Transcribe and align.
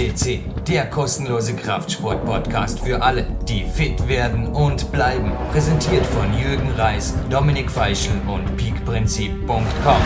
FCC, 0.00 0.40
der 0.66 0.86
kostenlose 0.86 1.54
Kraftsport-Podcast 1.54 2.80
für 2.80 3.02
alle, 3.02 3.26
die 3.46 3.64
fit 3.64 4.08
werden 4.08 4.46
und 4.46 4.90
bleiben. 4.92 5.30
Präsentiert 5.52 6.06
von 6.06 6.32
Jürgen 6.38 6.70
Reis, 6.70 7.14
Dominik 7.28 7.70
Feischl 7.70 8.12
und 8.26 8.56
peakprinzip.com. 8.56 10.02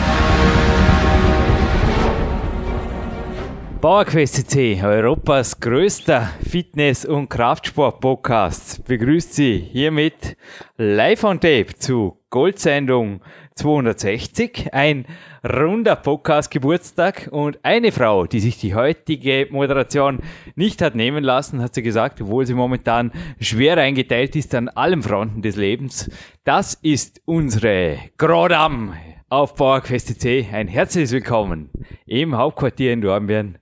PowerQuest 3.79 4.49
CC, 4.49 4.81
Europas 4.83 5.59
größter 5.61 6.29
Fitness- 6.45 7.05
und 7.05 7.29
Kraftsport-Podcast, 7.29 8.83
begrüßt 8.85 9.33
Sie 9.33 9.69
hiermit 9.71 10.35
live 10.75 11.23
on 11.23 11.39
tape 11.39 11.73
zu 11.77 12.17
Goldsendung 12.29 13.21
260, 13.55 14.73
ein 14.73 15.05
runder 15.45 15.95
Podcast-Geburtstag 15.95 17.29
und 17.31 17.59
eine 17.61 17.91
Frau, 17.91 18.25
die 18.25 18.39
sich 18.39 18.57
die 18.57 18.73
heutige 18.73 19.47
Moderation 19.51 20.19
nicht 20.55 20.81
hat 20.81 20.95
nehmen 20.95 21.23
lassen, 21.23 21.61
hat 21.61 21.75
sie 21.75 21.83
gesagt, 21.83 22.19
obwohl 22.21 22.47
sie 22.47 22.55
momentan 22.55 23.11
schwer 23.39 23.77
eingeteilt 23.77 24.35
ist 24.35 24.55
an 24.55 24.69
allen 24.69 25.03
Fronten 25.03 25.43
des 25.43 25.55
Lebens. 25.55 26.09
Das 26.45 26.73
ist 26.81 27.21
unsere 27.25 27.99
Grodam 28.17 28.93
auf 29.29 29.55
PowerQuest 29.55 30.19
CC. 30.19 30.47
Ein 30.51 30.67
herzliches 30.67 31.11
Willkommen 31.11 31.69
im 32.07 32.35
Hauptquartier 32.35 32.93
in 32.93 33.01
Dornbirn. 33.01 33.59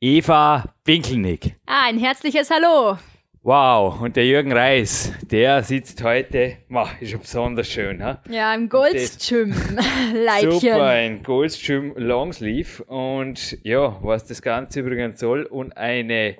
Eva 0.00 0.74
Winkelnick. 0.84 1.56
Ah, 1.66 1.86
ein 1.88 1.98
herzliches 1.98 2.50
Hallo. 2.50 2.98
Wow, 3.46 4.00
und 4.00 4.16
der 4.16 4.24
Jürgen 4.24 4.52
Reis, 4.52 5.12
der 5.30 5.62
sitzt 5.62 6.02
heute, 6.02 6.56
mach, 6.68 6.98
ist 7.02 7.10
schon 7.10 7.20
besonders 7.20 7.68
schön, 7.68 8.02
ha? 8.02 8.22
Ja, 8.30 8.54
im. 8.54 9.52
Leibchen. 10.14 10.60
Super, 10.60 10.84
ein 10.86 11.22
Goldstream 11.22 11.92
Longsleeve 11.94 12.82
und 12.84 13.58
ja, 13.62 13.98
was 14.00 14.24
das 14.24 14.40
Ganze 14.40 14.80
übrigens 14.80 15.20
soll 15.20 15.42
und 15.42 15.76
eine 15.76 16.36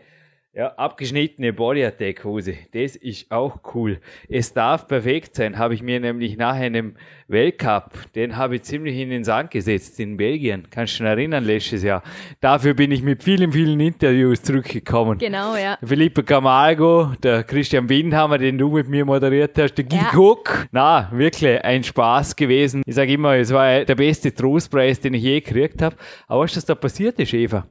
ja, 0.54 0.68
abgeschnittene 0.76 1.52
Body 1.52 1.84
Attack 1.84 2.24
Hose. 2.24 2.54
Das 2.72 2.94
ist 2.94 3.30
auch 3.30 3.58
cool. 3.74 3.98
Es 4.28 4.52
darf 4.52 4.86
perfekt 4.86 5.34
sein, 5.34 5.58
habe 5.58 5.74
ich 5.74 5.82
mir 5.82 5.98
nämlich 5.98 6.36
nach 6.36 6.54
einem 6.54 6.94
Weltcup, 7.26 7.90
den 8.14 8.36
habe 8.36 8.56
ich 8.56 8.62
ziemlich 8.62 8.96
in 8.96 9.10
den 9.10 9.24
Sand 9.24 9.50
gesetzt 9.50 9.98
in 9.98 10.16
Belgien. 10.16 10.68
Kannst 10.70 11.00
du 11.00 11.04
dich 11.04 11.10
erinnern, 11.10 11.44
letztes 11.44 11.82
Jahr. 11.82 12.02
Dafür 12.40 12.74
bin 12.74 12.92
ich 12.92 13.02
mit 13.02 13.24
vielen, 13.24 13.50
vielen 13.50 13.80
Interviews 13.80 14.42
zurückgekommen. 14.42 15.18
Genau, 15.18 15.56
ja. 15.56 15.76
Philippe 15.82 16.22
Camargo, 16.22 17.12
der 17.22 17.42
Christian 17.42 17.88
Windhammer, 17.88 18.38
den 18.38 18.56
du 18.56 18.70
mit 18.70 18.88
mir 18.88 19.04
moderiert 19.04 19.58
hast, 19.58 19.74
der 19.74 19.84
Guy 19.84 19.98
ja. 19.98 20.10
Cook. 20.14 20.68
Na, 20.70 21.10
wirklich 21.12 21.64
ein 21.64 21.82
Spaß 21.82 22.36
gewesen. 22.36 22.82
Ich 22.86 22.94
sage 22.94 23.12
immer, 23.12 23.34
es 23.34 23.52
war 23.52 23.84
der 23.84 23.94
beste 23.94 24.32
Trostpreis, 24.32 25.00
den 25.00 25.14
ich 25.14 25.22
je 25.22 25.40
gekriegt 25.40 25.82
habe. 25.82 25.96
Aber 26.28 26.42
was 26.42 26.50
ist 26.50 26.56
das 26.58 26.66
da 26.66 26.74
passiert 26.76 27.18
ist, 27.18 27.32
Eva? 27.34 27.66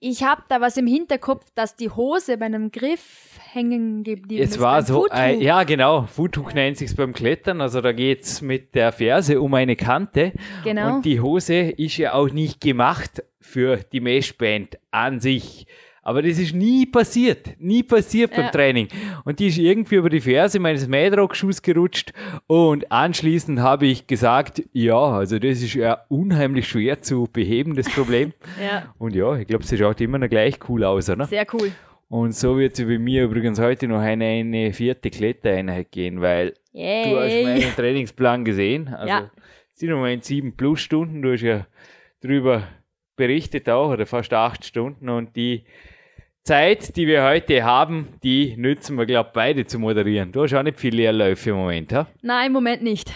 Ich 0.00 0.22
habe 0.22 0.42
da 0.48 0.60
was 0.60 0.76
im 0.76 0.86
Hinterkopf, 0.86 1.46
dass 1.54 1.76
die 1.76 1.88
Hose 1.88 2.36
bei 2.36 2.46
einem 2.46 2.70
Griff 2.70 3.38
hängen 3.52 4.02
geblieben 4.02 4.42
es 4.42 4.50
ist. 4.50 4.56
Es 4.56 4.62
war 4.62 4.82
so, 4.82 5.06
äh, 5.08 5.42
ja 5.42 5.62
genau, 5.64 6.02
Foothook 6.02 6.54
nennt 6.54 6.76
sich 6.76 6.94
beim 6.94 7.12
Klettern, 7.12 7.60
also 7.60 7.80
da 7.80 7.92
geht 7.92 8.22
es 8.22 8.42
mit 8.42 8.74
der 8.74 8.92
Ferse 8.92 9.40
um 9.40 9.54
eine 9.54 9.76
Kante. 9.76 10.32
Genau. 10.62 10.96
Und 10.96 11.04
die 11.04 11.20
Hose 11.20 11.54
ist 11.54 11.96
ja 11.96 12.12
auch 12.12 12.28
nicht 12.28 12.60
gemacht 12.60 13.22
für 13.40 13.76
die 13.76 14.00
Meshband 14.00 14.78
an 14.90 15.20
sich. 15.20 15.66
Aber 16.04 16.20
das 16.20 16.38
ist 16.38 16.54
nie 16.54 16.84
passiert. 16.84 17.58
Nie 17.58 17.82
passiert 17.82 18.32
ja. 18.32 18.42
beim 18.42 18.52
Training. 18.52 18.88
Und 19.24 19.38
die 19.38 19.46
ist 19.46 19.56
irgendwie 19.56 19.94
über 19.94 20.10
die 20.10 20.20
Ferse 20.20 20.60
meines 20.60 20.86
Mähdrockschuhs 20.86 21.62
gerutscht. 21.62 22.12
Und 22.46 22.92
anschließend 22.92 23.60
habe 23.60 23.86
ich 23.86 24.06
gesagt, 24.06 24.62
ja, 24.72 24.98
also 24.98 25.38
das 25.38 25.62
ist 25.62 25.72
ja 25.72 26.04
unheimlich 26.08 26.68
schwer 26.68 27.00
zu 27.00 27.26
beheben, 27.32 27.74
das 27.74 27.88
Problem. 27.88 28.34
ja. 28.62 28.94
Und 28.98 29.14
ja, 29.14 29.34
ich 29.36 29.46
glaube, 29.46 29.64
sie 29.64 29.78
schaut 29.78 29.98
immer 30.02 30.18
noch 30.18 30.28
gleich 30.28 30.58
cool 30.68 30.84
aus, 30.84 31.08
oder? 31.08 31.24
Sehr 31.24 31.46
cool. 31.54 31.72
Und 32.08 32.34
so 32.34 32.58
wird 32.58 32.76
sie 32.76 32.84
bei 32.84 32.98
mir 32.98 33.24
übrigens 33.24 33.58
heute 33.58 33.88
noch 33.88 34.00
eine, 34.00 34.26
eine 34.26 34.74
vierte 34.74 35.08
Klettereinheit 35.10 35.90
gehen, 35.90 36.20
weil 36.20 36.52
Yay. 36.72 37.10
du 37.10 37.18
hast 37.18 37.44
meinen 37.44 37.74
Trainingsplan 37.74 38.44
gesehen. 38.44 38.88
Also 38.88 39.08
ja. 39.08 39.30
sind 39.72 39.88
noch 39.88 40.04
in 40.04 40.20
sieben 40.20 40.54
plus 40.54 40.80
Stunden. 40.80 41.22
Du 41.22 41.32
hast 41.32 41.40
ja 41.40 41.66
drüber 42.20 42.68
berichtet 43.16 43.70
auch, 43.70 43.90
oder 43.90 44.04
fast 44.04 44.34
acht 44.34 44.66
Stunden. 44.66 45.08
Und 45.08 45.34
die 45.34 45.64
Zeit, 46.44 46.96
die 46.96 47.06
wir 47.06 47.24
heute 47.24 47.64
haben, 47.64 48.08
die 48.22 48.54
nützen 48.58 48.98
wir, 48.98 49.06
glaube 49.06 49.28
ich, 49.28 49.32
beide 49.32 49.66
zu 49.66 49.78
moderieren. 49.78 50.30
Du 50.30 50.42
hast 50.42 50.52
auch 50.52 50.62
nicht 50.62 50.78
viele 50.78 50.98
Leerläufe 50.98 51.50
im 51.50 51.56
Moment, 51.56 51.92
ha? 51.94 52.06
Nein, 52.20 52.48
im 52.48 52.52
Moment 52.52 52.82
nicht. 52.82 53.10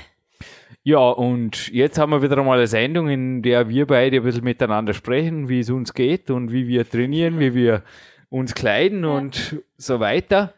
Ja, 0.82 1.10
und 1.10 1.68
jetzt 1.68 1.98
haben 1.98 2.10
wir 2.10 2.22
wieder 2.22 2.38
einmal 2.38 2.56
eine 2.56 2.66
Sendung, 2.66 3.10
in 3.10 3.42
der 3.42 3.68
wir 3.68 3.86
beide 3.86 4.16
ein 4.16 4.22
bisschen 4.22 4.44
miteinander 4.44 4.94
sprechen, 4.94 5.50
wie 5.50 5.60
es 5.60 5.68
uns 5.68 5.92
geht 5.92 6.30
und 6.30 6.52
wie 6.52 6.66
wir 6.66 6.88
trainieren, 6.88 7.38
wie 7.38 7.52
wir 7.52 7.82
uns 8.30 8.54
kleiden 8.54 9.04
ja. 9.04 9.10
und 9.10 9.56
so 9.76 10.00
weiter. 10.00 10.54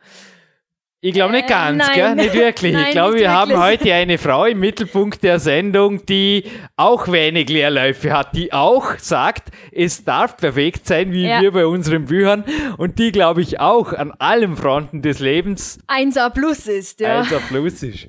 Ich 1.02 1.14
glaube 1.14 1.32
nicht 1.32 1.46
äh, 1.46 1.48
ganz, 1.48 1.88
äh, 1.88 1.94
gell? 1.94 2.14
Nicht 2.14 2.34
wirklich. 2.34 2.74
Nein, 2.74 2.84
ich 2.88 2.90
glaube, 2.90 3.14
wir 3.14 3.20
wirklich. 3.20 3.30
haben 3.30 3.56
heute 3.56 3.94
eine 3.94 4.18
Frau 4.18 4.44
im 4.44 4.60
Mittelpunkt 4.60 5.22
der 5.22 5.38
Sendung, 5.38 6.04
die 6.04 6.44
auch 6.76 7.08
wenig 7.10 7.48
Leerläufe 7.48 8.12
hat, 8.12 8.36
die 8.36 8.52
auch 8.52 8.98
sagt, 8.98 9.48
es 9.72 10.04
darf 10.04 10.36
perfekt 10.36 10.86
sein, 10.86 11.10
wie 11.10 11.26
ja. 11.26 11.40
wir 11.40 11.52
bei 11.52 11.64
unseren 11.64 12.04
Büchern 12.04 12.44
und 12.76 12.98
die, 12.98 13.12
glaube 13.12 13.40
ich, 13.40 13.60
auch 13.60 13.94
an 13.94 14.12
allen 14.18 14.58
Fronten 14.58 15.00
des 15.00 15.20
Lebens 15.20 15.78
1A 15.88 16.28
plus 16.28 16.66
ist, 16.66 17.00
ja. 17.00 17.22
1A 17.22 17.38
plus 17.48 17.82
ist. 17.82 18.06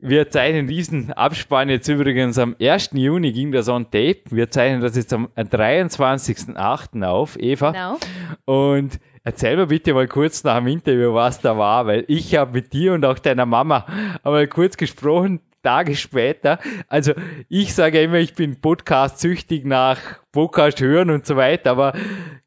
Wir 0.00 0.30
zeichnen 0.30 0.68
diesen 0.68 1.12
Abspann 1.12 1.68
jetzt 1.68 1.88
übrigens 1.88 2.38
am 2.38 2.54
1. 2.60 2.90
Juni, 2.92 3.32
ging 3.32 3.50
das 3.50 3.68
on 3.68 3.86
tape. 3.86 4.20
Wir 4.30 4.48
zeichnen 4.48 4.80
das 4.80 4.94
jetzt 4.94 5.12
am 5.12 5.28
23.08. 5.36 7.04
auf, 7.04 7.36
Eva. 7.40 7.72
Genau. 7.72 7.98
Und 8.44 9.00
Erzähl 9.22 9.56
mir 9.56 9.66
bitte 9.66 9.92
mal 9.92 10.08
kurz 10.08 10.44
nach 10.44 10.58
dem 10.58 10.68
Interview, 10.68 11.12
was 11.12 11.40
da 11.40 11.58
war, 11.58 11.86
weil 11.86 12.04
ich 12.08 12.36
habe 12.36 12.52
mit 12.52 12.72
dir 12.72 12.94
und 12.94 13.04
auch 13.04 13.18
deiner 13.18 13.44
Mama 13.44 13.84
einmal 14.24 14.46
kurz 14.48 14.78
gesprochen, 14.78 15.40
Tage 15.62 15.94
später. 15.94 16.58
Also 16.88 17.12
ich 17.50 17.74
sage 17.74 18.00
immer, 18.00 18.16
ich 18.16 18.32
bin 18.32 18.62
Podcast-süchtig 18.62 19.66
nach 19.66 19.98
Podcast 20.32 20.80
hören 20.80 21.10
und 21.10 21.26
so 21.26 21.36
weiter, 21.36 21.72
aber 21.72 21.92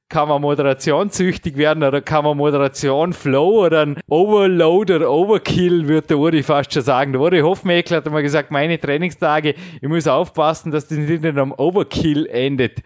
kann 0.09 0.29
man 0.29 0.41
Moderation 0.41 1.11
süchtig 1.11 1.57
werden 1.57 1.83
oder 1.83 2.01
kann 2.01 2.23
man 2.23 2.37
Moderation 2.37 3.13
Flow 3.13 3.65
oder 3.65 3.85
ein 3.85 3.99
Overload 4.07 4.95
oder 4.95 5.11
Overkill, 5.11 5.87
würde 5.87 6.07
der 6.07 6.17
Uri 6.17 6.41
fast 6.41 6.73
schon 6.73 6.81
sagen. 6.81 7.13
Der 7.13 7.21
Uri 7.21 7.41
Hofmeckler 7.41 7.97
hat 7.97 8.11
mal 8.11 8.23
gesagt, 8.23 8.49
meine 8.49 8.79
Trainingstage, 8.79 9.53
ich 9.79 9.87
muss 9.87 10.07
aufpassen, 10.07 10.71
dass 10.71 10.87
das 10.87 10.97
nicht 10.97 11.23
in 11.23 11.37
einem 11.37 11.51
Overkill 11.51 12.25
endet. 12.27 12.81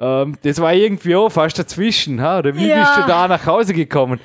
Ähm, 0.00 0.36
das 0.42 0.60
war 0.60 0.72
irgendwie 0.72 1.14
auch 1.14 1.28
fast 1.28 1.58
dazwischen. 1.58 2.20
Ha? 2.20 2.38
Oder 2.38 2.54
wie 2.54 2.68
ja. 2.68 2.80
bist 2.80 2.96
du 2.96 3.02
da 3.06 3.28
nach 3.28 3.44
Hause 3.46 3.74
gekommen? 3.74 4.18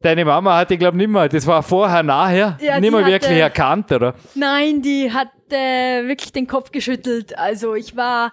Deine 0.00 0.24
Mama 0.24 0.56
hatte, 0.56 0.78
glaube 0.78 0.96
ich, 0.96 1.06
nicht 1.06 1.10
mehr, 1.10 1.28
das 1.28 1.44
war 1.44 1.60
vorher, 1.62 2.04
nachher, 2.04 2.56
ja, 2.60 2.78
nicht 2.78 2.92
mehr 2.92 3.04
wirklich 3.04 3.38
erkannt, 3.38 3.90
oder? 3.90 4.14
Nein, 4.36 4.80
die 4.80 5.12
hat 5.12 5.30
äh, 5.50 6.06
wirklich 6.06 6.30
den 6.30 6.46
Kopf 6.46 6.70
geschüttelt. 6.70 7.36
Also 7.36 7.74
ich 7.74 7.96
war 7.96 8.32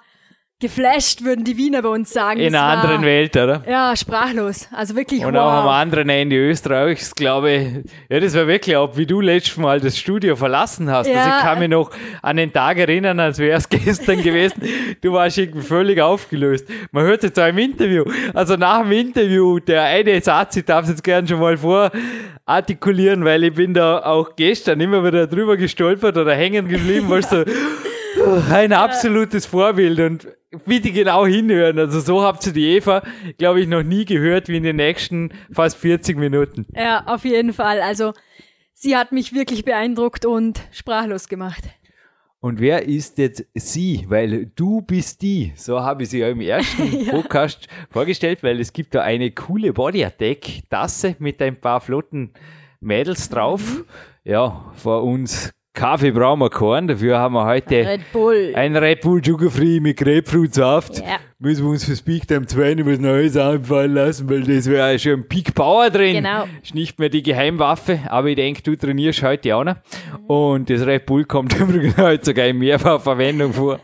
geflasht, 0.61 1.23
würden 1.23 1.43
die 1.43 1.57
Wiener 1.57 1.81
bei 1.81 1.89
uns 1.89 2.13
sagen. 2.13 2.39
In 2.39 2.55
einer 2.55 2.63
anderen 2.63 3.01
Welt, 3.01 3.35
oder? 3.35 3.61
Ja, 3.67 3.93
sprachlos. 3.95 4.69
Also 4.71 4.95
wirklich 4.95 5.25
Und 5.25 5.33
wow. 5.33 5.41
auch 5.41 5.51
am 5.63 5.67
anderen 5.67 6.07
Ende 6.07 6.37
Österreichs, 6.37 7.13
glaube 7.13 7.51
ich. 7.51 7.91
Ja, 8.09 8.21
das 8.21 8.35
war 8.35 8.47
wirklich 8.47 8.77
auch, 8.77 8.95
wie 8.95 9.05
du 9.05 9.19
letztes 9.19 9.57
Mal 9.57 9.81
das 9.81 9.97
Studio 9.97 10.37
verlassen 10.37 10.89
hast. 10.89 11.07
Ja. 11.07 11.17
Also 11.17 11.29
ich 11.29 11.43
kann 11.43 11.59
mich 11.59 11.69
noch 11.69 11.91
an 12.21 12.37
den 12.37 12.53
Tag 12.53 12.77
erinnern, 12.77 13.19
als 13.19 13.37
wäre 13.37 13.57
es 13.57 13.67
gestern 13.69 14.23
gewesen. 14.23 14.63
Du 15.01 15.11
warst 15.11 15.37
irgendwie 15.37 15.61
völlig 15.61 15.99
aufgelöst. 15.99 16.65
Man 16.91 17.03
hört 17.03 17.17
es 17.17 17.29
jetzt 17.29 17.39
auch 17.39 17.47
im 17.47 17.57
Interview. 17.57 18.05
Also 18.33 18.55
nach 18.55 18.81
dem 18.81 18.93
Interview, 18.93 19.59
der 19.59 19.83
eine 19.83 20.21
Satz, 20.21 20.55
ich 20.55 20.63
darf 20.63 20.83
es 20.83 20.91
jetzt 20.91 21.03
gerne 21.03 21.27
schon 21.27 21.41
mal 21.41 21.57
vorartikulieren, 21.57 23.25
weil 23.25 23.43
ich 23.43 23.53
bin 23.53 23.73
da 23.73 23.99
auch 24.05 24.37
gestern 24.37 24.79
immer 24.79 25.03
wieder 25.03 25.27
drüber 25.27 25.57
gestolpert 25.57 26.15
oder 26.15 26.33
hängen 26.33 26.69
geblieben, 26.69 27.09
weil 27.09 27.23
so 27.27 27.43
ein 28.49 28.71
absolutes 28.71 29.45
Vorbild 29.45 29.99
und 29.99 30.27
bitte 30.65 30.91
genau 30.91 31.25
hinhören. 31.25 31.79
Also 31.79 31.99
so 31.99 32.23
habt 32.23 32.45
ihr 32.47 32.53
die 32.53 32.75
Eva, 32.75 33.03
glaube 33.37 33.61
ich, 33.61 33.67
noch 33.67 33.83
nie 33.83 34.05
gehört 34.05 34.47
wie 34.47 34.57
in 34.57 34.63
den 34.63 34.75
nächsten 34.75 35.31
fast 35.51 35.77
40 35.77 36.17
Minuten. 36.17 36.65
Ja, 36.75 37.03
auf 37.05 37.25
jeden 37.25 37.53
Fall. 37.53 37.81
Also 37.81 38.13
sie 38.73 38.95
hat 38.95 39.11
mich 39.11 39.33
wirklich 39.33 39.65
beeindruckt 39.65 40.25
und 40.25 40.61
sprachlos 40.71 41.27
gemacht. 41.27 41.63
Und 42.45 42.59
wer 42.59 42.83
ist 42.83 43.17
jetzt 43.17 43.43
sie? 43.55 44.05
Weil 44.07 44.51
du 44.55 44.81
bist 44.81 45.23
die. 45.23 45.51
So 45.55 45.79
habe 45.79 46.03
ich 46.03 46.09
sie 46.09 46.19
ja 46.19 46.29
im 46.29 46.41
ersten 46.41 47.01
ja. 47.05 47.11
Podcast 47.11 47.67
vorgestellt, 47.89 48.43
weil 48.43 48.59
es 48.59 48.71
gibt 48.71 48.93
da 48.93 49.01
eine 49.01 49.31
coole 49.31 49.73
Body 49.73 50.05
Attack 50.05 50.69
Tasse 50.69 51.15
mit 51.17 51.41
ein 51.41 51.59
paar 51.59 51.81
flotten 51.81 52.33
Mädels 52.81 53.29
drauf. 53.29 53.79
Mhm. 53.79 53.85
Ja, 54.25 54.71
vor 54.75 55.03
uns 55.03 55.54
Kaffee 55.75 56.11
brauchen 56.11 56.39
wir 56.39 56.49
keinen, 56.49 56.87
dafür 56.87 57.19
haben 57.19 57.33
wir 57.33 57.45
heute 57.45 57.85
Red 57.85 58.11
Bull. 58.13 58.53
ein 58.55 58.75
Red 58.75 59.01
Bull 59.01 59.23
Sugar 59.23 59.51
Free 59.51 59.79
mit 59.79 59.97
Grapefruitsaft. 59.97 60.99
Ja. 60.99 61.17
Müssen 61.37 61.65
wir 61.65 61.71
uns 61.71 61.83
fürs 61.83 62.01
Peak 62.01 62.27
Time 62.27 62.45
2 62.47 62.85
was 62.85 62.97
Neues 62.99 63.35
einfallen 63.37 63.93
lassen, 63.93 64.29
weil 64.29 64.43
das 64.43 64.67
wäre 64.69 64.97
schon 64.97 65.11
ein 65.13 65.27
Peak 65.27 65.53
Power 65.53 65.89
drin. 65.89 66.15
Genau. 66.15 66.45
Ist 66.63 66.73
nicht 66.73 66.97
mehr 66.97 67.09
die 67.09 67.21
Geheimwaffe, 67.21 67.99
aber 68.09 68.29
ich 68.29 68.37
denke, 68.37 68.63
du 68.63 68.75
trainierst 68.75 69.21
heute 69.21 69.55
auch 69.55 69.65
noch. 69.65 69.75
Und 70.27 70.69
das 70.69 70.85
Red 70.85 71.05
Bull 71.05 71.25
kommt 71.25 71.53
übrigens 71.59 71.97
heute 71.97 72.25
sogar 72.25 72.45
in 72.47 72.57
Mehrfachverwendung 72.57 73.53
vor. 73.53 73.79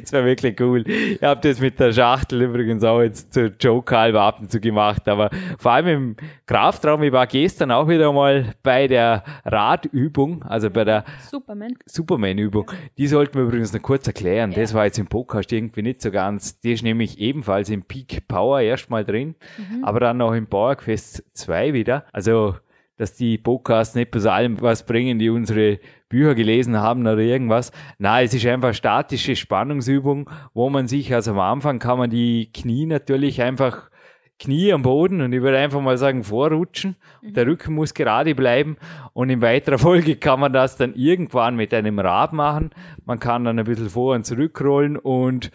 Das 0.00 0.12
war 0.12 0.24
wirklich 0.24 0.60
cool. 0.60 0.84
Ich 0.86 1.22
habe 1.22 1.40
das 1.40 1.60
mit 1.60 1.78
der 1.80 1.92
Schachtel 1.92 2.42
übrigens 2.42 2.84
auch 2.84 3.00
jetzt 3.00 3.32
zu 3.32 3.46
Joke 3.60 3.96
halber 3.96 4.22
ab 4.22 4.40
und 4.40 4.50
zu 4.50 4.60
gemacht, 4.60 5.08
aber 5.08 5.30
vor 5.58 5.72
allem 5.72 5.86
im 5.86 6.16
Kraftraum, 6.46 7.02
ich 7.02 7.12
war 7.12 7.26
gestern 7.26 7.70
auch 7.70 7.88
wieder 7.88 8.12
mal 8.12 8.54
bei 8.62 8.86
der 8.86 9.24
Radübung, 9.44 10.42
also 10.42 10.70
bei 10.70 10.84
der 10.84 11.04
Superman. 11.30 11.74
Superman-Übung. 11.86 12.70
Die 12.98 13.06
sollten 13.06 13.34
wir 13.34 13.42
übrigens 13.42 13.72
noch 13.72 13.82
kurz 13.82 14.06
erklären. 14.06 14.52
Ja. 14.52 14.60
Das 14.60 14.74
war 14.74 14.84
jetzt 14.84 14.98
im 14.98 15.06
Podcast 15.06 15.52
irgendwie 15.52 15.82
nicht 15.82 16.02
so 16.02 16.10
ganz. 16.10 16.60
Die 16.60 16.72
ist 16.72 16.82
nämlich 16.82 17.18
ebenfalls 17.18 17.70
im 17.70 17.82
Peak 17.82 18.28
Power 18.28 18.60
erstmal 18.60 19.04
drin, 19.04 19.34
mhm. 19.58 19.84
aber 19.84 20.00
dann 20.00 20.18
noch 20.18 20.32
im 20.32 20.46
Powerquest 20.46 21.24
2 21.34 21.72
wieder. 21.72 22.04
Also 22.12 22.54
dass 23.02 23.14
die 23.14 23.38
Podcasts 23.38 23.94
nicht 23.94 24.10
bis 24.10 24.26
allem 24.26 24.60
was 24.60 24.86
bringen, 24.86 25.18
die 25.18 25.30
unsere 25.30 25.80
Bücher 26.12 26.34
gelesen 26.34 26.76
haben 26.76 27.02
oder 27.02 27.18
irgendwas. 27.18 27.72
Nein, 27.98 28.26
es 28.26 28.34
ist 28.34 28.46
einfach 28.46 28.74
statische 28.74 29.34
Spannungsübung, 29.34 30.28
wo 30.52 30.68
man 30.68 30.86
sich, 30.86 31.12
also 31.12 31.32
am 31.32 31.40
Anfang 31.40 31.78
kann 31.78 31.98
man 31.98 32.10
die 32.10 32.52
Knie 32.52 32.86
natürlich 32.86 33.40
einfach 33.40 33.90
Knie 34.38 34.72
am 34.72 34.82
Boden 34.82 35.22
und 35.22 35.32
ich 35.32 35.40
würde 35.40 35.58
einfach 35.58 35.80
mal 35.80 35.96
sagen 35.96 36.22
vorrutschen. 36.22 36.96
Mhm. 37.22 37.32
Der 37.32 37.46
Rücken 37.46 37.74
muss 37.74 37.94
gerade 37.94 38.34
bleiben 38.34 38.76
und 39.14 39.30
in 39.30 39.40
weiterer 39.40 39.78
Folge 39.78 40.16
kann 40.16 40.38
man 40.38 40.52
das 40.52 40.76
dann 40.76 40.94
irgendwann 40.94 41.56
mit 41.56 41.72
einem 41.72 41.98
Rad 41.98 42.34
machen. 42.34 42.70
Man 43.06 43.18
kann 43.18 43.44
dann 43.44 43.58
ein 43.58 43.64
bisschen 43.64 43.88
vor 43.88 44.14
und 44.14 44.26
zurückrollen 44.26 44.98
und 44.98 45.50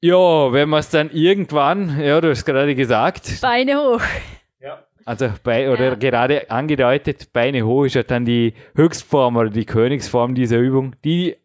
ja, 0.00 0.52
wenn 0.52 0.68
man 0.68 0.80
es 0.80 0.90
dann 0.90 1.10
irgendwann, 1.10 2.00
ja, 2.00 2.20
du 2.20 2.30
hast 2.30 2.44
gerade 2.44 2.74
gesagt. 2.74 3.40
Beine 3.42 3.76
hoch. 3.76 4.02
Also 5.04 5.30
bei, 5.42 5.70
oder 5.70 5.90
ja. 5.90 5.94
gerade 5.96 6.50
angedeutet, 6.50 7.32
Beine 7.32 7.66
hoch 7.66 7.84
ist 7.84 7.94
ja 7.94 8.02
dann 8.02 8.24
die 8.24 8.54
Höchstform 8.74 9.36
oder 9.36 9.50
die 9.50 9.66
Königsform 9.66 10.34
dieser 10.34 10.58
Übung, 10.58 10.96
die, 11.04 11.36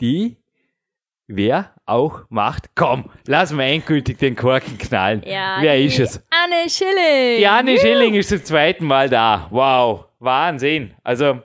die 0.00 0.36
wer 1.26 1.72
auch 1.86 2.24
macht. 2.28 2.70
Komm, 2.74 3.10
lass 3.26 3.52
mal 3.52 3.64
endgültig 3.64 4.18
den 4.18 4.36
Korken 4.36 4.78
knallen. 4.78 5.22
Ja, 5.26 5.58
wer 5.60 5.80
ist 5.80 5.98
es? 5.98 6.24
Anne 6.30 6.68
Schilling. 6.68 7.38
Die 7.38 7.46
Anne 7.46 7.72
Juhu. 7.72 7.80
Schilling 7.80 8.14
ist 8.14 8.28
zum 8.28 8.44
zweiten 8.44 8.84
Mal 8.84 9.08
da. 9.08 9.48
Wow, 9.50 10.06
Wahnsinn. 10.18 10.94
Also, 11.02 11.42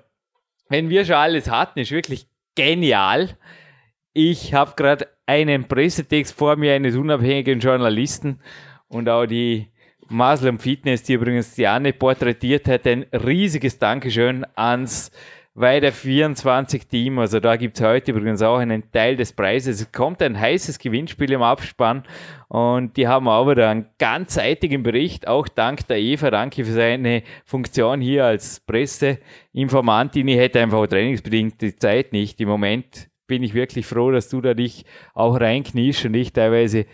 wenn 0.70 0.90
wir 0.90 1.04
schon 1.06 1.16
alles 1.16 1.50
hatten, 1.50 1.80
ist 1.80 1.92
wirklich 1.92 2.28
genial. 2.56 3.38
Ich 4.14 4.54
habe 4.54 4.74
gerade 4.76 5.08
einen 5.26 5.68
Pressetext 5.68 6.36
vor 6.38 6.56
mir 6.56 6.74
eines 6.74 6.96
unabhängigen 6.96 7.60
Journalisten 7.60 8.40
und 8.88 9.08
auch 9.10 9.26
die 9.26 9.68
Muslim 10.10 10.58
Fitness, 10.58 11.04
die 11.04 11.14
übrigens 11.14 11.54
Diane 11.54 11.94
porträtiert 11.94 12.68
hat. 12.68 12.88
Ein 12.88 13.06
riesiges 13.14 13.78
Dankeschön 13.78 14.46
ans 14.56 15.12
Weiter 15.54 15.92
24 15.92 16.88
Team. 16.88 17.20
Also 17.20 17.40
da 17.40 17.58
gibt 17.58 17.78
es 17.78 17.86
heute 17.86 18.12
übrigens 18.12 18.42
auch 18.42 18.58
einen 18.58 18.92
Teil 18.92 19.18
des 19.18 19.34
Preises. 19.34 19.82
Es 19.82 19.92
kommt 19.92 20.22
ein 20.22 20.40
heißes 20.40 20.80
Gewinnspiel 20.80 21.32
im 21.34 21.44
Abspann 21.44 22.04
und 22.48 22.98
die 22.98 23.08
haben 23.08 23.28
auch 23.28 23.50
wieder 23.50 23.70
einen 23.70 23.86
ganzseitigen 23.98 24.84
Bericht, 24.84 25.28
auch 25.28 25.48
dank 25.48 25.86
der 25.88 26.00
Eva. 26.00 26.32
Danke 26.32 26.64
für 26.66 26.72
seine 26.72 27.24
Funktion 27.46 28.02
hier 28.02 28.26
als 28.26 28.62
Presseinformantin. 28.62 30.28
Ich 30.28 30.38
hätte 30.38 30.62
einfach 30.62 30.88
trainingsbedingt 30.88 31.62
die 31.62 31.76
Zeit 31.76 32.14
nicht. 32.14 32.40
Im 32.40 32.48
Moment 32.48 33.10
bin 33.28 33.44
ich 33.44 33.54
wirklich 33.54 33.86
froh, 33.86 34.12
dass 34.12 34.30
du 34.30 34.42
da 34.42 34.54
dich 34.54 34.86
auch 35.14 35.40
reinkniest 35.40 36.06
und 36.06 36.14
ich 36.16 36.34
teilweise 36.34 36.86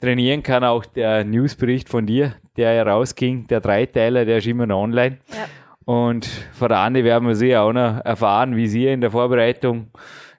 trainieren 0.00 0.42
kann. 0.42 0.64
Auch 0.64 0.84
der 0.84 1.24
Newsbericht 1.24 1.88
von 1.88 2.06
dir, 2.06 2.34
der 2.56 2.72
herausging, 2.74 3.46
der 3.46 3.60
Dreiteiler, 3.60 4.24
der 4.24 4.38
ist 4.38 4.46
immer 4.46 4.66
noch 4.66 4.82
online. 4.82 5.18
Ja. 5.32 5.46
Und 5.84 6.26
von 6.52 6.68
der 6.68 6.78
Anne 6.78 7.02
werden 7.02 7.26
wir 7.26 7.34
sie 7.34 7.56
auch 7.56 7.72
noch 7.72 8.04
erfahren, 8.04 8.56
wie 8.56 8.68
sie 8.68 8.86
in 8.86 9.00
der 9.00 9.10
Vorbereitung, 9.10 9.90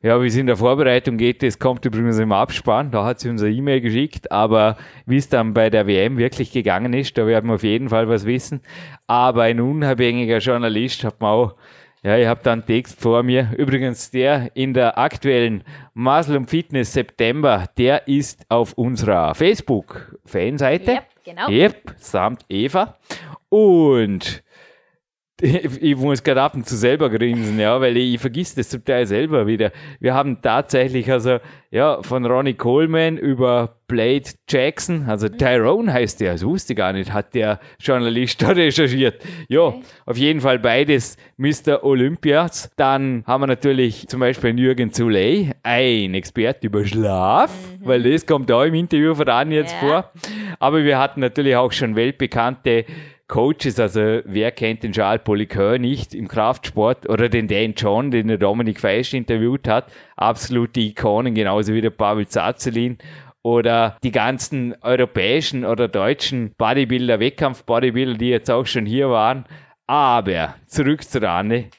ja, 0.04 0.22
wie 0.22 0.28
es 0.28 0.36
in 0.36 0.46
der 0.46 0.58
Vorbereitung 0.58 1.18
geht. 1.18 1.42
Das 1.42 1.58
kommt 1.58 1.84
übrigens 1.86 2.20
im 2.20 2.32
Abspann. 2.32 2.92
Da 2.92 3.04
hat 3.04 3.20
sie 3.20 3.30
unser 3.30 3.48
E-Mail 3.48 3.82
geschickt. 3.82 4.32
Aber 4.32 4.78
wie 5.08 5.18
es 5.18 5.28
dann 5.28 5.56
bei 5.56 5.72
der 5.72 5.88
WM 5.88 6.20
wirklich 6.20 6.52
gegangen 6.52 6.94
ist, 6.94 7.18
da 7.18 7.26
werden 7.26 7.48
wir 7.48 7.56
auf 7.56 7.64
jeden 7.64 7.90
Fall 7.90 8.08
was 8.08 8.28
wissen. 8.28 8.62
Aber 9.08 9.42
ein 9.42 9.60
unabhängiger 9.60 10.38
Journalist 10.38 11.04
hat 11.04 11.20
mir 11.20 11.30
auch 11.30 11.56
ja, 12.04 12.18
ich 12.18 12.28
habe 12.28 12.42
da 12.44 12.54
einen 12.54 12.66
Text 12.66 13.02
vor 13.02 13.24
mir. 13.24 13.50
Übrigens, 13.58 14.10
der 14.12 14.56
in 14.56 14.74
der 14.74 14.98
aktuellen 14.98 15.64
Muslim 15.94 16.48
Fitness 16.48 16.94
September, 16.94 17.66
der 17.78 18.08
ist 18.08 18.46
auf 18.50 18.74
unserer 18.74 19.36
Facebook-Fanseite. 19.36 20.92
Yep, 20.92 21.04
genau. 21.26 21.50
Yep, 21.50 21.96
samt 21.98 22.46
Eva. 22.48 22.98
Und 23.50 24.44
ich 25.82 25.96
muss 25.96 26.24
gerade 26.24 26.42
ab 26.42 26.56
und 26.56 26.68
zu 26.68 26.76
selber 26.76 27.10
grinsen, 27.10 27.60
ja, 27.60 27.80
weil 27.80 27.96
ich, 27.96 28.16
ich 28.16 28.20
vergiss 28.20 28.56
das 28.56 28.70
zum 28.70 28.84
Teil 28.84 29.06
selber 29.06 29.48
wieder. 29.48 29.72
Wir 30.00 30.14
haben 30.14 30.42
tatsächlich 30.42 31.10
also, 31.12 31.38
ja, 31.72 32.02
von 32.02 32.26
Ronnie 32.26 32.56
Coleman 32.56 33.18
über 33.18 33.78
Blade 33.88 34.30
Jackson, 34.50 35.06
also 35.08 35.28
mhm. 35.28 35.38
Tyrone 35.38 35.94
heißt 35.94 36.20
der, 36.20 36.34
das 36.34 36.46
wusste 36.46 36.74
ich 36.74 36.78
gar 36.78 36.94
nicht, 36.94 37.14
hat 37.14 37.34
der 37.34 37.60
Journalist 37.80 38.42
da 38.42 38.50
recherchiert. 38.50 39.24
Ja, 39.48 39.62
okay. 39.62 39.82
auf 40.06 40.18
jeden 40.18 40.42
Fall 40.42 40.60
beides 40.60 41.16
Mr. 41.38 41.84
Olympias. 41.84 42.70
Dann 42.76 43.24
haben 43.26 43.42
wir 43.42 43.48
natürlich 43.48 44.08
zum 44.08 44.20
Beispiel 44.20 44.60
Jürgen 44.60 44.92
Zuley, 44.92 45.52
ein 45.64 46.14
Experte 46.16 46.68
über 46.68 46.86
Schlaf, 46.86 47.52
mhm. 47.52 47.86
weil 47.86 48.04
das 48.04 48.26
kommt 48.26 48.50
da 48.50 48.66
im 48.66 48.74
Interview 48.74 49.16
voran 49.16 49.52
jetzt 49.52 49.74
ja. 49.74 49.80
vor. 49.80 50.12
Aber 50.60 50.84
wir 50.84 51.00
hatten 51.00 51.22
natürlich 51.22 51.56
auch 51.56 51.72
schon 51.72 51.96
weltbekannte 51.96 52.86
Coaches, 53.30 53.80
also 53.80 54.22
wer 54.26 54.52
kennt 54.52 54.82
den 54.82 54.92
Charles 54.92 55.24
Poliqueur 55.24 55.78
nicht 55.78 56.16
im 56.16 56.28
Kraftsport 56.28 57.08
oder 57.08 57.30
den 57.30 57.48
Dan 57.48 57.76
John, 57.78 58.10
den 58.10 58.28
der 58.28 58.40
Dominik 58.40 58.80
Feisch 58.80 59.14
interviewt 59.14 59.68
hat, 59.68 59.92
absolute 60.18 60.80
Ikonen, 60.80 61.36
genauso 61.36 61.74
wie 61.74 61.82
der 61.82 61.92
Pavel 61.92 62.28
Zazelin 62.28 62.98
oder 63.44 63.98
die 64.04 64.12
ganzen 64.12 64.76
europäischen 64.82 65.64
oder 65.64 65.88
deutschen 65.88 66.56
Bodybuilder, 66.58 67.20
Wettkampf-Bodybuilder, 67.20 68.18
die 68.18 68.30
jetzt 68.30 68.50
auch 68.50 68.66
schon 68.66 68.88
hier 68.88 69.10
waren. 69.10 69.46
Aber 69.86 70.56
zurück 70.66 71.04
zur 71.04 71.24
Anne. 71.24 71.70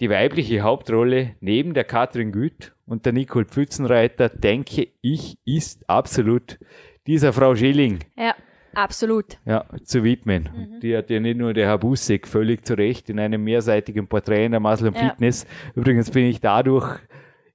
Die 0.00 0.10
weibliche 0.10 0.60
Hauptrolle 0.60 1.36
neben 1.40 1.74
der 1.74 1.84
Katrin 1.84 2.32
Güth 2.32 2.74
und 2.84 3.06
der 3.06 3.14
Nicole 3.14 3.46
Pfützenreiter, 3.46 4.28
denke 4.28 4.88
ich, 5.00 5.38
ist 5.46 5.88
absolut 5.88 6.58
dieser 7.06 7.32
Frau 7.32 7.54
Schilling. 7.54 8.00
Ja. 8.16 8.34
Absolut. 8.74 9.38
Ja, 9.44 9.64
zu 9.84 10.04
widmen. 10.04 10.48
Mhm. 10.54 10.80
Die 10.80 10.96
hat 10.96 11.10
ja 11.10 11.20
nicht 11.20 11.38
nur 11.38 11.52
der 11.52 11.66
Herr 11.66 11.78
Busseck 11.78 12.26
völlig 12.26 12.64
zu 12.64 12.74
Recht 12.74 13.10
in 13.10 13.18
einem 13.18 13.42
mehrseitigen 13.44 14.06
Porträt 14.06 14.46
in 14.46 14.52
der 14.52 14.60
Muslim 14.60 14.94
ja. 14.94 15.08
Fitness. 15.10 15.46
Übrigens 15.74 16.10
bin 16.10 16.26
ich 16.26 16.40
dadurch, 16.40 16.98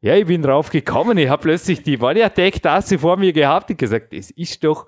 ja, 0.02 0.16
ich 0.16 0.26
bin 0.26 0.42
drauf 0.42 0.70
gekommen. 0.70 1.18
Ich 1.18 1.30
habe 1.30 1.42
plötzlich 1.42 1.82
die 1.84 1.98
Body 1.98 2.22
Attack 2.22 2.62
Tasse 2.62 3.00
vor 3.00 3.18
mir 3.18 3.34
gehabt 3.34 3.70
und 3.70 3.78
gesagt, 3.78 4.14
das 4.14 4.32
ist 4.32 4.64
doch 4.64 4.88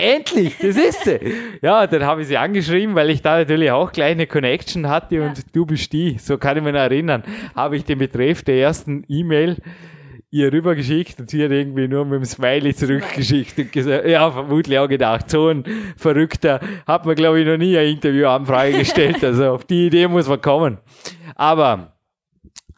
endlich, 0.00 0.56
das 0.58 0.76
ist 0.76 1.04
sie. 1.04 1.20
ja, 1.62 1.86
dann 1.86 2.04
habe 2.04 2.22
ich 2.22 2.28
sie 2.28 2.36
angeschrieben, 2.36 2.94
weil 2.94 3.10
ich 3.10 3.22
da 3.22 3.38
natürlich 3.38 3.70
auch 3.70 3.92
gleich 3.92 4.12
eine 4.12 4.26
Connection 4.26 4.88
hatte 4.88 5.16
ja. 5.16 5.28
und 5.28 5.44
du 5.54 5.66
bist 5.66 5.92
die. 5.92 6.18
So 6.18 6.38
kann 6.38 6.56
ich 6.56 6.62
mich 6.62 6.72
noch 6.72 6.80
erinnern. 6.80 7.22
Habe 7.54 7.76
ich 7.76 7.84
den 7.84 7.98
Betreff 7.98 8.42
der 8.42 8.56
ersten 8.56 9.04
E-Mail 9.08 9.56
ihr 10.30 10.52
rübergeschickt 10.52 11.18
und 11.18 11.28
sie 11.28 11.44
hat 11.44 11.50
irgendwie 11.50 11.88
nur 11.88 12.04
mit 12.04 12.20
dem 12.20 12.24
Smiley 12.24 12.74
zurückgeschickt 12.74 13.58
und 13.58 13.72
gesagt, 13.72 14.06
ja, 14.06 14.30
vermutlich 14.30 14.78
auch 14.78 14.88
gedacht, 14.88 15.28
so 15.28 15.48
ein 15.48 15.64
Verrückter 15.96 16.60
hat 16.86 17.04
man, 17.04 17.16
glaube 17.16 17.40
ich, 17.40 17.46
noch 17.46 17.56
nie 17.56 17.76
eine 17.76 17.88
Interviewanfrage 17.88 18.78
gestellt. 18.78 19.22
Also 19.24 19.50
auf 19.50 19.64
die 19.64 19.86
Idee 19.86 20.06
muss 20.06 20.28
man 20.28 20.40
kommen. 20.40 20.78
Aber 21.34 21.96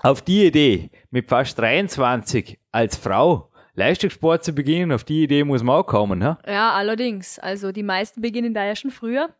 auf 0.02 0.22
die 0.22 0.46
Idee, 0.46 0.90
mit 1.10 1.28
fast 1.28 1.58
23 1.58 2.58
als 2.72 2.96
Frau 2.96 3.50
Leistungssport 3.74 4.44
zu 4.44 4.52
beginnen, 4.52 4.92
auf 4.92 5.04
die 5.04 5.22
Idee 5.22 5.44
muss 5.44 5.62
man 5.62 5.76
auch 5.76 5.86
kommen. 5.86 6.22
Ha? 6.24 6.38
Ja, 6.46 6.72
allerdings. 6.72 7.38
Also 7.38 7.72
die 7.72 7.82
meisten 7.82 8.20
beginnen 8.20 8.52
da 8.52 8.64
ja 8.64 8.76
schon 8.76 8.90
früher. 8.90 9.30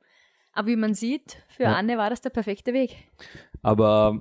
Aber 0.55 0.69
wie 0.69 0.77
man 0.77 0.95
sieht, 0.95 1.43
für 1.49 1.65
ja. 1.65 1.75
Anne 1.75 1.97
war 1.97 2.11
das 2.11 2.21
der 2.21 2.31
perfekte 2.31 2.73
Weg. 2.73 2.97
Aber 3.63 4.21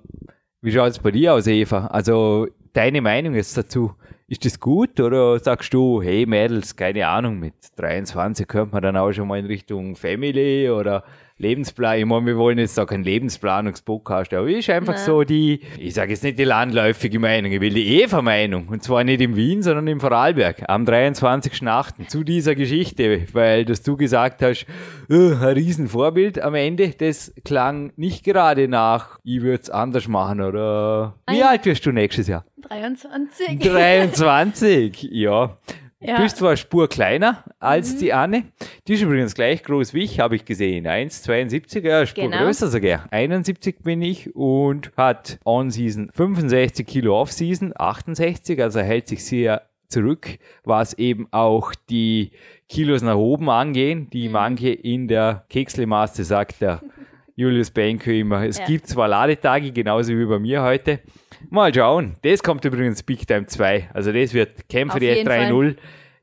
wie 0.61 0.71
schaut 0.71 0.91
es 0.91 0.99
bei 0.99 1.11
dir 1.11 1.33
aus, 1.33 1.47
Eva? 1.47 1.87
Also 1.87 2.47
deine 2.73 3.01
Meinung 3.01 3.35
jetzt 3.35 3.57
dazu? 3.57 3.93
Ist 4.27 4.45
das 4.45 4.59
gut 4.59 4.99
oder 5.01 5.39
sagst 5.39 5.73
du, 5.73 6.01
hey 6.01 6.25
Mädels, 6.25 6.77
keine 6.77 7.07
Ahnung, 7.07 7.39
mit 7.39 7.53
23 7.75 8.47
könnte 8.47 8.73
man 8.73 8.81
dann 8.81 8.95
auch 8.95 9.11
schon 9.11 9.27
mal 9.27 9.37
in 9.37 9.45
Richtung 9.45 9.97
Family 9.97 10.69
oder 10.69 11.03
Lebensplan, 11.41 11.97
ich 11.97 12.05
meine, 12.05 12.27
wir 12.27 12.37
wollen 12.37 12.59
jetzt 12.59 12.79
auch 12.79 12.85
keinen 12.85 13.03
Lebensplanungspodcast, 13.03 14.33
aber 14.33 14.47
ist 14.47 14.69
einfach 14.69 14.93
Nein. 14.93 15.03
so 15.03 15.23
die, 15.23 15.61
ich 15.79 15.95
sage 15.95 16.11
jetzt 16.11 16.23
nicht 16.23 16.37
die 16.37 16.43
landläufige 16.43 17.17
Meinung, 17.17 17.51
ich 17.51 17.59
will 17.59 17.73
die 17.73 17.99
Eva-Meinung. 18.01 18.67
Und 18.67 18.83
zwar 18.83 19.03
nicht 19.03 19.21
in 19.21 19.35
Wien, 19.35 19.63
sondern 19.63 19.87
im 19.87 19.99
Vorarlberg, 19.99 20.63
am 20.67 20.85
23.8. 20.85 22.07
zu 22.07 22.23
dieser 22.23 22.53
Geschichte, 22.53 23.25
weil 23.33 23.65
dass 23.65 23.81
du 23.81 23.97
gesagt 23.97 24.43
hast, 24.43 24.67
uh, 25.09 25.33
ein 25.33 25.53
Riesenvorbild 25.55 26.39
am 26.39 26.53
Ende, 26.53 26.89
das 26.89 27.33
klang 27.43 27.91
nicht 27.95 28.23
gerade 28.23 28.67
nach, 28.67 29.17
ich 29.23 29.41
würde 29.41 29.63
es 29.63 29.69
anders 29.71 30.07
machen, 30.07 30.41
oder 30.41 31.15
wie 31.27 31.41
alt 31.41 31.65
wirst 31.65 31.85
du 31.87 31.91
nächstes 31.91 32.27
Jahr? 32.27 32.45
23. 32.71 33.59
23, 33.59 35.03
ja. 35.11 35.57
Ja. 36.03 36.15
Du 36.15 36.23
bist 36.23 36.37
zwar 36.37 36.57
Spur 36.57 36.89
kleiner 36.89 37.43
als 37.59 37.93
mhm. 37.93 37.99
die 37.99 38.13
Anne. 38.13 38.43
Die 38.87 38.93
ist 38.93 39.03
übrigens 39.03 39.35
gleich 39.35 39.61
groß 39.61 39.93
wie 39.93 40.03
ich, 40.03 40.19
habe 40.19 40.35
ich 40.35 40.45
gesehen. 40.45 40.87
1,72, 40.87 41.81
ja, 41.81 42.07
Spur 42.07 42.23
genau. 42.23 42.39
größer 42.39 42.69
sogar. 42.69 43.07
71 43.11 43.83
bin 43.83 44.01
ich 44.01 44.35
und 44.35 44.91
hat 44.97 45.37
On-Season 45.45 46.09
65 46.11 46.87
Kilo 46.87 47.21
Off-Season, 47.21 47.73
68, 47.75 48.59
also 48.63 48.79
hält 48.79 49.09
sich 49.09 49.23
sehr 49.23 49.67
zurück, 49.89 50.39
was 50.63 50.95
eben 50.95 51.27
auch 51.29 51.71
die 51.91 52.31
Kilos 52.67 53.03
nach 53.03 53.17
oben 53.17 53.51
angehen, 53.51 54.09
die 54.09 54.27
mhm. 54.27 54.33
manche 54.33 54.69
in 54.69 55.07
der 55.07 55.45
Kekslemaße 55.49 56.23
sagt 56.23 56.61
der 56.61 56.81
Julius 57.35 57.69
Benke 57.69 58.17
immer. 58.17 58.43
Es 58.43 58.57
ja. 58.57 58.65
gibt 58.65 58.87
zwar 58.87 59.07
Ladetage, 59.07 59.71
genauso 59.71 60.17
wie 60.17 60.25
bei 60.25 60.39
mir 60.39 60.63
heute. 60.63 61.01
Mal 61.49 61.73
schauen. 61.73 62.15
Das 62.21 62.43
kommt 62.43 62.63
übrigens 62.65 63.03
Big 63.03 63.27
Time 63.27 63.45
2. 63.45 63.89
Also 63.93 64.11
das 64.11 64.33
wird 64.33 64.69
Kämpfer 64.69 64.97
3.0. 64.97 65.75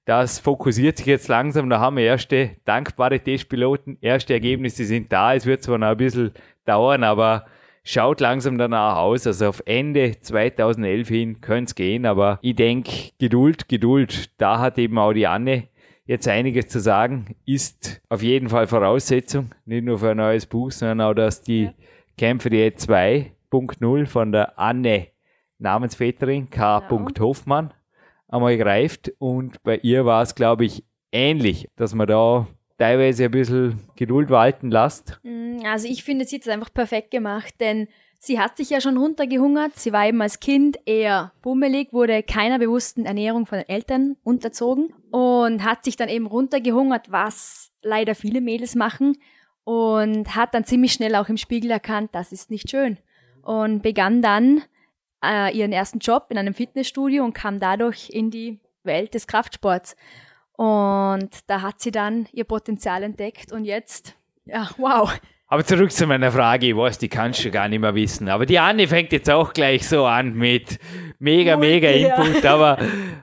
Das 0.04 0.38
fokussiert 0.38 0.96
sich 0.96 1.06
jetzt 1.06 1.28
langsam. 1.28 1.68
Da 1.68 1.80
haben 1.80 1.96
wir 1.96 2.04
erste 2.04 2.52
dankbare 2.64 3.20
Testpiloten. 3.20 3.98
Erste 4.00 4.32
Ergebnisse 4.32 4.84
sind 4.84 5.12
da. 5.12 5.34
Es 5.34 5.44
wird 5.44 5.62
zwar 5.62 5.76
noch 5.76 5.88
ein 5.88 5.96
bisschen 5.98 6.32
dauern, 6.64 7.04
aber 7.04 7.44
schaut 7.84 8.20
langsam 8.20 8.56
danach 8.56 8.96
aus. 8.96 9.26
Also 9.26 9.48
auf 9.48 9.62
Ende 9.66 10.18
2011 10.18 11.08
hin 11.08 11.40
könnte 11.42 11.68
es 11.68 11.74
gehen. 11.74 12.06
Aber 12.06 12.38
ich 12.40 12.56
denke, 12.56 12.90
Geduld, 13.18 13.68
Geduld. 13.68 14.30
Da 14.38 14.60
hat 14.60 14.78
eben 14.78 14.96
auch 14.98 15.12
die 15.12 15.26
Anne 15.26 15.68
jetzt 16.06 16.26
einiges 16.26 16.68
zu 16.68 16.80
sagen. 16.80 17.36
Ist 17.44 18.00
auf 18.08 18.22
jeden 18.22 18.48
Fall 18.48 18.66
Voraussetzung. 18.66 19.54
Nicht 19.66 19.84
nur 19.84 19.98
für 19.98 20.12
ein 20.12 20.16
neues 20.16 20.46
Buch, 20.46 20.70
sondern 20.70 21.02
auch, 21.02 21.14
dass 21.14 21.42
die 21.42 21.64
ja. 21.64 21.74
Kämpfe 22.16 22.48
die 22.48 22.62
2.0 23.50 24.06
von 24.06 24.32
der 24.32 24.58
Anne 24.58 25.08
Namensväterin 25.58 26.50
K. 26.50 26.80
Genau. 26.88 27.08
Hoffmann 27.20 27.74
einmal 28.28 28.56
greift. 28.56 29.12
Und 29.18 29.62
bei 29.62 29.78
ihr 29.78 30.04
war 30.04 30.22
es, 30.22 30.34
glaube 30.34 30.64
ich, 30.64 30.84
ähnlich, 31.12 31.68
dass 31.76 31.94
man 31.94 32.06
da 32.06 32.46
teilweise 32.78 33.24
ein 33.24 33.30
bisschen 33.30 33.80
Geduld 33.96 34.30
walten 34.30 34.70
lässt. 34.70 35.18
Mm, 35.22 35.58
also 35.64 35.88
ich 35.88 36.04
finde, 36.04 36.24
sie 36.24 36.36
hat 36.36 36.42
es 36.42 36.48
einfach 36.48 36.72
perfekt 36.72 37.10
gemacht, 37.10 37.54
denn 37.58 37.88
sie 38.18 38.38
hat 38.38 38.56
sich 38.56 38.70
ja 38.70 38.80
schon 38.80 38.96
runtergehungert. 38.96 39.76
Sie 39.76 39.92
war 39.92 40.06
eben 40.06 40.22
als 40.22 40.38
Kind 40.38 40.78
eher 40.86 41.32
bummelig, 41.42 41.92
wurde 41.92 42.22
keiner 42.22 42.58
bewussten 42.58 43.04
Ernährung 43.04 43.46
von 43.46 43.58
den 43.58 43.68
Eltern 43.68 44.16
unterzogen 44.22 44.92
und 45.10 45.64
hat 45.64 45.84
sich 45.84 45.96
dann 45.96 46.08
eben 46.08 46.26
runtergehungert, 46.26 47.10
was 47.10 47.72
leider 47.82 48.14
viele 48.14 48.40
Mädels 48.40 48.76
machen 48.76 49.16
und 49.64 50.36
hat 50.36 50.54
dann 50.54 50.64
ziemlich 50.64 50.92
schnell 50.92 51.16
auch 51.16 51.28
im 51.28 51.36
Spiegel 51.36 51.70
erkannt, 51.70 52.10
das 52.12 52.32
ist 52.32 52.50
nicht 52.50 52.70
schön 52.70 52.98
und 53.42 53.82
begann 53.82 54.22
dann 54.22 54.62
äh, 55.24 55.56
ihren 55.56 55.72
ersten 55.72 55.98
Job 55.98 56.26
in 56.30 56.38
einem 56.38 56.54
Fitnessstudio 56.54 57.24
und 57.24 57.34
kam 57.34 57.60
dadurch 57.60 58.10
in 58.10 58.30
die 58.30 58.58
Welt 58.84 59.14
des 59.14 59.26
Kraftsports. 59.26 59.96
Und 60.52 61.30
da 61.46 61.62
hat 61.62 61.80
sie 61.80 61.90
dann 61.90 62.26
ihr 62.32 62.44
Potenzial 62.44 63.02
entdeckt 63.02 63.52
und 63.52 63.64
jetzt, 63.64 64.16
ja, 64.44 64.68
wow. 64.76 65.12
Aber 65.50 65.64
zurück 65.64 65.90
zu 65.92 66.06
meiner 66.06 66.30
Frage, 66.30 66.66
ich 66.66 66.76
weiß, 66.76 66.98
die 66.98 67.08
kannst 67.08 67.42
du 67.44 67.50
gar 67.50 67.68
nicht 67.68 67.80
mehr 67.80 67.94
wissen. 67.94 68.28
Aber 68.28 68.44
die 68.44 68.58
Anne 68.58 68.86
fängt 68.86 69.12
jetzt 69.12 69.30
auch 69.30 69.54
gleich 69.54 69.88
so 69.88 70.04
an 70.04 70.34
mit 70.34 70.78
mega, 71.18 71.56
mega 71.56 71.88
Input. 71.88 72.44
Aber 72.44 72.76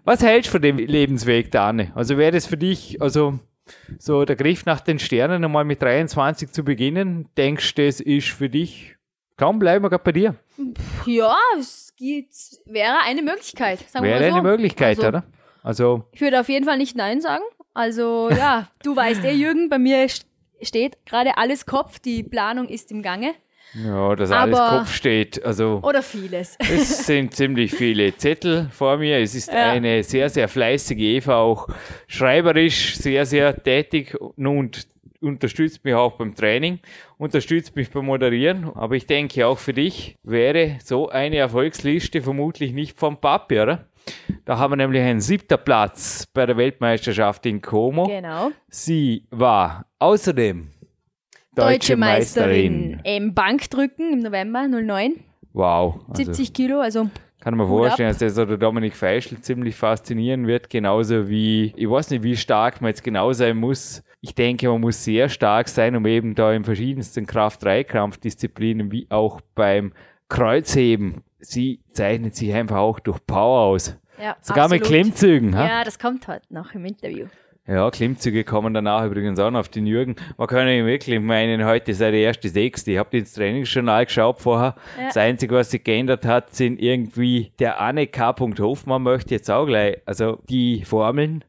was 0.05 0.23
hältst 0.23 0.47
du 0.47 0.53
von 0.53 0.61
dem 0.61 0.77
Lebensweg 0.77 1.51
der 1.51 1.61
Anne? 1.61 1.91
Also 1.93 2.17
wäre 2.17 2.31
das 2.31 2.47
für 2.47 2.57
dich, 2.57 2.99
also 2.99 3.39
so 3.99 4.25
der 4.25 4.35
Griff 4.35 4.65
nach 4.65 4.79
den 4.79 4.97
Sternen 4.97 5.41
nochmal 5.41 5.65
mit 5.65 5.81
23 5.81 6.51
zu 6.51 6.63
beginnen, 6.63 7.29
denkst 7.37 7.75
du, 7.75 7.85
das 7.85 7.99
ist 7.99 8.29
für 8.29 8.49
dich, 8.49 8.94
kaum 9.37 9.59
bleiben 9.59 9.83
wir 9.83 9.89
gerade 9.89 10.03
bei 10.03 10.11
dir? 10.11 10.35
Ja, 11.05 11.37
es 11.59 11.93
gibt, 11.97 12.33
wäre 12.65 12.99
eine 13.03 13.21
Möglichkeit. 13.21 13.79
Sagen 13.89 14.05
wäre 14.05 14.19
wir 14.19 14.29
so. 14.29 14.37
eine 14.37 14.47
Möglichkeit, 14.47 14.97
also, 14.97 15.07
oder? 15.07 15.23
Also 15.63 16.03
ich 16.11 16.21
würde 16.21 16.39
auf 16.39 16.49
jeden 16.49 16.65
Fall 16.65 16.77
nicht 16.77 16.95
Nein 16.95 17.21
sagen. 17.21 17.43
Also 17.73 18.29
ja, 18.29 18.69
du 18.83 18.95
weißt 18.95 19.23
eh, 19.25 19.31
Jürgen, 19.33 19.69
bei 19.69 19.79
mir 19.79 20.07
steht 20.61 21.05
gerade 21.05 21.37
alles 21.37 21.65
Kopf, 21.65 21.99
die 21.99 22.23
Planung 22.23 22.67
ist 22.69 22.91
im 22.91 23.01
Gange. 23.01 23.33
Ja, 23.73 24.15
dass 24.15 24.31
alles 24.31 24.57
Kopf 24.57 24.93
steht. 24.93 25.43
Also, 25.43 25.81
oder 25.83 26.01
vieles. 26.01 26.55
Es 26.59 27.05
sind 27.05 27.33
ziemlich 27.33 27.73
viele 27.73 28.15
Zettel 28.15 28.69
vor 28.71 28.97
mir. 28.97 29.17
Es 29.17 29.35
ist 29.35 29.51
ja. 29.51 29.71
eine 29.71 30.03
sehr, 30.03 30.29
sehr 30.29 30.47
fleißige 30.47 30.97
Eva, 30.97 31.39
auch 31.39 31.67
schreiberisch 32.07 32.95
sehr, 32.95 33.25
sehr 33.25 33.61
tätig 33.61 34.15
und 34.37 34.87
unterstützt 35.25 35.83
mich 35.83 35.93
auch 35.93 36.13
beim 36.13 36.35
Training, 36.35 36.79
unterstützt 37.17 37.75
mich 37.75 37.89
beim 37.89 38.05
Moderieren. 38.05 38.71
Aber 38.75 38.95
ich 38.95 39.07
denke, 39.07 39.45
auch 39.47 39.57
für 39.57 39.73
dich 39.73 40.17
wäre 40.23 40.77
so 40.83 41.09
eine 41.09 41.37
Erfolgsliste 41.37 42.21
vermutlich 42.21 42.71
nicht 42.71 42.97
vom 42.97 43.17
Papier, 43.17 43.63
oder? 43.63 43.85
Da 44.45 44.59
haben 44.59 44.73
wir 44.73 44.77
nämlich 44.77 45.01
einen 45.01 45.19
siebter 45.19 45.57
Platz 45.57 46.27
bei 46.31 46.45
der 46.45 46.57
Weltmeisterschaft 46.57 47.45
in 47.47 47.61
Como. 47.61 48.05
Genau. 48.07 48.51
Sie 48.69 49.25
war 49.31 49.87
außerdem 49.97 50.69
deutsche, 51.55 51.71
deutsche 51.71 51.97
Meisterin. 51.97 52.91
Meisterin 52.91 53.01
im 53.03 53.33
Bankdrücken 53.33 54.13
im 54.13 54.19
November 54.19 54.67
09. 54.67 55.15
Wow. 55.53 56.01
Also 56.07 56.23
70 56.23 56.53
Kilo, 56.53 56.79
also 56.79 57.09
kann 57.45 57.57
man 57.57 57.67
vorstellen, 57.67 58.09
dass 58.09 58.17
das 58.17 58.33
der 58.33 58.57
Dominik 58.57 58.95
Feischl 58.95 59.39
ziemlich 59.39 59.75
faszinieren 59.75 60.47
wird, 60.47 60.67
genauso 60.67 61.29
wie, 61.29 61.73
ich 61.75 61.87
weiß 61.87 62.09
nicht, 62.09 62.23
wie 62.23 62.35
stark 62.35 62.81
man 62.81 62.89
jetzt 62.89 63.03
genau 63.03 63.33
sein 63.33 63.57
muss. 63.57 64.03
Ich 64.21 64.35
denke, 64.35 64.67
man 64.69 64.81
muss 64.81 65.03
sehr 65.03 65.29
stark 65.29 65.67
sein, 65.69 65.95
um 65.95 66.05
eben 66.05 66.35
da 66.35 66.51
in 66.53 66.63
verschiedensten 66.63 67.25
Kraft-3-Kampfdisziplinen, 67.25 68.91
wie 68.91 69.07
auch 69.09 69.41
beim 69.53 69.93
Kreuzheben, 70.29 71.23
sie 71.39 71.81
zeichnet 71.91 72.35
sich 72.35 72.53
einfach 72.53 72.77
auch 72.77 72.99
durch 72.99 73.19
Power 73.25 73.61
aus. 73.61 73.97
Ja, 74.21 74.35
Sogar 74.41 74.65
absolut. 74.65 74.81
mit 74.81 74.89
Klimmzügen. 74.89 75.55
Ha? 75.57 75.67
Ja, 75.67 75.83
das 75.83 75.99
kommt 75.99 76.27
heute 76.27 76.53
noch 76.53 76.73
im 76.73 76.85
Interview. 76.85 77.27
Ja, 77.67 77.89
Klimmzüge 77.89 78.43
kommen 78.43 78.75
danach 78.75 79.03
übrigens 79.05 79.39
auch 79.39 79.49
noch 79.49 79.61
auf 79.61 79.69
den 79.69 79.87
Jürgen. 79.87 80.15
Man 80.37 80.47
kann 80.47 80.67
ja 80.67 80.85
wirklich 80.85 81.19
meinen, 81.19 81.65
heute 81.65 81.95
sei 81.95 82.11
der 82.11 82.19
erste 82.19 82.47
Sechste. 82.47 82.91
Ich 82.91 82.97
habe 82.99 83.17
ins 83.17 83.33
Trainingsjournal 83.33 84.05
geschaut 84.05 84.39
vorher. 84.39 84.75
Ja. 84.99 85.07
Das 85.07 85.17
Einzige, 85.17 85.55
was 85.55 85.71
sich 85.71 85.83
geändert 85.83 86.25
hat, 86.25 86.53
sind 86.53 86.79
irgendwie 86.79 87.51
der 87.57 87.81
Anne 87.81 88.05
K. 88.05 88.35
Hofmann 88.37 89.01
möchte 89.01 89.33
jetzt 89.33 89.49
auch 89.49 89.65
gleich, 89.65 89.97
also 90.05 90.39
die 90.47 90.85
Formeln 90.85 91.43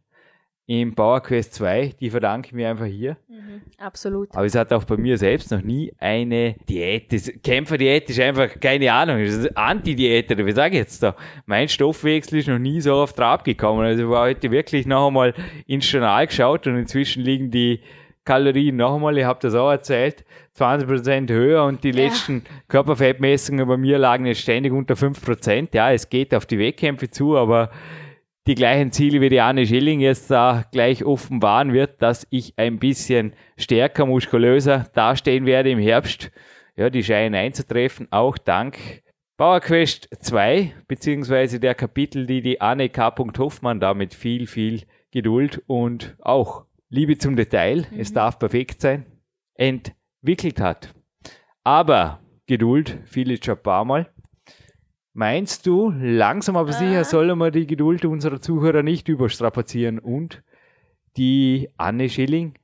im 0.69 0.95
Power 0.95 1.21
Quest 1.21 1.55
2, 1.55 1.95
die 2.01 2.11
verdanke 2.11 2.49
ich 2.49 2.53
mir 2.53 2.69
einfach 2.69 2.87
hier. 2.87 3.17
Mhm, 3.29 3.63
absolut. 3.79 4.35
Aber 4.35 4.45
es 4.45 4.55
hat 4.57 4.73
auch 4.73 4.83
bei 4.83 4.97
mir 4.97 5.17
selbst 5.17 5.53
noch 5.53 5.63
nie 5.63 5.93
eine 5.99 6.57
Diät. 6.69 7.13
Das 7.13 7.31
Kämpferdiät 7.43 8.11
ist 8.11 8.19
einfach 8.19 8.59
keine 8.59 8.93
Ahnung. 8.93 9.25
Das 9.25 9.35
ist 9.35 9.57
Anti-Diät 9.57 10.31
oder 10.33 10.45
wie 10.45 10.53
sage 10.53 10.75
ich 10.75 10.81
jetzt 10.81 11.05
da? 11.05 11.15
Mein 11.47 11.69
Stoffwechsel 11.69 12.41
ist 12.41 12.49
noch 12.49 12.59
nie 12.59 12.81
so 12.81 12.95
oft 12.95 13.17
drauf 13.17 13.45
gekommen. 13.45 13.85
Also 13.85 14.03
ich 14.03 14.09
war 14.09 14.25
heute 14.25 14.51
wirklich 14.51 14.87
noch 14.87 15.07
einmal 15.07 15.35
ins 15.69 15.91
Journal 15.91 16.27
geschaut 16.27 16.67
und 16.67 16.77
inzwischen 16.77 17.23
liegen 17.23 17.53
die 17.53 17.81
Kalorien 18.25 18.75
noch 18.75 18.97
einmal, 18.97 19.17
ich 19.17 19.25
habe 19.25 19.39
das 19.41 19.55
auch 19.55 19.71
erzählt, 19.71 20.25
20% 20.59 21.33
höher 21.33 21.65
und 21.65 21.85
die 21.85 21.91
ja. 21.91 22.07
letzten 22.07 22.43
Körperfettmessungen 22.67 23.69
bei 23.69 23.77
mir 23.77 23.99
lagen 23.99 24.27
jetzt 24.27 24.41
ständig 24.41 24.73
unter 24.73 24.95
5%. 24.95 25.69
Ja, 25.73 25.93
es 25.93 26.09
geht 26.09 26.35
auf 26.35 26.45
die 26.45 26.59
Wettkämpfe 26.59 27.09
zu, 27.09 27.37
aber 27.37 27.71
die 28.47 28.55
gleichen 28.55 28.93
Ziele 28.93 29.21
wie 29.21 29.29
die 29.29 29.41
Anne 29.41 29.67
Schilling 29.67 30.00
jetzt 30.00 30.31
da 30.31 30.65
gleich 30.71 31.05
offenbaren 31.05 31.73
wird, 31.73 32.00
dass 32.00 32.26
ich 32.31 32.55
ein 32.57 32.79
bisschen 32.79 33.33
stärker, 33.57 34.07
muskulöser 34.07 34.87
dastehen 34.95 35.47
werde 35.47 35.71
im 35.71 35.79
Herbst. 35.79 36.31
Ja, 36.76 36.91
die 36.91 37.03
scheinen 37.03 37.35
einzutreffen, 37.35 38.09
auch 38.11 38.38
dank 38.38 39.03
PowerQuest 39.38 40.09
2, 40.19 40.73
beziehungsweise 40.88 41.61
der 41.61 41.75
Kapitel, 41.75 42.26
die 42.26 42.41
die 42.41 42.61
Anne 42.61 42.88
K. 42.88 43.15
Hoffmann 43.38 43.81
da 43.81 43.93
mit 43.93 44.15
viel, 44.15 44.47
viel 44.47 44.85
Geduld 45.11 45.62
und 45.67 46.17
auch 46.21 46.65
Liebe 46.88 47.19
zum 47.19 47.37
Detail, 47.37 47.87
mhm. 47.91 48.00
es 48.00 48.12
darf 48.12 48.38
perfekt 48.38 48.81
sein, 48.81 49.05
entwickelt 49.55 50.61
hat. 50.61 50.95
Aber 51.65 52.21
Geduld, 52.47 52.99
viele 53.05 53.37
schon 53.43 53.57
ein 53.57 53.62
paar 53.62 53.85
Mal. 53.85 54.09
Meinst 55.19 55.67
du, 55.67 55.95
langsam 55.99 56.59
aber 56.59 56.75
sicher 56.75 57.01
ah. 57.01 57.05
sollen 57.05 57.39
wir 57.39 57.51
die 57.51 57.67
Geduld 57.67 58.05
unserer 58.05 58.39
Zuhörer 58.39 58.83
nicht 58.83 59.09
überstrapazieren 59.09 59.99
und 59.99 60.43
die 61.17 61.71
Anne 61.79 62.11
Schilling 62.11 62.59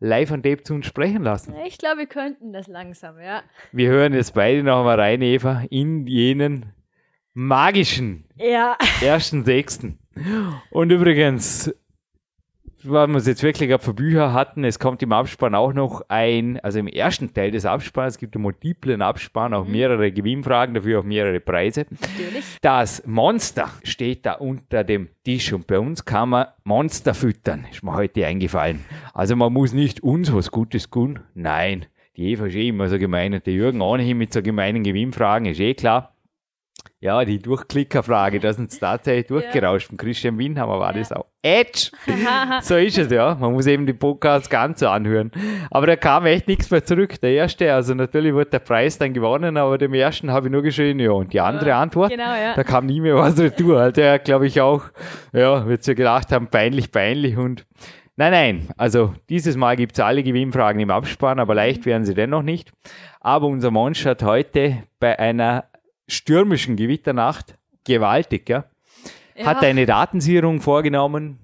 live 0.00 0.32
an 0.32 0.42
Tape 0.42 0.62
zu 0.62 0.72
uns 0.72 0.86
sprechen 0.86 1.22
lassen? 1.22 1.54
Ich 1.66 1.76
glaube, 1.76 1.98
wir 1.98 2.06
könnten 2.06 2.54
das 2.54 2.66
langsam, 2.66 3.20
ja. 3.20 3.42
Wir 3.72 3.90
hören 3.90 4.14
jetzt 4.14 4.32
beide 4.32 4.62
noch 4.62 4.84
mal 4.84 4.98
rein, 4.98 5.20
Eva, 5.20 5.64
in 5.68 6.06
jenen 6.06 6.72
magischen 7.34 8.24
ja. 8.36 8.78
ersten 9.02 9.44
Sechsten. 9.44 9.98
Und 10.70 10.90
übrigens, 10.90 11.74
weil 12.90 13.08
wir 13.08 13.16
es 13.16 13.26
jetzt 13.26 13.42
wirklich 13.42 13.72
ab 13.72 13.82
für 13.82 13.94
Bücher 13.94 14.32
hatten, 14.32 14.64
es 14.64 14.78
kommt 14.78 15.02
im 15.02 15.12
Abspann 15.12 15.54
auch 15.54 15.72
noch 15.72 16.02
ein, 16.08 16.58
also 16.60 16.78
im 16.78 16.86
ersten 16.86 17.32
Teil 17.32 17.50
des 17.50 17.64
Abspanns, 17.64 18.14
es 18.14 18.18
gibt 18.18 18.34
einen 18.34 18.42
multiplen 18.42 19.02
Abspann, 19.02 19.54
auch 19.54 19.64
mhm. 19.64 19.72
mehrere 19.72 20.12
Gewinnfragen, 20.12 20.74
dafür 20.74 21.00
auch 21.00 21.04
mehrere 21.04 21.40
Preise. 21.40 21.86
Natürlich. 21.90 22.44
Das 22.60 23.02
Monster 23.06 23.70
steht 23.82 24.26
da 24.26 24.34
unter 24.34 24.84
dem 24.84 25.08
Tisch 25.24 25.52
und 25.52 25.66
bei 25.66 25.78
uns 25.78 26.04
kann 26.04 26.30
man 26.30 26.46
Monster 26.64 27.14
füttern, 27.14 27.66
ist 27.70 27.82
mir 27.82 27.94
heute 27.94 28.26
eingefallen. 28.26 28.84
Also 29.14 29.36
man 29.36 29.52
muss 29.52 29.72
nicht 29.72 30.02
uns 30.02 30.32
was 30.32 30.50
Gutes 30.50 30.90
tun, 30.90 31.20
nein. 31.34 31.86
Die 32.16 32.32
Eva 32.32 32.46
ist 32.46 32.56
eh 32.56 32.68
immer 32.68 32.88
so 32.88 32.98
gemein 32.98 33.32
und 33.32 33.46
der 33.46 33.54
Jürgen 33.54 33.80
ohnehin 33.80 34.18
mit 34.18 34.32
so 34.32 34.42
gemeinen 34.42 34.82
Gewinnfragen, 34.82 35.46
ist 35.46 35.60
eh 35.60 35.74
klar. 35.74 36.17
Ja, 37.00 37.24
die 37.24 37.38
Durchklickerfrage, 37.38 38.40
da 38.40 38.52
sind 38.52 38.76
tatsächlich 38.76 39.28
durchgerauscht. 39.28 39.86
Von 39.86 39.96
Christian 39.96 40.36
Winhammer 40.36 40.80
war 40.80 40.92
ja. 40.92 40.98
das 40.98 41.12
auch. 41.12 41.26
Edge! 41.42 41.92
so 42.62 42.76
ist 42.76 42.98
es, 42.98 43.12
ja. 43.12 43.36
Man 43.38 43.52
muss 43.52 43.68
eben 43.68 43.86
die 43.86 43.92
Podcasts 43.92 44.50
ganz 44.50 44.80
so 44.80 44.88
anhören. 44.88 45.30
Aber 45.70 45.86
da 45.86 45.94
kam 45.94 46.26
echt 46.26 46.48
nichts 46.48 46.72
mehr 46.72 46.84
zurück. 46.84 47.20
Der 47.20 47.30
erste, 47.30 47.72
also 47.72 47.94
natürlich 47.94 48.34
wurde 48.34 48.50
der 48.50 48.58
Preis 48.58 48.98
dann 48.98 49.14
gewonnen, 49.14 49.56
aber 49.56 49.78
dem 49.78 49.94
ersten 49.94 50.32
habe 50.32 50.48
ich 50.48 50.52
nur 50.52 50.62
geschrieben, 50.62 50.98
ja. 50.98 51.12
Und 51.12 51.32
die 51.32 51.40
andere 51.40 51.76
Antwort, 51.76 52.10
genau, 52.10 52.34
ja. 52.34 52.54
da 52.56 52.64
kam 52.64 52.86
nie 52.86 53.00
mehr 53.00 53.14
was 53.14 53.38
retour. 53.38 53.92
Der, 53.92 54.18
glaube 54.18 54.48
ich, 54.48 54.60
auch, 54.60 54.82
ja, 55.32 55.68
wird 55.68 55.84
sich 55.84 55.94
gedacht 55.94 56.32
haben, 56.32 56.48
peinlich, 56.48 56.90
peinlich 56.90 57.36
und 57.36 57.64
Nein, 58.20 58.32
nein, 58.32 58.68
also 58.76 59.14
dieses 59.28 59.56
Mal 59.56 59.76
gibt 59.76 59.92
es 59.92 60.00
alle 60.00 60.24
Gewinnfragen 60.24 60.80
im 60.80 60.90
Abspann, 60.90 61.38
aber 61.38 61.54
leicht 61.54 61.86
werden 61.86 62.04
sie 62.04 62.14
dennoch 62.14 62.42
nicht. 62.42 62.72
Aber 63.20 63.46
unser 63.46 63.70
Monster 63.70 64.10
hat 64.10 64.24
heute 64.24 64.82
bei 64.98 65.16
einer 65.20 65.66
stürmischen 66.08 66.76
Gewitternacht, 66.76 67.56
gewaltig, 67.84 68.48
ja, 68.48 68.64
ja. 69.36 69.46
hat 69.46 69.62
eine 69.62 69.86
Datensicherung 69.86 70.60
vorgenommen 70.60 71.38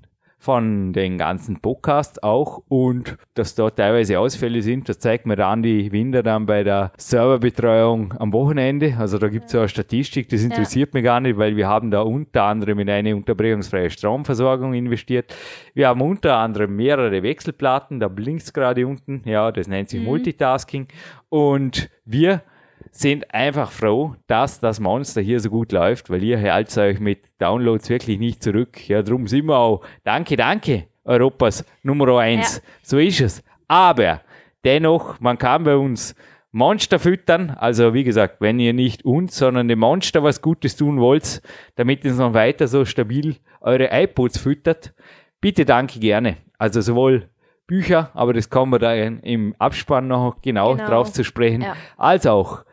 von 0.45 0.93
den 0.93 1.17
ganzen 1.17 1.59
Podcasts 1.61 2.23
auch 2.23 2.63
und 2.69 3.17
dass 3.33 3.55
da 3.55 3.71
teilweise 3.71 4.21
Ausfälle 4.21 4.61
sind, 4.61 4.91
das 4.91 4.99
zeigt 4.99 5.25
mir 5.25 5.37
dann 5.37 5.63
die 5.63 5.91
Winder 5.91 6.23
dann 6.23 6.45
bei 6.45 6.63
der 6.63 6.93
Serverbetreuung 6.99 8.13
am 8.19 8.31
Wochenende. 8.35 8.95
Also 8.99 9.17
da 9.17 9.29
gibt 9.29 9.47
es 9.47 9.55
ja 9.55 9.61
eine 9.61 9.71
Statistik, 9.71 10.29
das 10.29 10.43
interessiert 10.43 10.91
ja. 10.93 10.99
mich 10.99 11.05
gar 11.05 11.21
nicht, 11.21 11.39
weil 11.39 11.57
wir 11.57 11.67
haben 11.67 11.91
da 11.91 12.03
unter 12.03 12.43
anderem 12.43 12.79
in 12.81 12.91
eine 12.91 13.17
unterbrechungsfreie 13.17 13.89
Stromversorgung 13.89 14.75
investiert. 14.75 15.35
Wir 15.73 15.89
haben 15.89 16.03
unter 16.03 16.37
anderem 16.37 16.77
mehrere 16.77 17.23
Wechselplatten, 17.23 17.99
da 17.99 18.09
blinkt 18.09 18.53
gerade 18.53 18.87
unten, 18.87 19.23
ja, 19.25 19.51
das 19.51 19.67
nennt 19.67 19.89
sich 19.89 20.01
mhm. 20.01 20.07
Multitasking 20.07 20.89
und 21.31 21.89
wir 22.05 22.43
sind 22.91 23.33
einfach 23.33 23.71
froh, 23.71 24.15
dass 24.27 24.61
das 24.61 24.81
Monster 24.81 25.21
hier 25.21 25.41
so 25.41 25.51
gut 25.51 25.73
läuft, 25.73 26.11
weil 26.11 26.23
ihr 26.23 26.41
haltet 26.41 26.79
euch 26.79 27.01
mit 27.01 27.25
Downloads 27.39 27.89
wirklich 27.89 28.19
nicht 28.19 28.43
zurück. 28.43 28.89
Ja, 28.89 29.03
drum 29.03 29.27
sind 29.27 29.47
wir 29.47 29.59
auch. 29.59 29.83
Danke, 30.05 30.37
danke, 30.37 30.85
Europas 31.05 31.65
Nummer 31.83 32.19
eins. 32.19 32.57
Ja. 32.57 32.63
So 32.83 32.99
ist 32.99 33.21
es. 33.21 33.45
Aber 33.69 34.21
dennoch, 34.65 35.21
man 35.21 35.39
kann 35.39 35.65
bei 35.65 35.77
uns 35.77 36.15
Monster 36.55 37.01
füttern. 37.01 37.51
Also 37.51 37.95
wie 37.95 38.05
gesagt, 38.05 38.37
wenn 38.41 38.61
ihr 38.61 38.73
nicht 38.73 39.05
uns, 39.05 39.37
sondern 39.37 39.67
dem 39.67 39.81
Monster 39.81 40.23
was 40.23 40.41
Gutes 40.41 40.77
tun 40.77 41.01
wollt, 41.01 41.43
damit 41.75 42.05
es 42.05 42.17
noch 42.17 42.33
weiter 42.33 42.69
so 42.69 42.85
stabil 42.85 43.37
eure 43.61 43.89
iPods 43.91 44.39
füttert, 44.39 44.95
bitte 45.41 45.65
danke 45.65 45.99
gerne. 45.99 46.37
Also 46.57 46.81
sowohl 46.81 47.29
Bücher, 47.67 48.11
aber 48.15 48.33
das 48.35 48.51
kommen 48.51 48.73
wir 48.73 48.79
da 48.79 48.95
im 48.95 49.55
Abspann 49.59 50.07
noch 50.07 50.43
genau, 50.43 50.77
genau. 50.77 50.89
drauf 50.89 51.13
zu 51.13 51.25
sprechen, 51.25 51.63
ja. 51.63 51.75
als 51.97 52.27
auch 52.27 52.65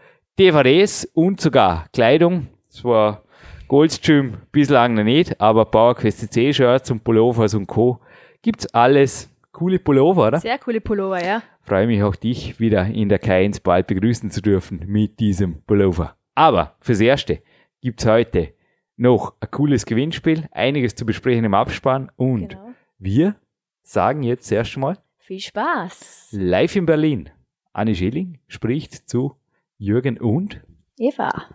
DVDs 0.42 1.06
und 1.14 1.40
sogar 1.40 1.86
Kleidung. 1.94 2.48
Zwar 2.68 3.22
Goldstream 3.68 4.38
bislang 4.52 4.96
noch 4.96 5.04
nicht, 5.04 5.40
aber 5.40 5.66
PowerQuest 5.66 6.34
C-Shirts 6.34 6.90
und 6.90 7.04
Pullovers 7.04 7.54
und 7.54 7.68
Co. 7.68 8.00
Gibt's 8.42 8.66
alles. 8.74 9.30
Coole 9.52 9.78
Pullover, 9.78 10.30
oder? 10.30 10.40
Sehr 10.40 10.58
coole 10.58 10.82
Pullover, 10.82 11.24
ja. 11.24 11.44
Freue 11.62 11.86
mich 11.86 12.02
auch 12.02 12.16
dich 12.16 12.60
wieder 12.60 12.88
in 12.88 13.10
der 13.10 13.22
K1 13.22 13.62
bald 13.62 13.86
begrüßen 13.86 14.32
zu 14.32 14.42
dürfen 14.42 14.84
mit 14.88 15.20
diesem 15.20 15.62
Pullover. 15.62 16.16
Aber 16.34 16.76
fürs 16.80 17.02
Erste 17.02 17.44
gibt's 17.80 18.08
heute 18.08 18.56
noch 18.98 19.36
ein 19.42 19.52
cooles 19.52 19.86
Gewinnspiel, 19.86 20.48
einiges 20.54 20.96
zu 20.96 21.06
besprechen 21.06 21.46
im 21.46 21.54
Abspann 21.54 22.10
und 22.16 22.50
genau. 22.50 22.74
wir 22.98 23.36
sagen 23.84 24.24
jetzt 24.24 24.52
erst 24.52 24.76
mal 24.76 24.98
viel 25.20 25.40
Spaß. 25.40 26.30
Live 26.32 26.76
in 26.76 26.88
Berlin. 26.88 27.30
Anne 27.74 27.94
Schilling 27.94 28.40
spricht 28.48 29.08
zu 29.08 29.36
Jürgen 29.84 30.20
und 30.20 30.62
Eva. 31.00 31.50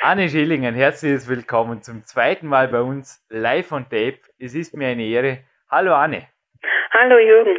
Anne 0.00 0.30
Schillingen, 0.30 0.74
herzliches 0.74 1.28
Willkommen 1.28 1.82
zum 1.82 2.02
zweiten 2.04 2.46
Mal 2.46 2.68
bei 2.68 2.80
uns 2.80 3.22
live 3.28 3.72
on 3.72 3.82
tape. 3.90 4.20
Es 4.38 4.54
ist 4.54 4.74
mir 4.74 4.88
eine 4.88 5.04
Ehre. 5.04 5.44
Hallo 5.68 5.94
Anne. 5.94 6.26
Hallo 6.92 7.18
Jürgen. 7.18 7.58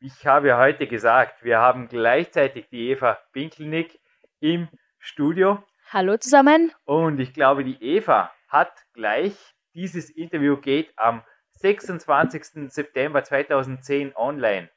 Ich 0.00 0.26
habe 0.26 0.58
heute 0.58 0.86
gesagt, 0.86 1.42
wir 1.42 1.60
haben 1.60 1.88
gleichzeitig 1.88 2.68
die 2.68 2.90
Eva 2.90 3.18
Pinkelnick 3.32 3.98
im 4.40 4.68
Studio. 4.98 5.64
Hallo 5.90 6.18
zusammen. 6.18 6.72
Und 6.84 7.18
ich 7.20 7.32
glaube, 7.32 7.64
die 7.64 7.82
Eva 7.82 8.30
hat 8.48 8.84
gleich, 8.92 9.34
dieses 9.72 10.10
Interview 10.10 10.58
geht 10.58 10.92
am 10.96 11.22
26. 11.52 12.70
September 12.70 13.24
2010 13.24 14.14
online. 14.14 14.68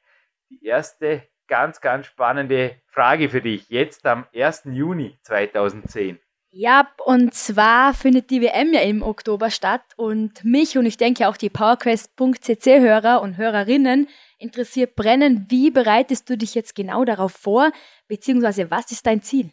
Die 0.48 0.64
erste 0.64 1.28
ganz, 1.52 1.82
ganz 1.82 2.06
spannende 2.06 2.76
Frage 2.86 3.28
für 3.28 3.42
dich. 3.42 3.68
Jetzt 3.68 4.06
am 4.06 4.24
1. 4.34 4.70
Juni 4.72 5.18
2010. 5.20 6.18
Ja, 6.50 6.86
und 7.04 7.34
zwar 7.34 7.92
findet 7.92 8.30
die 8.30 8.40
WM 8.40 8.72
ja 8.72 8.80
im 8.80 9.02
Oktober 9.02 9.50
statt 9.50 9.82
und 9.98 10.42
mich 10.44 10.78
und 10.78 10.86
ich 10.86 10.96
denke 10.96 11.28
auch 11.28 11.36
die 11.36 11.50
PowerQuest.cc-Hörer 11.50 13.20
und 13.20 13.36
Hörerinnen 13.36 14.08
interessiert 14.38 14.96
brennend, 14.96 15.50
wie 15.50 15.70
bereitest 15.70 16.30
du 16.30 16.38
dich 16.38 16.54
jetzt 16.54 16.74
genau 16.74 17.04
darauf 17.04 17.32
vor, 17.32 17.70
beziehungsweise 18.08 18.70
was 18.70 18.90
ist 18.90 19.06
dein 19.06 19.20
Ziel? 19.20 19.50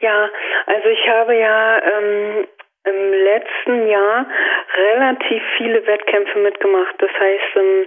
Ja, 0.00 0.30
also 0.64 0.88
ich 0.88 1.06
habe 1.06 1.36
ja 1.36 1.82
ähm, 1.82 2.46
im 2.84 3.12
letzten 3.12 3.88
Jahr 3.88 4.26
relativ 4.74 5.42
viele 5.58 5.86
Wettkämpfe 5.86 6.38
mitgemacht. 6.38 6.94
Das 6.98 7.10
heißt, 7.10 7.56
im, 7.56 7.86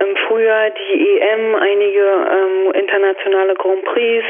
im 0.00 0.16
Frühjahr 0.26 0.70
die 0.70 1.18
EM, 1.20 1.54
einige 1.56 2.00
ähm, 2.00 2.72
internationale 2.72 3.54
Grand 3.54 3.84
Prix 3.84 4.24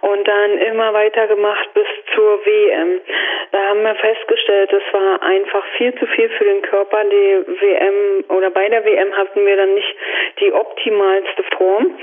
und 0.00 0.26
dann 0.26 0.58
immer 0.58 0.92
weiter 0.92 1.26
gemacht 1.26 1.68
bis 1.74 1.86
zur 2.14 2.44
WM. 2.44 3.00
Da 3.52 3.58
haben 3.68 3.82
wir 3.82 3.94
festgestellt, 3.94 4.72
es 4.72 4.92
war 4.92 5.22
einfach 5.22 5.64
viel 5.76 5.94
zu 5.94 6.06
viel 6.06 6.28
für 6.30 6.44
den 6.44 6.62
Körper. 6.62 7.04
Die 7.04 7.44
WM 7.60 8.24
oder 8.36 8.50
bei 8.50 8.68
der 8.68 8.84
WM 8.84 9.16
hatten 9.16 9.46
wir 9.46 9.56
dann 9.56 9.74
nicht 9.74 9.96
die 10.40 10.52
optimalste 10.52 11.42
Form. 11.56 11.98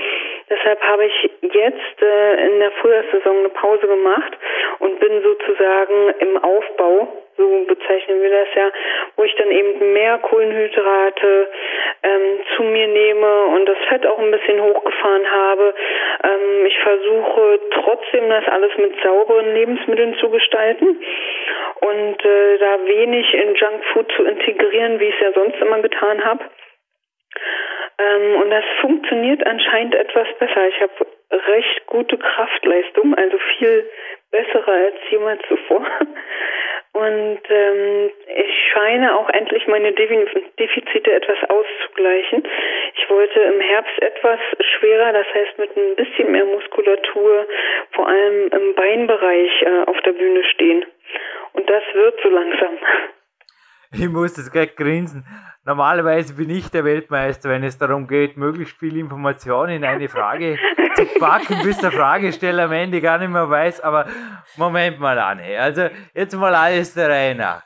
Deshalb 0.48 0.80
habe 0.82 1.06
ich 1.06 1.30
jetzt 1.42 2.02
äh, 2.02 2.46
in 2.46 2.60
der 2.60 2.70
Frühjahrssaison 2.72 3.38
eine 3.38 3.48
Pause 3.50 3.86
gemacht 3.86 4.32
und 4.78 4.98
bin 5.00 5.22
sozusagen 5.22 6.14
im 6.20 6.36
Aufbau 6.38 7.23
so 7.36 7.64
bezeichnen 7.66 8.22
wir 8.22 8.30
das 8.30 8.48
ja, 8.54 8.70
wo 9.16 9.24
ich 9.24 9.34
dann 9.36 9.50
eben 9.50 9.92
mehr 9.92 10.18
Kohlenhydrate 10.18 11.48
ähm, 12.02 12.38
zu 12.56 12.62
mir 12.62 12.86
nehme 12.86 13.44
und 13.46 13.66
das 13.66 13.78
Fett 13.88 14.06
auch 14.06 14.18
ein 14.18 14.30
bisschen 14.30 14.60
hochgefahren 14.60 15.30
habe. 15.30 15.74
Ähm, 16.22 16.66
ich 16.66 16.78
versuche 16.78 17.60
trotzdem 17.72 18.28
das 18.28 18.46
alles 18.48 18.76
mit 18.78 18.94
sauberen 19.02 19.54
Lebensmitteln 19.54 20.16
zu 20.18 20.30
gestalten 20.30 21.00
und 21.80 22.24
äh, 22.24 22.58
da 22.58 22.78
wenig 22.86 23.32
in 23.34 23.54
Junkfood 23.54 24.12
zu 24.12 24.24
integrieren, 24.24 25.00
wie 25.00 25.06
ich 25.06 25.14
es 25.14 25.20
ja 25.20 25.32
sonst 25.32 25.60
immer 25.60 25.80
getan 25.80 26.24
habe. 26.24 26.44
Ähm, 27.98 28.42
und 28.42 28.50
das 28.50 28.64
funktioniert 28.80 29.46
anscheinend 29.46 29.94
etwas 29.94 30.26
besser. 30.38 30.68
Ich 30.68 30.80
habe 30.80 31.06
recht 31.46 31.86
gute 31.86 32.18
Kraftleistung, 32.18 33.14
also 33.14 33.38
viel 33.58 33.88
bessere 34.34 34.72
als 34.72 34.96
jemals 35.10 35.40
zuvor. 35.48 35.86
Und 36.92 37.40
ähm, 37.48 38.10
ich 38.36 38.54
scheine 38.72 39.16
auch 39.16 39.28
endlich 39.30 39.66
meine 39.66 39.92
Defizite 39.92 41.12
etwas 41.12 41.38
auszugleichen. 41.48 42.44
Ich 42.96 43.10
wollte 43.10 43.40
im 43.40 43.60
Herbst 43.60 44.00
etwas 44.00 44.38
schwerer, 44.60 45.12
das 45.12 45.26
heißt 45.34 45.58
mit 45.58 45.76
ein 45.76 45.96
bisschen 45.96 46.30
mehr 46.30 46.44
Muskulatur, 46.44 47.46
vor 47.92 48.06
allem 48.06 48.48
im 48.48 48.74
Beinbereich 48.74 49.62
äh, 49.62 49.82
auf 49.86 50.00
der 50.02 50.12
Bühne 50.12 50.44
stehen. 50.44 50.84
Und 51.54 51.68
das 51.68 51.82
wird 51.94 52.20
so 52.22 52.28
langsam. 52.28 52.78
Ich 53.96 54.08
muss 54.08 54.34
das 54.34 54.50
gleich 54.50 54.74
grinsen. 54.74 55.24
Normalerweise 55.64 56.34
bin 56.34 56.50
ich 56.50 56.68
der 56.68 56.84
Weltmeister, 56.84 57.48
wenn 57.48 57.62
es 57.62 57.78
darum 57.78 58.08
geht, 58.08 58.36
möglichst 58.36 58.76
viel 58.76 58.96
Information 58.96 59.68
in 59.68 59.84
eine 59.84 60.08
Frage 60.08 60.58
zu 60.96 61.06
packen, 61.18 61.62
bis 61.62 61.78
der 61.78 61.92
Fragesteller 61.92 62.64
am 62.64 62.72
Ende 62.72 63.00
gar 63.00 63.18
nicht 63.18 63.30
mehr 63.30 63.48
weiß. 63.48 63.80
Aber 63.80 64.06
Moment 64.56 64.98
mal, 64.98 65.18
Anne. 65.18 65.58
Also 65.60 65.88
jetzt 66.12 66.34
mal 66.34 66.54
alles 66.54 66.94
der 66.94 67.08
Reihe 67.08 67.34
nach. 67.36 67.62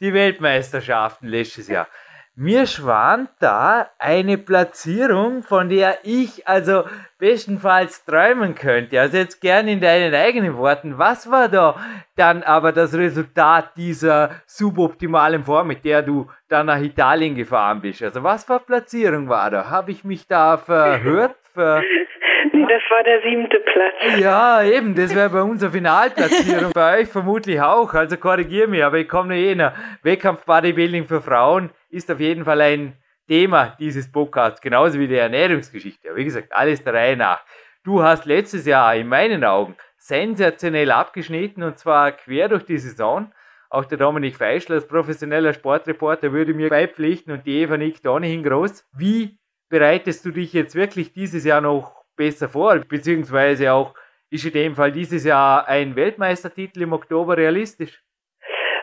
Die 0.00 0.14
Weltmeisterschaften 0.14 1.26
letztes 1.26 1.68
Jahr. 1.68 1.88
Mir 2.34 2.66
schwant 2.66 3.28
da 3.40 3.90
eine 3.98 4.38
Platzierung, 4.38 5.42
von 5.42 5.68
der 5.68 5.98
ich 6.02 6.48
also 6.48 6.84
bestenfalls 7.18 8.06
träumen 8.06 8.54
könnte. 8.54 8.98
Also 8.98 9.18
jetzt 9.18 9.42
gern 9.42 9.68
in 9.68 9.82
deinen 9.82 10.14
eigenen 10.14 10.56
Worten. 10.56 10.96
Was 10.96 11.30
war 11.30 11.50
da 11.50 11.76
dann 12.16 12.42
aber 12.42 12.72
das 12.72 12.94
Resultat 12.94 13.76
dieser 13.76 14.30
suboptimalen 14.46 15.44
Form, 15.44 15.66
mit 15.68 15.84
der 15.84 16.00
du 16.00 16.30
dann 16.48 16.66
nach 16.66 16.80
Italien 16.80 17.34
gefahren 17.34 17.82
bist? 17.82 18.02
Also 18.02 18.22
was 18.22 18.44
für 18.44 18.60
Platzierung 18.60 19.28
war 19.28 19.50
da? 19.50 19.68
Habe 19.68 19.90
ich 19.90 20.02
mich 20.02 20.26
da 20.26 20.56
verhört? 20.56 21.36
Ver 21.52 21.82
Nee, 22.52 22.66
das 22.68 22.82
war 22.90 23.02
der 23.02 23.22
siebte 23.22 23.60
Platz. 23.60 24.20
Ja, 24.20 24.62
eben, 24.62 24.94
das 24.94 25.14
wäre 25.14 25.30
bei 25.30 25.42
uns 25.42 25.62
eine 25.62 25.72
Finalplatzierung. 25.72 26.72
bei 26.74 27.00
euch 27.00 27.08
vermutlich 27.08 27.60
auch, 27.60 27.94
also 27.94 28.16
korrigier 28.18 28.68
mich, 28.68 28.84
aber 28.84 28.98
ich 28.98 29.08
komme 29.08 29.38
eh 29.38 29.54
noch. 29.54 29.72
Wettkampf 30.02 30.44
Bodybuilding 30.44 31.06
für 31.06 31.22
Frauen 31.22 31.70
ist 31.88 32.10
auf 32.10 32.20
jeden 32.20 32.44
Fall 32.44 32.60
ein 32.60 32.96
Thema 33.26 33.74
dieses 33.78 34.12
Podcasts, 34.12 34.60
genauso 34.60 34.98
wie 34.98 35.08
die 35.08 35.16
Ernährungsgeschichte. 35.16 36.10
Aber 36.10 36.18
wie 36.18 36.24
gesagt, 36.24 36.52
alles 36.52 36.84
der 36.84 36.92
Reihe 36.92 37.16
nach. 37.16 37.42
Du 37.84 38.02
hast 38.02 38.26
letztes 38.26 38.66
Jahr 38.66 38.94
in 38.96 39.08
meinen 39.08 39.44
Augen 39.44 39.74
sensationell 39.96 40.90
abgeschnitten 40.90 41.62
und 41.62 41.78
zwar 41.78 42.12
quer 42.12 42.48
durch 42.48 42.64
die 42.64 42.78
Saison. 42.78 43.32
Auch 43.70 43.86
der 43.86 43.96
Dominik 43.96 44.36
Feischl 44.36 44.74
als 44.74 44.86
professioneller 44.86 45.54
Sportreporter 45.54 46.32
würde 46.32 46.52
mir 46.52 46.68
beipflichten 46.68 47.32
und 47.32 47.46
die 47.46 47.62
Eva 47.62 47.78
Nick 47.78 48.06
ohnehin 48.06 48.42
groß. 48.42 48.86
Wie 48.92 49.38
bereitest 49.70 50.26
du 50.26 50.30
dich 50.30 50.52
jetzt 50.52 50.74
wirklich 50.74 51.14
dieses 51.14 51.44
Jahr 51.44 51.62
noch 51.62 52.01
besser 52.16 52.48
vor? 52.48 52.80
Beziehungsweise 52.88 53.72
auch, 53.72 53.94
ist 54.30 54.46
in 54.46 54.52
dem 54.52 54.74
Fall 54.74 54.92
dieses 54.92 55.24
Jahr 55.24 55.68
ein 55.68 55.94
Weltmeistertitel 55.94 56.82
im 56.82 56.92
Oktober 56.92 57.36
realistisch? 57.36 58.00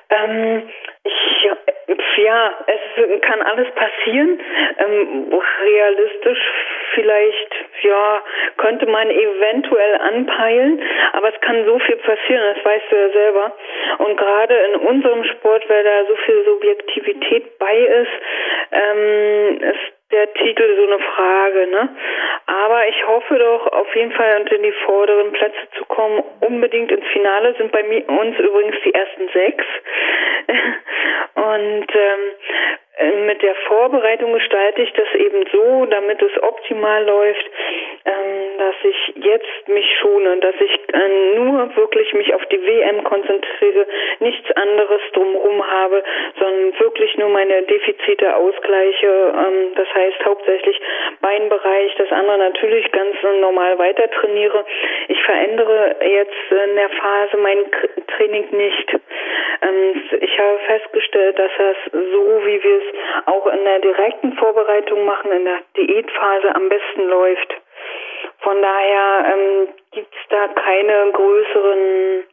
Ähm, 0.09 0.69
ich, 1.03 2.23
ja, 2.23 2.53
es 2.67 3.21
kann 3.21 3.41
alles 3.41 3.67
passieren. 3.73 4.39
Ähm, 4.77 5.33
realistisch 5.63 6.39
vielleicht, 6.93 7.53
ja, 7.81 8.21
könnte 8.57 8.85
man 8.85 9.09
eventuell 9.09 9.95
anpeilen, 9.95 10.81
aber 11.13 11.33
es 11.33 11.41
kann 11.41 11.65
so 11.65 11.79
viel 11.79 11.97
passieren, 11.97 12.55
das 12.55 12.65
weißt 12.65 12.85
du 12.89 12.95
ja 12.95 13.09
selber. 13.09 13.55
Und 13.99 14.17
gerade 14.17 14.55
in 14.55 14.75
unserem 14.87 15.23
Sport, 15.23 15.69
weil 15.69 15.83
da 15.83 16.05
so 16.05 16.15
viel 16.25 16.43
Subjektivität 16.45 17.57
bei 17.59 17.77
ist, 17.77 18.11
ähm, 18.71 19.61
ist 19.61 19.98
der 20.11 20.33
Titel 20.33 20.75
so 20.75 20.87
eine 20.87 20.99
Frage, 20.99 21.67
ne? 21.67 21.89
Aber 22.47 22.87
ich 22.87 23.07
hoffe 23.07 23.37
doch 23.37 23.67
auf 23.67 23.95
jeden 23.95 24.11
Fall 24.11 24.41
unter 24.41 24.57
die 24.57 24.71
vorderen 24.85 25.31
Plätze 25.31 25.69
zu 25.77 25.85
kommen. 25.85 26.23
Unbedingt 26.41 26.91
ins 26.91 27.05
Finale 27.13 27.53
sind 27.55 27.71
bei 27.71 27.83
mir, 27.83 28.07
uns 28.09 28.37
übrigens 28.39 28.75
die 28.83 28.93
ersten 28.93 29.29
sechs. 29.29 29.65
Und 31.35 31.87
ähm, 31.95 32.19
äh, 32.97 33.11
mit 33.27 33.41
der 33.41 33.55
Vorbereitung 33.67 34.33
gestalte 34.33 34.81
ich 34.81 34.91
das 34.93 35.07
eben 35.13 35.45
so, 35.51 35.85
damit 35.85 36.21
es 36.21 36.43
optimal 36.43 37.05
läuft, 37.05 37.45
ähm, 38.05 38.38
dass 38.59 38.75
ich 38.83 39.13
jetzt 39.15 39.67
mich 39.67 39.85
schone, 39.99 40.37
dass 40.37 40.55
ich 40.59 40.79
äh, 40.93 41.35
nur 41.35 41.75
wirklich 41.75 42.13
mich 42.13 42.33
auf 42.33 42.45
die 42.47 42.61
WM 42.61 43.03
konzentriere, 43.03 43.87
nichts 44.19 44.51
anderes 44.51 45.01
drumherum 45.13 45.65
habe, 45.65 46.03
sondern 46.37 46.79
wirklich 46.79 47.17
nur 47.17 47.29
meine 47.29 47.63
Defizite 47.63 48.35
ausgleiche. 48.35 49.07
Ähm, 49.07 49.71
das 49.75 49.87
heißt 49.93 50.25
hauptsächlich 50.25 50.79
Beinbereich, 51.21 51.95
das 51.95 52.11
andere 52.11 52.37
natürlich 52.37 52.91
ganz 52.91 53.15
normal 53.41 53.79
weiter 53.79 54.09
trainiere. 54.11 54.65
Ich 55.07 55.21
verändere 55.23 55.95
jetzt 56.01 56.51
in 56.51 56.75
der 56.75 56.89
Phase 56.89 57.37
mein 57.37 57.65
Training 58.17 58.47
nicht. 58.51 58.93
Ähm, 59.61 60.03
ich 60.19 60.39
habe 60.39 60.59
festgestellt, 60.65 61.39
dass 61.39 61.51
das 61.57 61.77
so, 61.91 62.41
wie 62.45 62.63
wir 62.63 62.77
es 62.77 63.25
auch 63.25 63.47
in 63.47 63.63
der 63.63 63.79
direkten 63.79 64.33
Vorbereitung 64.33 65.05
machen, 65.05 65.31
in 65.31 65.45
der 65.45 65.59
Diätphase 65.77 66.55
am 66.55 66.69
besten 66.69 67.07
läuft. 67.07 67.55
Von 68.41 68.61
daher 68.61 69.33
ähm, 69.33 69.67
gibt 69.91 70.13
es 70.13 70.21
da 70.29 70.47
keine 70.47 71.11
größeren 71.11 72.23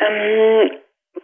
Ähm, 0.00 0.70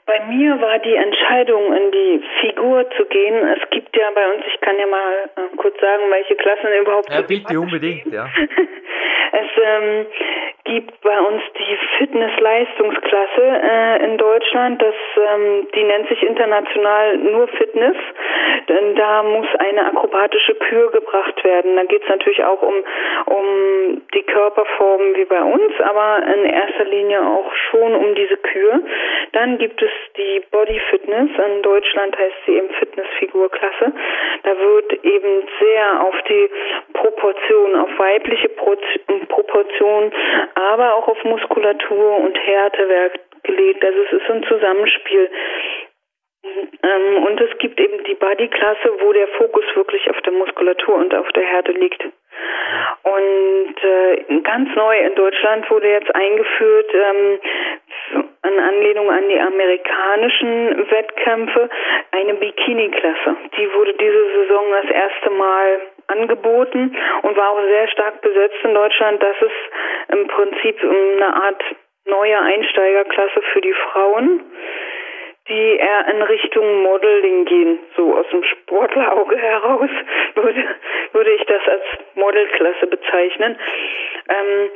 bei 0.05 0.21
mir 0.27 0.61
war 0.61 0.79
die 0.79 0.95
Entscheidung, 0.95 1.73
in 1.75 1.91
die 1.91 2.23
Figur 2.41 2.89
zu 2.97 3.07
gehen. 3.07 3.35
Es 3.57 3.71
gibt 3.71 3.97
ja 3.97 4.11
bei 4.15 4.35
uns, 4.35 4.45
ich 4.47 4.61
kann 4.61 4.79
ja 4.79 4.87
mal 4.87 5.31
äh, 5.37 5.57
kurz 5.57 5.81
sagen, 5.81 6.03
welche 6.11 6.37
Klassen 6.37 6.69
überhaupt. 6.81 7.11
Ja, 7.11 7.23
bitte 7.23 7.59
unbedingt, 7.59 8.13
ja. 8.13 8.27
es 9.33 9.49
ähm, 9.63 10.07
gibt 10.65 11.01
bei 11.01 11.19
uns 11.21 11.43
die 11.59 11.79
Fitness-Leistungsklasse 11.97 13.43
äh, 13.43 14.05
in 14.05 14.19
Deutschland. 14.19 14.83
Das, 14.83 14.95
ähm, 15.17 15.67
die 15.75 15.85
nennt 15.85 16.09
sich 16.09 16.23
international 16.23 17.17
nur 17.17 17.49
Fitness. 17.49 17.97
Denn 18.69 18.95
da 18.97 19.23
muss 19.23 19.47
eine 19.59 19.87
akrobatische 19.87 20.55
Kür 20.55 20.91
gebracht 20.91 21.43
werden. 21.45 21.77
Da 21.77 21.85
geht 21.85 22.03
es 22.03 22.09
natürlich 22.09 22.43
auch 22.45 22.63
um, 22.63 22.75
um 23.27 24.03
die 24.15 24.23
Körperformen 24.23 25.17
wie 25.17 25.25
bei 25.25 25.43
uns, 25.43 25.73
aber 25.81 26.23
in 26.35 26.45
erster 26.45 26.85
Linie 26.85 27.21
auch 27.21 27.53
schon 27.71 27.95
um 27.95 28.15
diese 28.15 28.37
Kür. 28.37 28.81
Dann 29.33 29.59
gibt 29.59 29.83
es 29.83 29.91
die 30.17 30.43
Body 30.51 30.81
Fitness. 30.91 31.31
In 31.47 31.63
Deutschland 31.63 32.19
heißt 32.19 32.37
sie 32.47 32.57
eben 32.57 32.71
Fitnessfigurklasse. 32.71 33.93
Da 34.43 34.59
wird 34.59 35.05
eben 35.05 35.43
sehr 35.61 36.03
auf 36.03 36.15
die 36.29 36.51
Proportion, 36.93 37.77
auf 37.77 37.99
weibliche 37.99 38.49
Pro 38.51 38.77
Proportion 39.29 40.13
aber 40.55 40.95
auch 40.95 41.09
auf 41.09 41.23
Muskulatur 41.25 42.19
und 42.19 42.37
Härtewerk 42.37 43.19
gelegt. 43.43 43.85
Also 43.85 43.99
es 44.03 44.13
ist 44.21 44.31
ein 44.31 44.45
Zusammenspiel. 44.45 45.31
Ähm, 46.83 47.25
und 47.25 47.41
es 47.41 47.59
gibt 47.59 47.81
eben 47.81 48.05
die 48.05 48.15
Bodyklasse, 48.15 48.93
wo 49.01 49.13
der 49.13 49.29
Fokus 49.29 49.65
wirklich 49.75 50.09
auf 50.11 50.21
der 50.23 50.33
Muskulatur 50.33 50.97
und 50.97 51.15
auf 51.15 51.29
der 51.33 51.45
Härte 51.45 51.73
liegt. 51.73 52.03
Und 53.03 53.75
äh, 53.83 54.41
ganz 54.43 54.75
neu 54.75 54.99
in 54.99 55.15
Deutschland 55.15 55.71
wurde 55.71 55.91
jetzt 55.91 56.15
eingeführt, 56.15 56.95
ähm, 56.95 57.41
in 58.45 58.59
Anlehnung 58.61 59.11
an 59.11 59.29
die 59.29 59.39
amerikanischen 59.39 60.91
Wettkämpfe, 60.91 61.69
eine 62.13 62.35
Bikini-Klasse. 62.35 63.37
Die 63.57 63.73
wurde 63.75 63.95
diese 63.95 64.25
Saison 64.35 64.65
das 64.83 64.91
erste 64.91 65.31
Mal 65.31 65.81
angeboten 66.07 66.97
und 67.23 67.37
war 67.37 67.51
auch 67.51 67.63
sehr 67.63 67.89
stark 67.89 68.21
besetzt 68.23 68.57
in 68.63 68.75
Deutschland. 68.75 69.23
Das 69.23 69.37
ist 69.41 70.17
im 70.17 70.27
Prinzip 70.29 70.83
eine 70.83 71.35
Art 71.35 71.63
neue 72.07 72.41
Einsteigerklasse 72.41 73.43
für 73.53 73.61
die 73.61 73.75
Frauen, 73.75 74.41
die 75.49 75.77
eher 75.77 76.09
in 76.09 76.23
Richtung 76.23 76.83
Modeling 76.83 77.45
gehen. 77.45 77.79
So 77.97 78.17
aus 78.17 78.27
dem 78.31 78.43
Sportlerauge 78.45 79.37
heraus 79.39 79.91
würde, 80.35 80.65
würde 81.13 81.31
ich 81.33 81.45
das 81.45 81.63
als 81.69 81.85
Modelklasse 82.15 82.87
bezeichnen. 82.87 83.59
Ähm, 84.29 84.71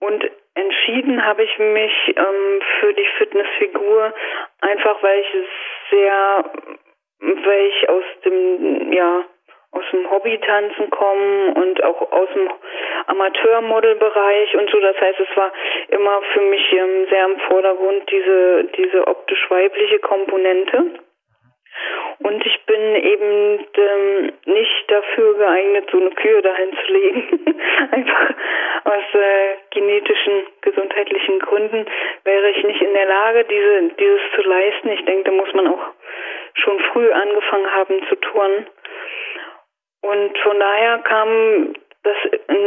und 0.00 0.30
entschieden 0.54 1.24
habe 1.24 1.42
ich 1.42 1.58
mich 1.58 2.14
ähm, 2.16 2.60
für 2.80 2.92
die 2.92 3.06
Fitnessfigur 3.18 4.12
einfach, 4.60 5.02
weil 5.02 5.20
ich 5.20 5.48
sehr, 5.90 6.44
weil 7.20 7.66
ich 7.66 7.88
aus 7.88 8.04
dem, 8.24 8.92
ja, 8.92 9.24
aus 9.76 9.84
dem 9.92 10.10
Hobbytanzen 10.10 10.90
kommen 10.90 11.52
und 11.52 11.84
auch 11.84 12.12
aus 12.12 12.28
dem 12.34 12.50
Amateurmodelbereich 13.06 14.56
und 14.56 14.70
so. 14.70 14.80
Das 14.80 14.98
heißt, 15.00 15.20
es 15.20 15.36
war 15.36 15.52
immer 15.88 16.22
für 16.32 16.40
mich 16.40 16.66
sehr 17.10 17.24
im 17.26 17.38
Vordergrund 17.40 18.10
diese, 18.10 18.64
diese 18.76 19.06
optisch 19.06 19.50
weibliche 19.50 19.98
Komponente. 19.98 20.90
Und 22.20 22.46
ich 22.46 22.64
bin 22.64 22.94
eben 22.96 23.66
ähm, 23.76 24.32
nicht 24.46 24.84
dafür 24.90 25.34
geeignet, 25.34 25.88
so 25.92 25.98
eine 25.98 26.10
Kühe 26.10 26.40
dahin 26.40 26.70
zu 26.74 26.92
legen. 26.92 27.56
Einfach 27.90 28.30
aus 28.84 29.14
äh, 29.14 29.56
genetischen, 29.70 30.46
gesundheitlichen 30.62 31.38
Gründen 31.40 31.86
wäre 32.24 32.50
ich 32.50 32.64
nicht 32.64 32.80
in 32.80 32.94
der 32.94 33.06
Lage, 33.06 33.44
diese, 33.44 33.94
dieses 34.00 34.20
zu 34.34 34.42
leisten. 34.48 34.90
Ich 34.92 35.04
denke, 35.04 35.24
da 35.24 35.32
muss 35.32 35.52
man 35.52 35.68
auch 35.68 35.92
schon 36.54 36.80
früh 36.92 37.10
angefangen 37.12 37.70
haben 37.74 38.06
zu 38.08 38.16
turnen. 38.16 38.66
Und 40.02 40.38
von 40.38 40.60
daher 40.60 40.98
kam 40.98 41.74
das 42.06 42.16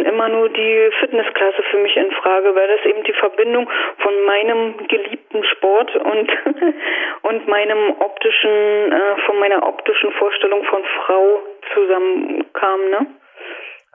immer 0.06 0.28
nur 0.28 0.50
die 0.50 0.90
Fitnessklasse 1.00 1.64
für 1.72 1.78
mich 1.78 1.96
in 1.96 2.12
Frage, 2.22 2.54
weil 2.56 2.68
das 2.68 2.86
eben 2.86 3.04
die 3.06 3.14
Verbindung 3.14 3.70
von 4.00 4.14
meinem 4.26 4.88
geliebten 4.88 5.44
Sport 5.46 5.96
und 5.96 6.30
und 7.22 7.48
meinem 7.48 7.96
optischen 8.02 8.92
äh, 8.92 9.22
von 9.26 9.40
meiner 9.40 9.66
optischen 9.66 10.12
Vorstellung 10.14 10.64
von 10.66 10.84
Frau 11.06 11.40
zusammenkam, 11.74 12.80
ne? 12.92 13.08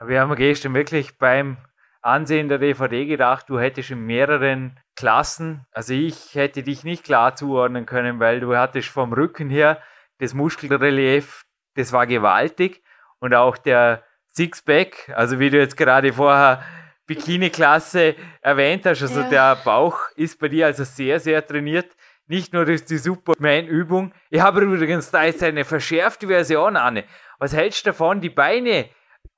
Wir 0.07 0.19
haben 0.19 0.35
gestern 0.35 0.73
wirklich 0.73 1.17
beim 1.19 1.57
Ansehen 2.01 2.49
der 2.49 2.57
DVD 2.57 3.05
gedacht, 3.05 3.45
du 3.47 3.59
hättest 3.59 3.91
in 3.91 4.05
mehreren 4.05 4.77
Klassen, 4.95 5.65
also 5.71 5.93
ich 5.93 6.35
hätte 6.35 6.63
dich 6.63 6.83
nicht 6.83 7.05
klar 7.05 7.35
zuordnen 7.35 7.85
können, 7.85 8.19
weil 8.19 8.39
du 8.39 8.55
hattest 8.55 8.89
vom 8.89 9.13
Rücken 9.13 9.49
her 9.49 9.81
das 10.19 10.33
Muskelrelief, 10.33 11.43
das 11.75 11.93
war 11.93 12.07
gewaltig 12.07 12.84
und 13.25 13.33
auch 13.33 13.57
der 13.57 14.03
Sixpack, 14.33 15.11
also 15.15 15.39
wie 15.39 15.49
du 15.49 15.57
jetzt 15.57 15.75
gerade 15.75 16.13
vorher 16.13 16.63
Bikini-Klasse 17.07 18.15
erwähnt 18.41 18.85
hast, 18.85 19.01
also 19.01 19.21
ja. 19.21 19.29
der 19.29 19.55
Bauch 19.57 19.97
ist 20.15 20.39
bei 20.39 20.47
dir 20.47 20.67
also 20.67 20.83
sehr, 20.83 21.19
sehr 21.19 21.45
trainiert. 21.45 21.95
Nicht 22.27 22.53
nur 22.53 22.65
durch 22.65 22.85
die 22.85 22.97
Superman-Übung. 22.97 24.11
Ich 24.29 24.41
habe 24.41 24.61
übrigens 24.61 25.11
da 25.11 25.23
jetzt 25.23 25.43
eine 25.43 25.63
verschärfte 25.63 26.27
Version, 26.27 26.75
Anne. 26.75 27.03
Was 27.37 27.53
hältst 27.53 27.85
du 27.85 27.89
davon, 27.89 28.21
die 28.21 28.29
Beine 28.29 28.89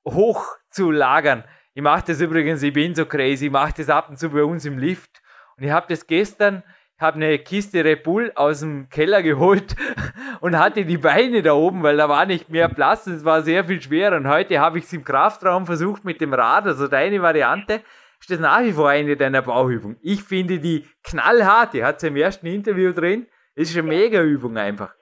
hoch 0.06 0.42
zu 0.70 0.90
lagern? 0.90 1.44
Ich 1.74 1.82
mache 1.82 2.04
das 2.06 2.20
übrigens, 2.20 2.62
ich 2.62 2.72
bin 2.72 2.94
so 2.94 3.04
crazy, 3.04 3.46
ich 3.46 3.52
mache 3.52 3.74
das 3.76 3.88
ab 3.88 4.08
und 4.08 4.18
zu 4.18 4.30
bei 4.30 4.42
uns 4.42 4.64
im 4.64 4.78
Lift. 4.78 5.22
Und 5.56 5.64
ich 5.64 5.70
habe 5.70 5.86
das 5.88 6.06
gestern 6.06 6.62
habe 6.98 7.16
eine 7.16 7.38
Kiste 7.38 7.84
Red 7.84 8.02
Bull 8.02 8.32
aus 8.34 8.60
dem 8.60 8.88
Keller 8.88 9.22
geholt 9.22 9.76
und 10.40 10.58
hatte 10.58 10.84
die 10.84 10.98
Beine 10.98 11.42
da 11.42 11.52
oben, 11.52 11.82
weil 11.82 11.96
da 11.96 12.08
war 12.08 12.26
nicht 12.26 12.50
mehr 12.50 12.68
Platz. 12.68 13.06
Es 13.06 13.24
war 13.24 13.42
sehr 13.42 13.64
viel 13.64 13.80
schwerer. 13.80 14.16
Und 14.16 14.28
heute 14.28 14.58
habe 14.58 14.78
ich 14.78 14.84
es 14.84 14.92
im 14.92 15.04
Kraftraum 15.04 15.66
versucht 15.66 16.04
mit 16.04 16.20
dem 16.20 16.34
Rad, 16.34 16.66
also 16.66 16.88
deine 16.88 17.22
Variante. 17.22 17.82
Ist 18.20 18.30
das 18.30 18.40
nach 18.40 18.62
wie 18.62 18.72
vor 18.72 18.88
eine 18.88 19.16
deiner 19.16 19.42
Bauübungen? 19.42 19.96
Ich 20.02 20.24
finde 20.24 20.58
die 20.58 20.86
knallhart. 21.04 21.74
Die 21.74 21.84
hat 21.84 22.00
sie 22.00 22.08
im 22.08 22.16
ersten 22.16 22.46
Interview 22.46 22.92
drin. 22.92 23.26
Ist 23.54 23.76
eine 23.76 23.86
mega 23.86 24.20
Übung 24.22 24.56
einfach. 24.56 24.97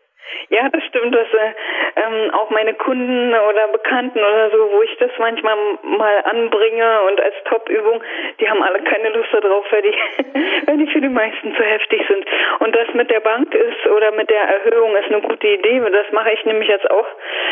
Ja, 0.49 0.69
das 0.69 0.85
stimmt. 0.85 1.15
Das, 1.15 1.27
äh, 1.33 1.53
ähm, 1.97 2.31
auch 2.35 2.51
meine 2.51 2.75
Kunden 2.75 3.35
oder 3.35 3.69
Bekannten 3.69 4.19
oder 4.19 4.51
so, 4.51 4.71
wo 4.71 4.83
ich 4.83 4.97
das 4.99 5.11
manchmal 5.19 5.57
mal 5.83 6.23
anbringe 6.25 7.03
und 7.09 7.21
als 7.21 7.35
Top-Übung, 7.45 8.03
die 8.41 8.49
haben 8.49 8.63
alle 8.63 8.81
keine 8.83 9.11
Lust 9.11 9.33
darauf, 9.33 9.65
weil 9.71 9.83
die, 9.83 9.95
weil 10.67 10.79
die 10.79 10.87
für 10.87 11.01
die 11.01 11.09
meisten 11.09 11.55
zu 11.55 11.63
heftig 11.63 12.03
sind. 12.09 12.25
Und 12.61 12.75
das 12.75 12.93
mit 12.95 13.11
der 13.11 13.21
Bank 13.21 13.55
ist 13.55 13.87
oder 13.87 14.13
mit 14.13 14.31
der 14.31 14.43
Erhöhung 14.43 14.97
ist 14.97 15.11
eine 15.11 15.23
gute 15.23 15.47
Idee. 15.47 15.83
Das 15.91 16.11
mache 16.13 16.33
ich 16.33 16.45
nämlich 16.45 16.69
jetzt 16.69 16.91
auch 16.91 17.07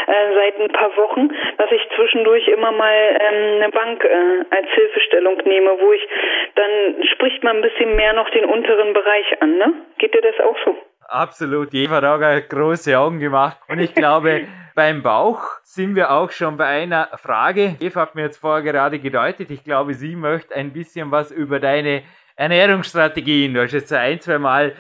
äh, 0.07 0.35
seit 0.35 0.61
ein 0.61 0.73
paar 0.73 0.97
Wochen, 0.97 1.31
dass 1.59 1.71
ich 1.73 1.89
zwischendurch 1.97 2.47
immer 2.49 2.73
mal 2.73 3.19
ähm, 3.21 3.63
eine 3.63 3.69
Bank 3.71 4.05
äh, 4.05 4.57
als 4.57 4.69
Hilfestellung 4.71 5.39
nehme, 5.45 5.79
wo 5.81 5.93
ich 5.93 6.09
dann 6.55 7.05
spricht 7.13 7.43
man 7.43 7.57
ein 7.57 7.63
bisschen 7.63 7.97
mehr 7.97 8.13
noch 8.13 8.31
den 8.31 8.45
unteren 8.45 8.93
Bereich 8.93 9.43
an. 9.43 9.57
Ne? 9.57 9.73
Geht 9.99 10.15
dir 10.15 10.23
das 10.23 10.39
auch 10.41 10.57
so? 10.65 10.77
Absolut. 11.09 11.75
Eva 11.75 11.97
hat 11.97 12.05
auch 12.05 12.49
große 12.49 12.99
Augen 12.99 13.19
gemacht. 13.19 13.59
Und 13.69 13.79
ich 13.79 13.95
glaube, 13.95 14.47
beim 14.75 15.03
Bauch 15.03 15.43
sind 15.63 15.95
wir 15.95 16.11
auch 16.11 16.31
schon 16.31 16.57
bei 16.57 16.67
einer 16.67 17.09
Frage. 17.17 17.77
Eva 17.81 18.03
hat 18.03 18.15
mir 18.15 18.23
jetzt 18.23 18.39
vorher 18.39 18.63
gerade 18.63 18.99
gedeutet, 18.99 19.51
ich 19.51 19.65
glaube, 19.65 19.95
sie 19.95 20.17
möchte 20.17 20.55
ein 20.55 20.73
bisschen 20.73 21.11
was 21.11 21.31
über 21.31 21.61
deine 21.61 22.03
Ernährungsstrategien. 22.37 23.55
Du 23.55 23.63
hast 23.63 23.73
jetzt 23.73 23.93
ein, 23.93 24.21
zwei 24.21 24.39
Mal 24.39 24.75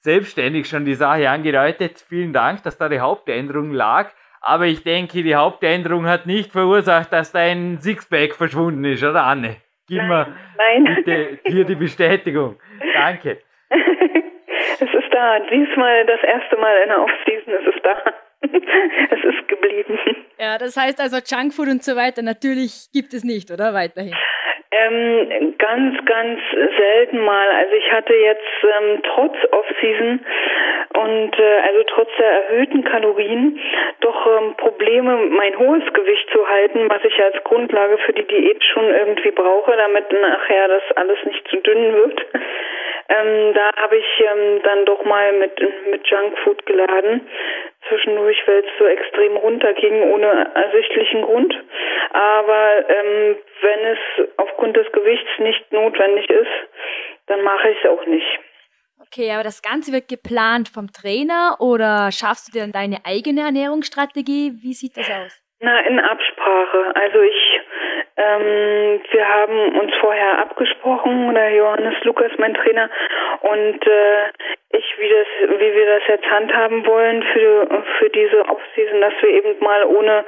selbstständig 0.00 0.68
schon 0.68 0.84
die 0.84 0.94
Sache 0.94 1.28
angedeutet. 1.28 2.04
Vielen 2.08 2.32
Dank, 2.32 2.62
dass 2.62 2.78
da 2.78 2.88
die 2.88 3.00
Hauptänderung 3.00 3.72
lag. 3.72 4.10
Aber 4.40 4.66
ich 4.66 4.82
denke, 4.82 5.22
die 5.22 5.34
Hauptänderung 5.34 6.06
hat 6.06 6.26
nicht 6.26 6.52
verursacht, 6.52 7.12
dass 7.12 7.32
dein 7.32 7.78
Sixpack 7.78 8.34
verschwunden 8.34 8.84
ist, 8.84 9.02
oder 9.02 9.24
Anne? 9.24 9.56
Gib 9.86 10.02
mir 10.02 10.34
bitte 10.96 11.40
hier 11.44 11.64
die 11.64 11.74
Bestätigung. 11.86 12.58
Danke. 12.94 13.42
Da. 15.20 15.38
Diesmal 15.40 16.06
das 16.06 16.22
erste 16.22 16.56
Mal 16.56 16.74
in 16.82 16.88
der 16.88 17.02
Offseason 17.02 17.54
ist 17.54 17.74
es 17.74 17.82
da. 17.82 17.96
es 18.42 19.24
ist 19.24 19.48
geblieben. 19.48 19.98
Ja, 20.38 20.56
das 20.56 20.76
heißt 20.76 21.00
also 21.00 21.18
Junkfood 21.18 21.68
und 21.68 21.82
so 21.84 21.94
weiter 21.94 22.22
natürlich 22.22 22.88
gibt 22.92 23.12
es 23.12 23.22
nicht, 23.22 23.50
oder 23.50 23.74
weiterhin? 23.74 24.16
Ähm, 24.72 25.54
ganz, 25.58 26.04
ganz 26.06 26.40
selten 26.78 27.18
mal. 27.18 27.48
Also 27.50 27.74
ich 27.74 27.92
hatte 27.92 28.14
jetzt 28.14 28.64
ähm, 28.64 29.02
trotz 29.02 29.36
Off-Season 29.50 30.20
und 30.94 31.38
äh, 31.38 31.58
also 31.66 31.82
trotz 31.88 32.08
der 32.18 32.30
erhöhten 32.44 32.84
Kalorien 32.84 33.60
doch 34.00 34.26
ähm, 34.26 34.54
Probleme, 34.56 35.16
mein 35.28 35.58
hohes 35.58 35.84
Gewicht 35.92 36.30
zu 36.30 36.48
halten, 36.48 36.88
was 36.88 37.04
ich 37.04 37.20
als 37.22 37.42
Grundlage 37.44 37.98
für 37.98 38.12
die 38.12 38.26
Diät 38.26 38.62
schon 38.72 38.88
irgendwie 38.88 39.32
brauche, 39.32 39.76
damit 39.76 40.10
nachher 40.12 40.68
das 40.68 40.82
alles 40.96 41.18
nicht 41.26 41.46
zu 41.48 41.56
dünn 41.56 41.92
wird. 41.94 42.26
Ähm, 43.10 43.54
da 43.54 43.70
habe 43.76 43.96
ich 43.96 44.06
ähm, 44.20 44.62
dann 44.62 44.84
doch 44.86 45.04
mal 45.04 45.32
mit, 45.32 45.58
mit 45.90 46.06
Junkfood 46.06 46.64
geladen. 46.64 47.28
Zwischendurch, 47.88 48.40
weil 48.46 48.60
es 48.60 48.78
so 48.78 48.86
extrem 48.86 49.36
runterging, 49.36 50.02
ohne 50.12 50.50
ersichtlichen 50.54 51.22
Grund. 51.22 51.52
Aber 52.12 52.88
ähm, 52.88 53.36
wenn 53.62 53.80
es 53.86 54.28
aufgrund 54.36 54.76
des 54.76 54.90
Gewichts 54.92 55.30
nicht 55.38 55.72
notwendig 55.72 56.30
ist, 56.30 56.50
dann 57.26 57.42
mache 57.42 57.70
ich 57.70 57.78
es 57.82 57.90
auch 57.90 58.06
nicht. 58.06 58.38
Okay, 59.00 59.32
aber 59.32 59.42
das 59.42 59.60
Ganze 59.60 59.92
wird 59.92 60.06
geplant 60.06 60.68
vom 60.68 60.92
Trainer 60.92 61.56
oder 61.58 62.12
schaffst 62.12 62.46
du 62.46 62.52
dir 62.52 62.60
dann 62.60 62.72
deine 62.72 62.98
eigene 63.04 63.40
Ernährungsstrategie? 63.40 64.52
Wie 64.62 64.72
sieht 64.72 64.96
das 64.96 65.10
aus? 65.10 65.42
Na, 65.58 65.80
in 65.80 65.98
Absprache. 65.98 66.94
Also 66.94 67.20
ich 67.20 67.59
ähm, 68.20 69.00
wir 69.10 69.28
haben 69.28 69.78
uns 69.80 69.94
vorher 70.00 70.38
abgesprochen, 70.38 71.30
oder 71.30 71.48
Johannes 71.48 71.94
Lukas, 72.04 72.30
mein 72.38 72.54
Trainer, 72.54 72.90
und 73.40 73.86
äh, 73.86 74.28
ich, 74.72 74.98
wie 74.98 75.08
das, 75.08 75.50
wie 75.58 75.74
wir 75.74 75.86
das 75.86 76.02
jetzt 76.06 76.30
handhaben 76.30 76.86
wollen 76.86 77.22
für 77.32 77.66
für 77.98 78.10
diese 78.10 78.44
Offseason, 78.48 79.00
dass 79.00 79.14
wir 79.20 79.30
eben 79.30 79.56
mal 79.60 79.84
ohne 79.84 80.24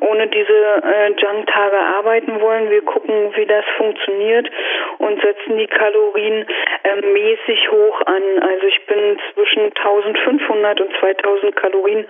ohne 0.00 0.26
diese 0.28 0.82
äh, 0.82 1.12
Junk-Tage 1.12 1.78
arbeiten 1.78 2.40
wollen. 2.40 2.70
Wir 2.70 2.82
gucken, 2.82 3.32
wie 3.34 3.46
das 3.46 3.64
funktioniert 3.76 4.50
und 4.98 5.22
setzen 5.22 5.56
die 5.56 5.66
Kalorien 5.66 6.46
äh, 6.82 7.00
mäßig 7.00 7.70
hoch 7.70 8.00
an. 8.02 8.22
Also 8.40 8.66
ich 8.66 8.84
bin 8.86 9.18
zwischen 9.32 9.64
1500 9.64 10.80
und 10.80 10.96
2000 11.00 11.56
Kalorien 11.56 12.06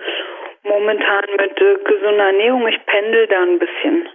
momentan 0.63 1.23
mit 1.37 1.61
äh, 1.61 1.75
gesunder 1.85 2.25
Ernährung. 2.25 2.67
Ich 2.67 2.85
pendel 2.85 3.27
da 3.27 3.41
ein 3.41 3.59
bisschen. 3.59 4.09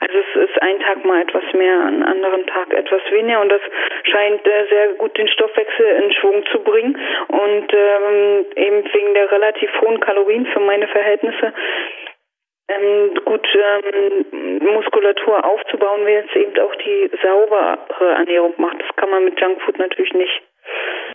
Also 0.00 0.18
es 0.18 0.48
ist 0.48 0.62
ein 0.62 0.80
Tag 0.80 1.04
mal 1.04 1.20
etwas 1.22 1.44
mehr, 1.52 1.80
an 1.80 2.02
anderen 2.02 2.46
Tag 2.46 2.72
etwas 2.72 3.02
weniger 3.10 3.40
und 3.40 3.50
das 3.50 3.60
scheint 4.04 4.46
äh, 4.46 4.66
sehr 4.68 4.88
gut 4.94 5.16
den 5.18 5.28
Stoffwechsel 5.28 5.86
in 5.86 6.12
Schwung 6.12 6.44
zu 6.50 6.60
bringen 6.60 6.98
und 7.28 7.72
ähm, 7.72 8.46
eben 8.56 8.84
wegen 8.92 9.14
der 9.14 9.30
relativ 9.30 9.70
hohen 9.80 10.00
Kalorien 10.00 10.46
für 10.46 10.60
meine 10.60 10.88
Verhältnisse 10.88 11.52
ähm, 12.70 13.14
gut 13.24 13.46
ähm, 13.54 14.58
Muskulatur 14.74 15.44
aufzubauen, 15.44 16.00
wer 16.04 16.22
jetzt 16.22 16.36
eben 16.36 16.58
auch 16.60 16.74
die 16.76 17.10
saubere 17.22 18.14
Ernährung 18.14 18.54
macht. 18.58 18.80
Das 18.80 18.96
kann 18.96 19.10
man 19.10 19.24
mit 19.24 19.40
Junkfood 19.40 19.78
natürlich 19.78 20.12
nicht. 20.12 20.42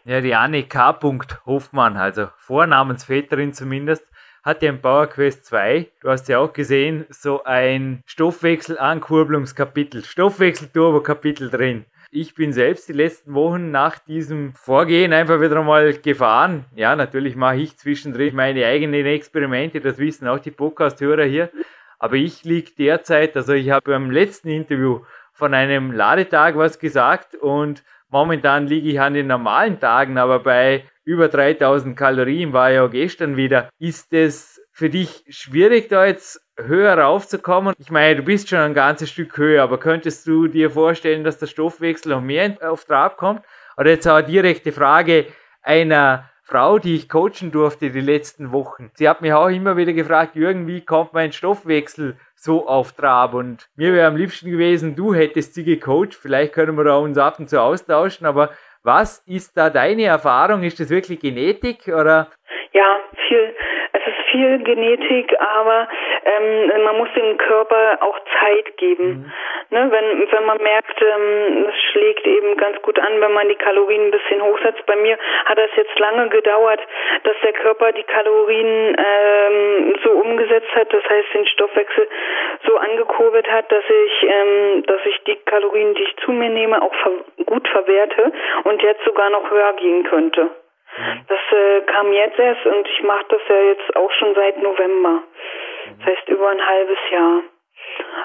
Ja, 0.03 0.21
die 0.21 0.33
Anne 0.35 0.63
K. 0.63 0.99
Hofmann, 1.45 1.97
also 1.97 2.27
Vornamensväterin 2.37 3.53
zumindest, 3.53 4.11
hat 4.45 4.61
ja 4.61 4.69
im 4.69 4.79
Power 4.79 5.07
Quest 5.07 5.43
2, 5.45 5.87
du 6.01 6.09
hast 6.09 6.29
ja 6.29 6.37
auch 6.37 6.53
gesehen, 6.53 7.05
so 7.09 7.43
ein 7.45 8.03
Stoffwechsel-Ankurbelungskapitel, 8.05 10.05
Stoffwechsel-Turbo-Kapitel 10.05 11.49
drin. 11.49 11.85
Ich 12.11 12.35
bin 12.35 12.53
selbst 12.53 12.87
die 12.87 12.93
letzten 12.93 13.33
Wochen 13.33 13.71
nach 13.71 13.97
diesem 13.97 14.53
Vorgehen 14.53 15.13
einfach 15.13 15.41
wieder 15.41 15.57
einmal 15.57 15.93
gefahren. 15.93 16.65
Ja, 16.75 16.95
natürlich 16.95 17.35
mache 17.35 17.57
ich 17.57 17.75
zwischendrin 17.75 18.35
meine 18.35 18.67
eigenen 18.67 19.07
Experimente, 19.07 19.81
das 19.81 19.97
wissen 19.97 20.27
auch 20.27 20.37
die 20.37 20.51
Podcast-Hörer 20.51 21.25
hier. 21.25 21.49
Aber 21.97 22.13
ich 22.13 22.43
liege 22.43 22.69
derzeit, 22.77 23.35
also 23.35 23.53
ich 23.53 23.71
habe 23.71 23.91
beim 23.91 24.11
letzten 24.11 24.49
Interview 24.49 24.99
von 25.33 25.55
einem 25.55 25.91
Ladetag 25.91 26.55
was 26.55 26.77
gesagt 26.77 27.33
und 27.33 27.83
momentan 28.09 28.67
liege 28.67 28.89
ich 28.89 28.99
an 28.99 29.13
den 29.13 29.27
normalen 29.27 29.79
Tagen, 29.79 30.17
aber 30.17 30.39
bei 30.39 30.85
über 31.03 31.27
3000 31.27 31.95
Kalorien 31.95 32.53
war 32.53 32.71
ja 32.71 32.87
gestern 32.87 33.37
wieder. 33.37 33.69
Ist 33.79 34.11
es 34.13 34.61
für 34.71 34.89
dich 34.89 35.23
schwierig, 35.29 35.87
da 35.89 36.05
jetzt 36.05 36.41
höher 36.57 36.97
raufzukommen? 36.97 37.75
Ich 37.77 37.91
meine, 37.91 38.17
du 38.17 38.23
bist 38.23 38.49
schon 38.49 38.59
ein 38.59 38.73
ganzes 38.73 39.11
Stück 39.11 39.37
höher, 39.37 39.63
aber 39.63 39.79
könntest 39.79 40.27
du 40.27 40.47
dir 40.47 40.71
vorstellen, 40.71 41.23
dass 41.23 41.37
der 41.37 41.47
Stoffwechsel 41.47 42.11
noch 42.11 42.21
mehr 42.21 42.57
auf 42.61 42.85
Trab 42.85 43.17
kommt? 43.17 43.41
Oder 43.77 43.91
jetzt 43.91 44.07
auch 44.07 44.15
eine 44.15 44.27
direkte 44.27 44.71
Frage 44.71 45.27
einer 45.61 46.29
Frau, 46.47 46.77
die 46.77 46.93
ich 46.93 47.09
coachen 47.09 47.51
durfte 47.51 47.89
die 47.89 48.01
letzten 48.01 48.51
Wochen. 48.51 48.91
Sie 48.93 49.09
hat 49.09 49.21
mich 49.21 49.33
auch 49.33 49.47
immer 49.47 49.77
wieder 49.77 49.93
gefragt, 49.93 50.35
Jürgen, 50.35 50.67
wie 50.67 50.85
kommt 50.85 51.11
mein 51.11 51.31
Stoffwechsel 51.31 52.17
so 52.35 52.67
auf 52.67 52.91
Trab? 52.93 53.33
Und 53.33 53.67
mir 53.75 53.93
wäre 53.93 54.07
am 54.07 54.15
liebsten 54.15 54.51
gewesen, 54.51 54.95
du 54.95 55.15
hättest 55.15 55.55
sie 55.55 55.63
gecoacht. 55.63 56.13
Vielleicht 56.13 56.53
können 56.53 56.77
wir 56.77 56.83
da 56.83 56.97
uns 56.97 57.17
ab 57.17 57.39
und 57.39 57.49
zu 57.49 57.59
austauschen, 57.59 58.27
aber 58.27 58.51
was 58.83 59.23
ist 59.25 59.57
da 59.57 59.71
deine 59.71 60.03
Erfahrung? 60.03 60.61
Ist 60.61 60.79
das 60.79 60.91
wirklich 60.91 61.19
Genetik 61.19 61.87
oder? 61.87 62.29
Ja, 62.73 62.99
viel, 63.27 63.55
viel 64.35 64.59
Genetik, 64.59 65.33
aber 65.39 65.87
ähm, 66.25 66.83
man 66.83 66.97
muss 66.97 67.09
dem 67.15 67.37
Körper 67.37 67.97
auch 68.01 68.19
Zeit 68.39 68.77
geben. 68.77 69.07
Mhm. 69.07 69.31
Ne, 69.69 69.91
wenn, 69.91 70.31
wenn 70.31 70.45
man 70.45 70.61
merkt, 70.61 71.01
ähm, 71.01 71.65
es 71.69 71.81
schlägt 71.91 72.27
eben 72.27 72.57
ganz 72.57 72.81
gut 72.81 72.99
an, 72.99 73.21
wenn 73.21 73.33
man 73.33 73.47
die 73.47 73.55
Kalorien 73.55 74.07
ein 74.07 74.11
bisschen 74.11 74.41
hochsetzt. 74.41 74.85
Bei 74.85 74.95
mir 74.95 75.17
hat 75.45 75.57
das 75.57 75.69
jetzt 75.75 75.97
lange 75.99 76.29
gedauert, 76.29 76.81
dass 77.23 77.35
der 77.43 77.53
Körper 77.53 77.91
die 77.93 78.03
Kalorien 78.03 78.95
ähm, 78.97 79.95
so 80.03 80.11
umgesetzt 80.11 80.73
hat, 80.75 80.91
das 80.93 81.03
heißt 81.09 81.33
den 81.33 81.47
Stoffwechsel 81.47 82.07
so 82.65 82.77
angekurbelt 82.77 83.49
hat, 83.49 83.71
dass 83.71 83.83
ich, 83.83 84.23
ähm, 84.23 84.83
dass 84.85 85.05
ich 85.05 85.23
die 85.23 85.35
Kalorien, 85.45 85.93
die 85.95 86.03
ich 86.03 86.15
zu 86.17 86.31
mir 86.31 86.49
nehme, 86.49 86.81
auch 86.81 86.93
ver 86.95 87.11
gut 87.45 87.67
verwerte 87.69 88.31
und 88.63 88.81
jetzt 88.81 89.03
sogar 89.05 89.29
noch 89.29 89.49
höher 89.49 89.73
gehen 89.73 90.03
könnte. 90.03 90.49
Mhm. 90.97 91.25
Das 91.27 91.39
äh, 91.51 91.81
kam 91.81 92.13
jetzt 92.13 92.39
erst 92.39 92.65
und 92.65 92.87
ich 92.87 93.03
mache 93.03 93.25
das 93.29 93.41
ja 93.49 93.61
jetzt 93.61 93.95
auch 93.95 94.11
schon 94.11 94.35
seit 94.35 94.57
November. 94.61 95.23
Das 95.97 96.07
heißt 96.07 96.29
über 96.29 96.49
ein 96.49 96.65
halbes 96.65 96.97
Jahr. 97.11 97.43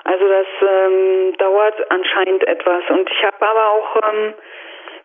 Also 0.05 0.29
das 0.29 0.47
ähm, 0.63 1.37
dauert 1.37 1.91
anscheinend 1.91 2.47
etwas. 2.47 2.83
Und 2.89 3.11
ich 3.11 3.25
habe 3.25 3.47
aber 3.47 3.69
auch 3.71 3.97
ähm, 4.09 4.35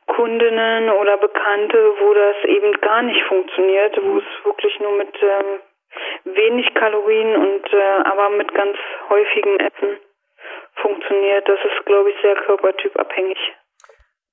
Kundinnen 0.08 0.90
oder 0.92 1.18
Bekannte, 1.18 1.94
wo 2.00 2.14
das 2.14 2.36
eben 2.46 2.72
gar 2.82 3.02
nicht 3.02 3.22
funktioniert, 3.24 3.98
wo 4.02 4.20
es 4.20 4.46
wirklich 4.46 4.80
nur 4.80 4.94
mit 4.94 5.16
ähm, 5.22 5.60
wenig 6.26 6.74
Kalorien 6.76 7.36
und 7.36 7.74
äh, 7.74 8.04
aber 8.04 8.30
mit 8.30 8.54
ganz 8.54 8.78
häufigem 9.10 9.58
Essen 9.58 10.00
funktioniert. 10.76 11.48
Das 11.48 11.60
ist, 11.60 11.86
glaube 11.86 12.12
ich, 12.12 12.22
sehr 12.22 12.36
körpertypabhängig 12.36 13.40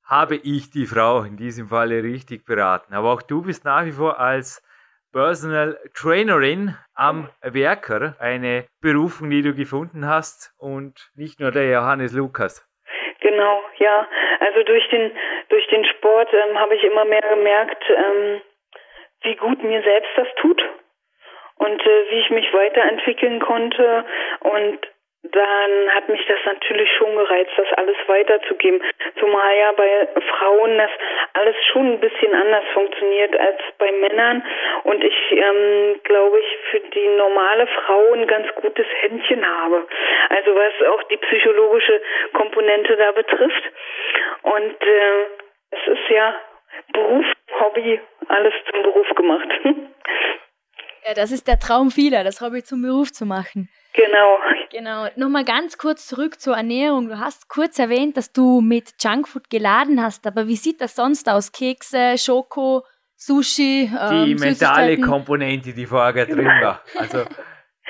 habe 0.05 0.37
ich 0.37 0.71
die 0.71 0.87
Frau 0.87 1.23
in 1.23 1.37
diesem 1.37 1.69
Falle 1.69 2.03
richtig 2.03 2.45
beraten. 2.45 2.95
Aber 2.95 3.13
auch 3.13 3.23
du 3.23 3.43
bist 3.43 3.65
nach 3.65 3.85
wie 3.85 3.93
vor 3.93 4.19
als 4.21 4.63
Personal 5.13 5.79
Trainerin 5.95 6.75
am 6.95 7.29
Werker 7.43 8.17
eine 8.19 8.65
Berufung, 8.81 9.31
die 9.31 9.43
du 9.43 9.55
gefunden 9.55 10.07
hast 10.07 10.55
und 10.59 11.11
nicht 11.15 11.39
nur 11.39 11.51
der 11.51 11.69
Johannes 11.71 12.13
Lukas. 12.15 12.67
Genau, 13.21 13.63
ja. 13.79 14.09
Also 14.41 14.63
durch 14.65 14.89
den 14.89 15.13
durch 15.49 15.67
den 15.69 15.85
Sport 15.85 16.31
ähm, 16.33 16.59
habe 16.59 16.75
ich 16.75 16.83
immer 16.83 17.05
mehr 17.05 17.23
gemerkt, 17.23 17.85
ähm, 17.91 18.41
wie 19.23 19.37
gut 19.37 19.63
mir 19.63 19.83
selbst 19.83 20.11
das 20.17 20.29
tut 20.41 20.63
und 21.57 21.81
äh, 21.81 22.11
wie 22.11 22.21
ich 22.21 22.31
mich 22.31 22.53
weiterentwickeln 22.53 23.41
konnte 23.41 24.05
und 24.41 24.79
dann 25.23 25.95
hat 25.95 26.09
mich 26.09 26.25
das 26.27 26.39
natürlich 26.45 26.91
schon 26.99 27.15
gereizt, 27.15 27.53
das 27.57 27.73
alles 27.77 27.97
weiterzugeben. 28.07 28.83
Zumal 29.21 29.57
ja 29.57 29.73
bei 29.73 30.09
Frauen 30.31 30.79
das 30.79 30.91
alles 31.35 31.55
schon 31.73 31.93
ein 31.93 32.01
bisschen 32.01 32.35
anders 32.35 32.65
funktioniert 32.75 33.39
als 33.39 33.59
bei 33.79 33.93
Männern 33.93 34.45
und 34.83 35.03
ich 35.05 35.15
ähm, 35.31 36.01
glaube 36.03 36.41
ich 36.41 36.47
für 36.71 36.81
die 36.81 37.09
normale 37.17 37.69
Frau 37.69 38.13
ein 38.15 38.27
ganz 38.27 38.53
gutes 38.57 38.87
Händchen 39.01 39.47
habe. 39.47 39.87
Also 40.29 40.55
was 40.57 40.89
auch 40.89 41.03
die 41.05 41.19
psychologische 41.19 42.03
Komponente 42.33 42.97
da 42.97 43.13
betrifft. 43.13 43.63
Und 44.43 44.83
äh, 44.83 45.27
es 45.71 45.87
ist 45.87 46.09
ja 46.11 46.35
Beruf, 46.93 47.27
Hobby, 47.61 48.01
alles 48.27 48.55
zum 48.71 48.83
Beruf 48.83 49.09
gemacht. 49.15 49.49
Ja, 51.05 51.15
das 51.15 51.33
ist 51.33 51.49
der 51.49 51.59
Traum 51.59 51.91
vieler, 51.91 52.23
das 52.23 52.41
Hobby 52.41 52.63
zum 52.63 52.81
Beruf 52.81 53.11
zu 53.11 53.27
machen. 53.27 53.69
Genau. 53.95 54.39
Genau. 54.71 55.07
Nochmal 55.17 55.45
ganz 55.45 55.77
kurz 55.77 56.07
zurück 56.07 56.41
zur 56.41 56.57
Ernährung. 56.57 57.09
Du 57.09 57.19
hast 57.19 57.49
kurz 57.49 57.79
erwähnt, 57.79 58.17
dass 58.17 58.33
du 58.33 58.61
mit 58.61 58.95
Junkfood 59.03 59.51
geladen 59.51 60.03
hast, 60.03 60.27
aber 60.27 60.47
wie 60.47 60.57
sieht 60.57 60.81
das 60.81 60.97
sonst 60.97 61.29
aus? 61.29 61.53
Kekse, 61.53 62.17
Schoko, 62.17 62.85
Sushi? 63.17 63.91
Die 64.11 64.33
ähm, 64.33 64.37
mentale 64.39 64.99
Komponente, 64.99 65.75
die 65.75 65.87
vorher 65.87 66.27
drin 66.27 66.47
war. 66.47 66.83
Also 66.97 67.25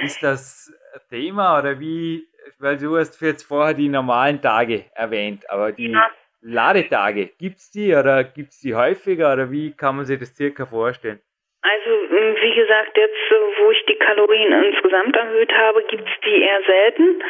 ist 0.01 0.23
das 0.23 0.73
Thema 1.09 1.59
oder 1.59 1.79
wie, 1.79 2.27
weil 2.59 2.77
du 2.79 2.99
hast 2.99 3.21
jetzt 3.21 3.45
vorher 3.45 3.75
die 3.75 3.88
normalen 3.88 4.43
Tage 4.43 4.87
erwähnt, 4.95 5.49
aber 5.49 5.71
die 5.71 5.91
ja. 5.91 6.11
Ladetage, 6.41 7.29
gibt 7.38 7.59
es 7.59 7.71
die 7.71 7.95
oder 7.95 8.25
gibt 8.25 8.51
es 8.51 8.59
die 8.59 8.75
häufiger 8.75 9.33
oder 9.33 9.51
wie 9.53 9.73
kann 9.73 9.97
man 9.97 10.05
sich 10.05 10.19
das 10.19 10.35
circa 10.35 10.67
vorstellen? 10.67 11.21
Also 11.62 11.90
wie 12.11 12.55
gesagt, 12.55 12.96
jetzt 12.96 13.14
wo 13.59 13.70
ich 13.70 13.85
die 13.87 13.96
Kalorien 13.96 14.53
insgesamt 14.64 15.16
erhöht 15.16 15.53
habe, 15.57 15.83
gibt 15.85 16.09
es 16.09 16.20
die 16.25 16.42
eher 16.42 16.61
selten. 16.66 17.22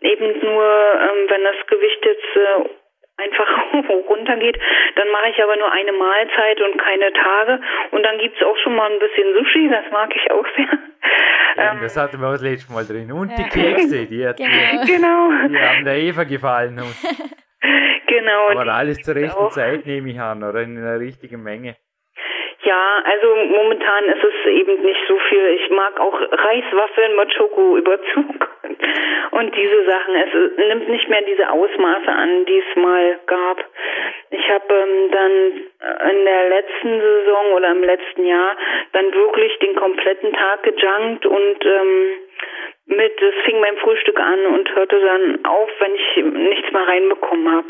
Eben 0.00 0.40
nur, 0.40 0.64
ähm, 0.64 1.28
wenn 1.28 1.44
das 1.44 1.66
Gewicht 1.66 2.04
jetzt 2.04 2.36
äh, 2.36 3.22
einfach 3.22 3.48
runtergeht, 4.08 4.58
dann 4.96 5.10
mache 5.10 5.28
ich 5.30 5.42
aber 5.42 5.56
nur 5.56 5.70
eine 5.70 5.92
Mahlzeit 5.92 6.60
und 6.62 6.78
keine 6.78 7.12
Tage. 7.12 7.60
Und 7.90 8.02
dann 8.02 8.18
gibt 8.18 8.36
es 8.36 8.46
auch 8.46 8.56
schon 8.58 8.74
mal 8.74 8.90
ein 8.90 8.98
bisschen 8.98 9.34
Sushi, 9.34 9.68
das 9.68 9.84
mag 9.92 10.14
ich 10.16 10.30
auch 10.30 10.46
sehr. 10.56 10.78
Ja, 11.56 11.72
ähm, 11.72 11.78
das 11.82 11.96
hatten 11.96 12.20
wir 12.20 12.28
auch 12.28 12.32
das 12.32 12.42
letzte 12.42 12.72
Mal 12.72 12.86
drin. 12.86 13.12
Und 13.12 13.30
ja. 13.30 13.36
die 13.36 13.48
Kekse, 13.50 14.06
die, 14.06 14.26
hat 14.26 14.38
genau. 14.38 14.86
genau. 14.86 15.48
die 15.48 15.58
haben 15.58 15.84
der 15.84 15.98
Eva 15.98 16.24
gefallen. 16.24 16.76
genau. 18.06 18.48
Aber 18.48 18.74
alles 18.74 19.02
zur 19.02 19.14
rechten 19.14 19.50
Zeit 19.50 19.86
nehme 19.86 20.10
ich 20.10 20.18
an, 20.18 20.42
oder 20.42 20.62
in 20.62 20.74
der 20.74 20.98
richtigen 20.98 21.42
Menge. 21.42 21.76
Ja, 22.64 23.02
also 23.04 23.36
momentan 23.36 24.04
ist 24.04 24.24
es 24.24 24.50
eben 24.50 24.80
nicht 24.82 25.00
so 25.06 25.18
viel. 25.28 25.46
Ich 25.60 25.68
mag 25.70 26.00
auch 26.00 26.18
Reiswaffeln 26.18 27.16
mit 27.16 27.34
Schokoüberzug 27.34 28.48
und 29.32 29.54
diese 29.54 29.84
Sachen. 29.84 30.14
Es 30.14 30.58
nimmt 30.68 30.88
nicht 30.88 31.08
mehr 31.10 31.20
diese 31.22 31.50
Ausmaße 31.50 32.08
an, 32.08 32.46
die 32.46 32.58
es 32.58 32.76
mal 32.76 33.18
gab. 33.26 33.64
Ich 34.30 34.48
habe 34.48 34.74
ähm, 34.74 35.10
dann 35.10 36.10
in 36.10 36.24
der 36.24 36.48
letzten 36.48 37.00
Saison 37.00 37.52
oder 37.52 37.70
im 37.70 37.84
letzten 37.84 38.24
Jahr 38.26 38.56
dann 38.92 39.12
wirklich 39.12 39.58
den 39.58 39.74
kompletten 39.76 40.32
Tag 40.32 40.62
gejunkt 40.62 41.26
und 41.26 41.64
ähm, 41.66 42.12
mit, 42.86 43.22
es 43.22 43.34
fing 43.44 43.60
beim 43.60 43.76
Frühstück 43.78 44.18
an 44.20 44.46
und 44.46 44.74
hörte 44.74 45.00
dann 45.00 45.44
auf, 45.44 45.70
wenn 45.78 45.94
ich 45.94 46.50
nichts 46.50 46.70
mehr 46.72 46.86
reinbekommen 46.86 47.50
habe. 47.50 47.68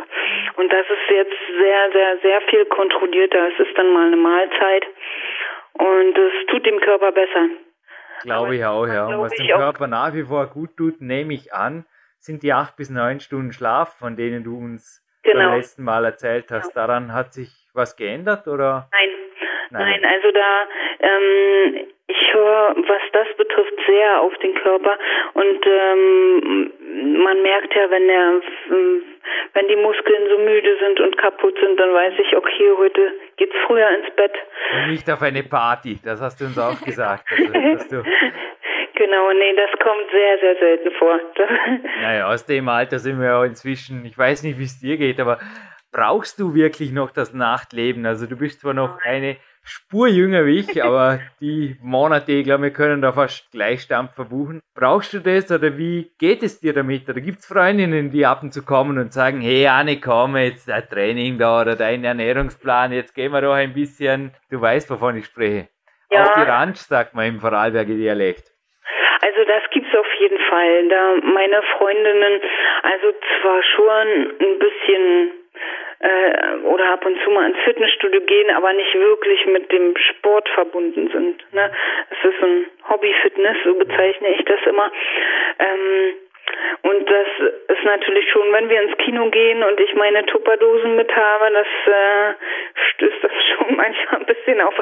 Und 0.56 0.72
das 0.72 0.86
ist 0.88 1.10
jetzt 1.10 1.36
sehr, 1.58 1.92
sehr, 1.92 2.18
sehr 2.22 2.40
viel 2.42 2.64
kontrollierter. 2.66 3.48
Es 3.48 3.66
ist 3.66 3.78
dann 3.78 3.92
mal 3.92 4.06
eine 4.08 4.16
Mahlzeit 4.16 4.86
und 5.74 6.18
es 6.18 6.46
tut 6.46 6.66
dem 6.66 6.80
Körper 6.80 7.12
besser. 7.12 7.48
Glaube 8.22 8.56
ich 8.56 8.64
auch, 8.64 8.86
ja. 8.86 9.06
Und 9.06 9.20
was 9.20 9.32
dem 9.34 9.46
Körper 9.46 9.86
nach 9.86 10.14
wie 10.14 10.24
vor 10.24 10.46
gut 10.46 10.76
tut, 10.76 11.00
nehme 11.00 11.34
ich 11.34 11.52
an, 11.52 11.84
sind 12.18 12.42
die 12.42 12.52
acht 12.52 12.76
bis 12.76 12.90
neun 12.90 13.20
Stunden 13.20 13.52
Schlaf, 13.52 13.98
von 13.98 14.16
denen 14.16 14.44
du 14.44 14.56
uns 14.56 15.04
genau. 15.22 15.50
beim 15.50 15.56
letzten 15.58 15.84
Mal 15.84 16.04
erzählt 16.04 16.50
hast. 16.50 16.74
Genau. 16.74 16.86
Daran 16.86 17.12
hat 17.12 17.32
sich 17.32 17.50
was 17.74 17.96
geändert 17.96 18.46
oder? 18.48 18.88
Nein, 18.92 19.10
Nein, 19.70 20.00
Nein 20.00 20.04
also 20.04 20.30
da 20.30 20.68
ähm, 21.00 21.86
ich 22.06 22.34
höre, 22.34 22.74
was 22.76 23.02
das 23.12 23.28
betrifft, 23.36 23.74
sehr 23.86 24.20
auf 24.20 24.34
den 24.38 24.54
Körper 24.54 24.98
und 25.34 25.66
ähm, 25.66 26.72
man 27.22 27.42
merkt 27.42 27.74
ja, 27.74 27.90
wenn 27.90 28.06
der, 28.06 28.40
wenn 29.54 29.68
die 29.68 29.76
Muskeln 29.76 30.28
so 30.28 30.38
müde 30.38 30.76
sind 30.80 31.00
und 31.00 31.16
kaputt 31.16 31.56
sind, 31.60 31.78
dann 31.80 31.94
weiß 31.94 32.14
ich, 32.18 32.36
okay, 32.36 32.70
heute 32.76 33.12
geht's 33.36 33.54
früher 33.66 33.88
ins 33.90 34.14
Bett. 34.16 34.32
Und 34.74 34.90
nicht 34.90 35.10
auf 35.10 35.22
eine 35.22 35.42
Party, 35.42 35.98
das 36.04 36.20
hast 36.20 36.40
du 36.40 36.44
uns 36.44 36.58
auch 36.58 36.80
gesagt. 36.82 37.24
Also, 37.32 38.02
genau, 38.94 39.32
nee, 39.32 39.54
das 39.56 39.70
kommt 39.80 40.10
sehr, 40.12 40.38
sehr 40.40 40.56
selten 40.56 40.90
vor. 40.92 41.18
naja, 42.02 42.28
aus 42.28 42.44
dem 42.44 42.68
Alter 42.68 42.98
sind 42.98 43.18
wir 43.18 43.28
ja 43.28 43.44
inzwischen, 43.44 44.04
ich 44.04 44.16
weiß 44.16 44.42
nicht, 44.42 44.58
wie 44.58 44.64
es 44.64 44.78
dir 44.78 44.98
geht, 44.98 45.20
aber 45.20 45.38
brauchst 45.90 46.38
du 46.38 46.54
wirklich 46.54 46.92
noch 46.92 47.10
das 47.12 47.32
Nachtleben? 47.32 48.04
Also 48.04 48.26
du 48.26 48.36
bist 48.36 48.60
zwar 48.60 48.74
noch 48.74 48.98
eine 49.02 49.36
Spur 49.66 50.08
jünger 50.08 50.44
wie 50.44 50.58
ich, 50.58 50.84
aber 50.84 51.20
die 51.40 51.76
Monate, 51.82 52.32
ich 52.32 52.44
glaube, 52.44 52.64
wir 52.64 52.72
können 52.72 53.00
da 53.00 53.12
fast 53.12 53.50
Gleichstand 53.50 54.10
verbuchen. 54.12 54.60
Brauchst 54.74 55.14
du 55.14 55.20
das 55.20 55.50
oder 55.50 55.78
wie 55.78 56.12
geht 56.18 56.42
es 56.42 56.60
dir 56.60 56.74
damit? 56.74 57.08
Oder 57.08 57.22
gibt 57.22 57.38
es 57.38 57.46
Freundinnen, 57.46 58.10
die 58.10 58.26
ab 58.26 58.42
und 58.42 58.52
zu 58.52 58.62
kommen 58.62 58.98
und 58.98 59.14
sagen, 59.14 59.40
hey 59.40 59.66
Anne, 59.66 60.00
komm, 60.00 60.36
jetzt 60.36 60.68
dein 60.68 60.86
Training 60.88 61.38
da 61.38 61.62
oder 61.62 61.76
dein 61.76 62.04
Ernährungsplan, 62.04 62.92
jetzt 62.92 63.14
gehen 63.14 63.32
wir 63.32 63.40
doch 63.40 63.54
ein 63.54 63.72
bisschen, 63.72 64.32
du 64.50 64.60
weißt, 64.60 64.90
wovon 64.90 65.16
ich 65.16 65.24
spreche. 65.24 65.68
Ja. 66.10 66.24
Auf 66.24 66.32
die 66.34 66.42
Ranch, 66.42 66.76
sagt 66.76 67.14
man 67.14 67.26
im 67.26 67.40
Vorarlberger 67.40 67.94
Dialekt. 67.94 68.52
Also 69.22 69.44
das 69.48 69.62
gibt's 69.70 69.94
auf 69.98 70.06
jeden 70.20 70.38
Fall. 70.50 70.88
Da 70.88 71.14
meine 71.22 71.62
Freundinnen 71.78 72.40
also 72.82 73.06
zwar 73.40 73.62
schon 73.62 74.36
ein 74.40 74.58
bisschen 74.58 75.43
äh, 76.00 76.56
oder 76.64 76.92
ab 76.92 77.04
und 77.04 77.20
zu 77.22 77.30
mal 77.30 77.48
ins 77.50 77.58
Fitnessstudio 77.64 78.20
gehen, 78.22 78.50
aber 78.50 78.72
nicht 78.72 78.94
wirklich 78.94 79.46
mit 79.46 79.70
dem 79.72 79.96
Sport 79.96 80.48
verbunden 80.50 81.10
sind. 81.12 81.52
Ne? 81.52 81.70
Es 82.10 82.30
ist 82.30 82.42
ein 82.42 82.66
Hobby-Fitness, 82.88 83.56
so 83.64 83.74
bezeichne 83.74 84.28
ich 84.28 84.44
das 84.44 84.60
immer. 84.66 84.90
Ähm, 85.58 86.14
und 86.82 87.08
das 87.10 87.26
ist 87.68 87.84
natürlich 87.84 88.30
schon, 88.30 88.52
wenn 88.52 88.68
wir 88.68 88.82
ins 88.82 88.98
Kino 88.98 89.30
gehen 89.30 89.62
und 89.62 89.80
ich 89.80 89.94
meine 89.94 90.26
Tupperdosen 90.26 90.96
mit 90.96 91.14
habe, 91.14 91.50
das 91.52 91.66
äh, 91.86 92.34
stößt 92.90 93.22
das 93.24 93.32
schon 93.56 93.76
manchmal 93.76 94.20
ein 94.20 94.26
bisschen 94.26 94.60
auf 94.60 94.74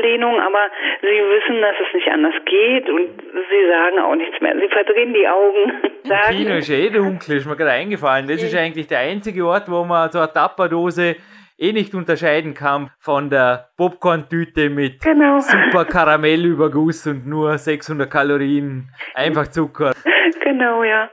Ablehnung, 0.00 0.40
aber 0.40 0.70
sie 1.02 1.06
wissen, 1.06 1.60
dass 1.60 1.74
es 1.86 1.94
nicht 1.94 2.08
anders 2.08 2.34
geht 2.44 2.88
und 2.88 3.08
sie 3.32 3.68
sagen 3.68 3.98
auch 3.98 4.14
nichts 4.14 4.40
mehr. 4.40 4.54
Sie 4.58 4.68
verdrehen 4.68 5.14
die 5.14 5.28
Augen. 5.28 5.72
Sagen, 6.02 6.36
Kino 6.36 6.54
ist 6.54 6.70
eh 6.70 6.88
dunkel, 6.88 7.36
ist 7.36 7.46
mir 7.46 7.56
gerade 7.56 7.72
eingefallen. 7.72 8.26
Das 8.26 8.42
ist 8.42 8.56
eigentlich 8.56 8.86
der 8.86 9.00
einzige 9.00 9.44
Ort, 9.44 9.70
wo 9.70 9.84
man 9.84 10.10
so 10.10 10.18
eine 10.18 10.32
Tupperdose 10.32 11.16
eh 11.58 11.72
nicht 11.72 11.94
unterscheiden 11.94 12.54
kann 12.54 12.90
von 12.98 13.28
der 13.28 13.68
Popcorn-Tüte 13.76 14.70
mit 14.70 15.02
genau. 15.02 15.40
super 15.40 15.84
Karamellüberguss 15.84 17.06
und 17.06 17.26
nur 17.26 17.58
600 17.58 18.10
Kalorien, 18.10 18.88
einfach 19.14 19.48
Zucker. 19.48 19.92
Genau, 20.42 20.82
ja. 20.82 21.08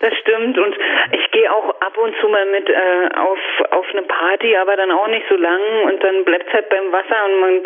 Das 0.00 0.12
stimmt 0.20 0.58
und 0.58 0.74
ich 1.12 1.30
auch 1.52 1.68
ab 1.80 1.96
und 1.98 2.14
zu 2.20 2.28
mal 2.28 2.46
mit 2.46 2.68
äh, 2.68 3.08
auf 3.16 3.38
auf 3.70 3.86
eine 3.90 4.02
Party, 4.02 4.56
aber 4.56 4.76
dann 4.76 4.90
auch 4.90 5.08
nicht 5.08 5.26
so 5.28 5.36
lang 5.36 5.60
und 5.84 6.02
dann 6.02 6.24
bleibt 6.24 6.48
es 6.48 6.52
halt 6.52 6.68
beim 6.68 6.90
Wasser 6.92 7.24
und 7.26 7.40
man 7.40 7.62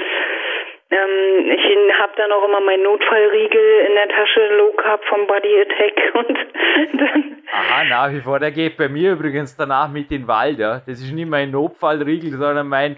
ähm, 0.89 1.51
ich 1.51 2.01
habe 2.01 2.13
dann 2.17 2.31
auch 2.31 2.47
immer 2.47 2.61
meinen 2.61 2.85
Notfallriegel 2.85 3.87
in 3.89 3.95
der 3.95 4.09
Tasche, 4.09 4.57
Low 4.57 4.73
Carb 4.77 5.05
vom 5.07 5.27
Body 5.27 5.61
Attack 5.63 6.15
und 6.15 7.01
dann. 7.01 7.43
Aha, 7.53 7.85
nach 7.85 8.13
wie 8.13 8.21
vor. 8.21 8.39
Der 8.39 8.53
geht 8.53 8.77
bei 8.77 8.89
mir 8.89 9.13
übrigens 9.13 9.57
danach 9.57 9.89
mit 9.89 10.13
in 10.13 10.23
den 10.23 10.29
Wald, 10.29 10.59
ja. 10.59 10.81
Das 10.87 11.01
ist 11.01 11.13
nicht 11.13 11.29
mein 11.29 11.51
Notfallriegel, 11.51 12.31
sondern 12.33 12.69
mein 12.69 12.97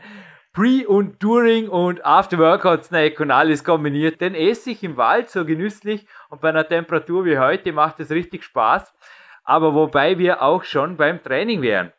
Pre- 0.53 0.86
und 0.86 1.22
During- 1.22 1.68
und 1.68 2.05
After-Workout-Snack 2.05 3.20
und 3.20 3.30
alles 3.30 3.64
kombiniert. 3.64 4.20
Den 4.20 4.34
esse 4.34 4.70
ich 4.70 4.82
im 4.82 4.97
Wald 4.97 5.30
so 5.30 5.45
genüsslich 5.45 6.07
und 6.30 6.41
bei 6.41 6.49
einer 6.49 6.66
Temperatur 6.66 7.24
wie 7.24 7.39
heute 7.39 7.72
macht 7.72 8.01
es 8.01 8.11
richtig 8.11 8.45
Spaß. 8.45 8.93
Aber 9.49 9.74
wobei 9.74 10.18
wir 10.18 10.42
auch 10.42 10.64
schon 10.64 10.96
beim 10.96 11.22
Training 11.22 11.62
wären 11.62 11.92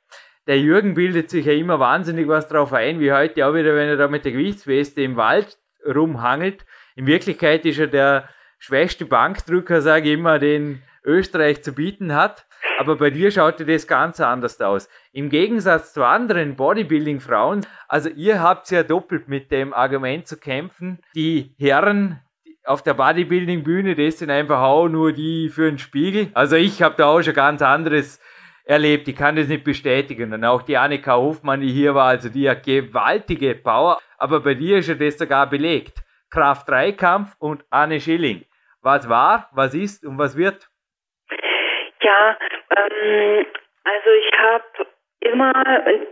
der 0.50 0.60
Jürgen 0.60 0.96
bildet 0.96 1.30
sich 1.30 1.46
ja 1.46 1.54
immer 1.54 1.80
wahnsinnig 1.80 2.28
was 2.28 2.48
drauf 2.48 2.74
ein, 2.74 3.00
wie 3.00 3.14
heute 3.14 3.46
auch 3.46 3.54
wieder, 3.54 3.76
wenn 3.76 3.88
er 3.88 3.98
da 3.98 4.08
mit 4.08 4.26
der 4.26 4.32
Gewichtsweste 4.32 5.04
im 5.04 5.16
Wald 5.16 5.60
rumhangelt. 5.86 6.66
In 6.96 7.06
Wirklichkeit 7.06 7.68
ist 7.68 7.78
er 7.78 7.86
der 7.86 8.28
schwächste 8.58 9.06
Bankdrücker, 9.06 9.84
sage 9.84 10.10
ich 10.10 10.16
immer, 10.16 10.40
den 10.40 10.82
Österreich 11.04 11.64
zu 11.64 11.74
bieten 11.74 12.16
hat. 12.16 12.48
Aber 12.80 12.96
bei 12.96 13.12
dir 13.12 13.30
schaut 13.30 13.60
das 13.60 13.86
ganz 13.86 14.20
anders 14.20 14.60
aus. 14.60 14.90
Im 15.12 15.30
Gegensatz 15.30 15.94
zu 15.94 16.04
anderen 16.04 16.56
Bodybuilding-Frauen, 16.56 17.68
also 17.88 18.10
ihr 18.10 18.42
habt 18.42 18.72
ja 18.72 18.82
doppelt 18.82 19.28
mit 19.28 19.52
dem 19.52 19.72
Argument 19.72 20.28
zu 20.28 20.38
kämpfen, 20.38 20.98
die 21.14 21.54
Herren 21.60 22.22
auf 22.66 22.84
der 22.84 22.94
Bodybuilding-Bühne, 22.94 23.96
das 23.96 24.20
sind 24.20 24.30
einfach 24.30 24.62
auch 24.62 24.88
nur 24.88 25.14
die 25.14 25.50
für 25.50 25.70
den 25.70 25.78
Spiegel. 25.78 26.30
Also 26.34 26.56
ich 26.56 26.82
habe 26.82 26.96
da 26.98 27.08
auch 27.08 27.22
schon 27.22 27.34
ganz 27.34 27.62
anderes 27.62 28.22
erlebt. 28.66 29.08
Ich 29.08 29.16
kann 29.16 29.36
das 29.36 29.48
nicht 29.48 29.64
bestätigen. 29.64 30.32
Und 30.34 30.46
auch 30.46 30.62
die 30.62 30.78
Annika 30.78 31.16
Hofmann, 31.16 31.62
die 31.62 31.72
hier 31.72 31.96
war, 31.96 32.10
also 32.10 32.30
die 32.30 32.50
hat 32.50 32.64
gewaltige 32.64 33.56
Power. 33.56 34.00
Aber 34.18 34.42
bei 34.42 34.54
dir 34.54 34.78
ist 34.78 34.90
ja 34.90 34.96
das 34.96 35.18
sogar 35.18 35.50
belegt. 35.50 36.04
Kraft-3-Kampf 36.30 37.36
und 37.40 37.66
Anne 37.72 38.00
Schilling. 38.00 38.46
Was 38.82 39.10
war, 39.10 39.50
was 39.52 39.74
ist 39.74 40.06
und 40.06 40.18
was 40.18 40.38
wird? 40.38 40.70
Ja, 42.02 42.38
ähm, 42.78 43.46
also 43.84 44.10
ich 44.10 44.32
habe 44.38 44.90
immer 45.22 45.54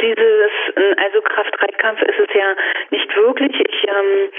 dieses, 0.01 0.51
also 0.75 1.21
Kraft-3-Kampf 1.21 2.01
ist 2.01 2.19
es 2.19 2.33
ja 2.33 2.55
nicht 2.89 3.15
wirklich. 3.15 3.53
Ich 3.59 3.87
ähm, 3.87 4.29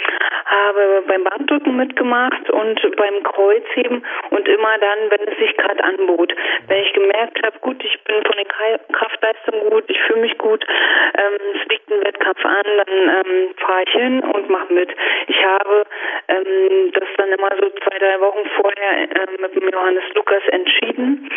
habe 0.45 1.03
beim 1.07 1.25
Bankdrücken 1.25 1.77
mitgemacht 1.77 2.51
und 2.51 2.97
beim 2.97 3.23
Kreuzheben 3.23 4.05
und 4.31 4.49
immer 4.49 4.79
dann, 4.79 5.11
wenn 5.11 5.29
es 5.29 5.39
sich 5.39 5.57
gerade 5.57 5.83
anbot. 5.83 6.35
Wenn 6.67 6.83
ich 6.83 6.93
gemerkt 6.93 7.41
habe, 7.45 7.59
gut, 7.61 7.83
ich 7.83 7.99
bin 8.05 8.23
von 8.25 8.37
den 8.37 8.49
Kraftleistungen 8.93 9.71
gut, 9.71 9.85
ich 9.89 10.01
fühle 10.03 10.21
mich 10.21 10.37
gut, 10.37 10.65
ähm, 10.69 11.39
es 11.55 11.69
liegt 11.69 11.91
ein 11.91 12.05
Wettkampf 12.05 12.45
an, 12.45 12.65
dann 12.65 13.25
ähm, 13.27 13.55
fahre 13.57 13.83
ich 13.87 13.93
hin 13.93 14.21
und 14.21 14.51
mache 14.51 14.73
mit. 14.73 14.91
Ich 15.29 15.45
habe 15.45 15.85
ähm, 16.29 16.93
das 16.93 17.09
dann 17.17 17.29
immer 17.31 17.51
so 17.59 17.71
zwei, 17.71 17.99
drei 17.99 18.21
Wochen 18.21 18.49
vorher 18.61 18.93
äh, 19.03 19.41
mit 19.41 19.55
dem 19.55 19.69
Johannes 19.71 20.05
Lukas 20.15 20.43
entschieden 20.49 21.31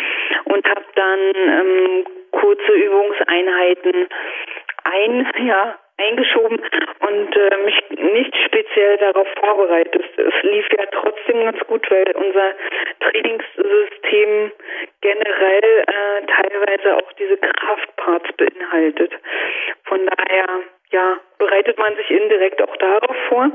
und 0.44 0.68
habe 0.68 0.84
dann 0.94 1.20
ähm, 1.34 2.04
kurze 2.32 2.72
Übungseinheiten 3.22 4.08
ein, 4.84 5.32
ja, 5.46 5.78
eingeschoben 5.98 6.58
und 7.00 7.36
äh, 7.36 7.56
mich 7.64 7.80
nicht 7.90 8.34
speziell 8.46 8.96
darauf 8.98 9.28
vorbereitet. 9.38 10.04
Es 10.16 10.42
lief 10.42 10.66
ja 10.76 10.86
trotzdem 10.90 11.44
ganz 11.44 11.60
gut, 11.66 11.88
weil 11.90 12.10
unser 12.16 12.54
Trainingssystem 13.00 14.52
generell 15.00 15.84
äh, 15.86 16.26
teilweise 16.26 16.96
auch 16.96 17.12
diese 17.12 17.36
Kraftparts 17.36 18.32
beinhaltet. 18.36 19.12
Von 19.84 20.00
daher 20.06 20.46
ja, 20.90 21.20
bereitet 21.38 21.78
man 21.78 21.94
sich 21.96 22.10
indirekt 22.10 22.60
auch 22.62 22.76
darauf 22.78 23.16
vor. 23.28 23.50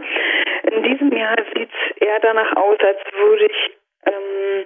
In 0.71 0.83
diesem 0.83 1.11
Jahr 1.11 1.37
sieht 1.53 1.69
es 1.69 1.97
eher 2.01 2.19
danach 2.21 2.55
aus, 2.55 2.77
als 2.79 2.99
würde 3.13 3.45
ich 3.45 3.71
ähm, 4.05 4.65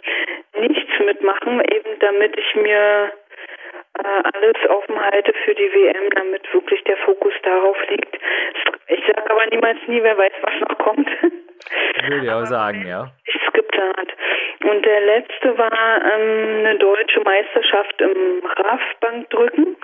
nichts 0.67 0.99
mitmachen, 0.99 1.61
eben 1.73 1.99
damit 1.99 2.37
ich 2.37 2.55
mir 2.55 3.11
äh, 4.03 4.29
alles 4.33 4.69
offen 4.69 4.99
halte 4.99 5.33
für 5.45 5.55
die 5.55 5.73
WM, 5.73 6.09
damit 6.15 6.53
wirklich 6.53 6.83
der 6.83 6.97
Fokus 6.97 7.33
darauf 7.43 7.77
liegt. 7.89 8.17
Ich 8.87 9.05
sage 9.05 9.29
aber 9.29 9.45
niemals 9.47 9.77
nie, 9.87 10.01
wer 10.03 10.17
weiß, 10.17 10.33
was 10.41 10.59
noch 10.61 10.77
kommt. 10.77 11.09
Würde 11.21 12.25
ich 12.25 12.31
auch 12.31 12.45
sagen, 12.45 12.85
ja. 12.87 13.07
Ist 13.25 13.53
geplant. 13.53 14.13
Und 14.63 14.85
der 14.85 15.01
letzte 15.01 15.57
war 15.57 16.01
ähm, 16.03 16.65
eine 16.65 16.77
deutsche 16.77 17.21
Meisterschaft 17.21 18.01
im 18.01 18.45
RAF-Bankdrücken. 18.45 19.77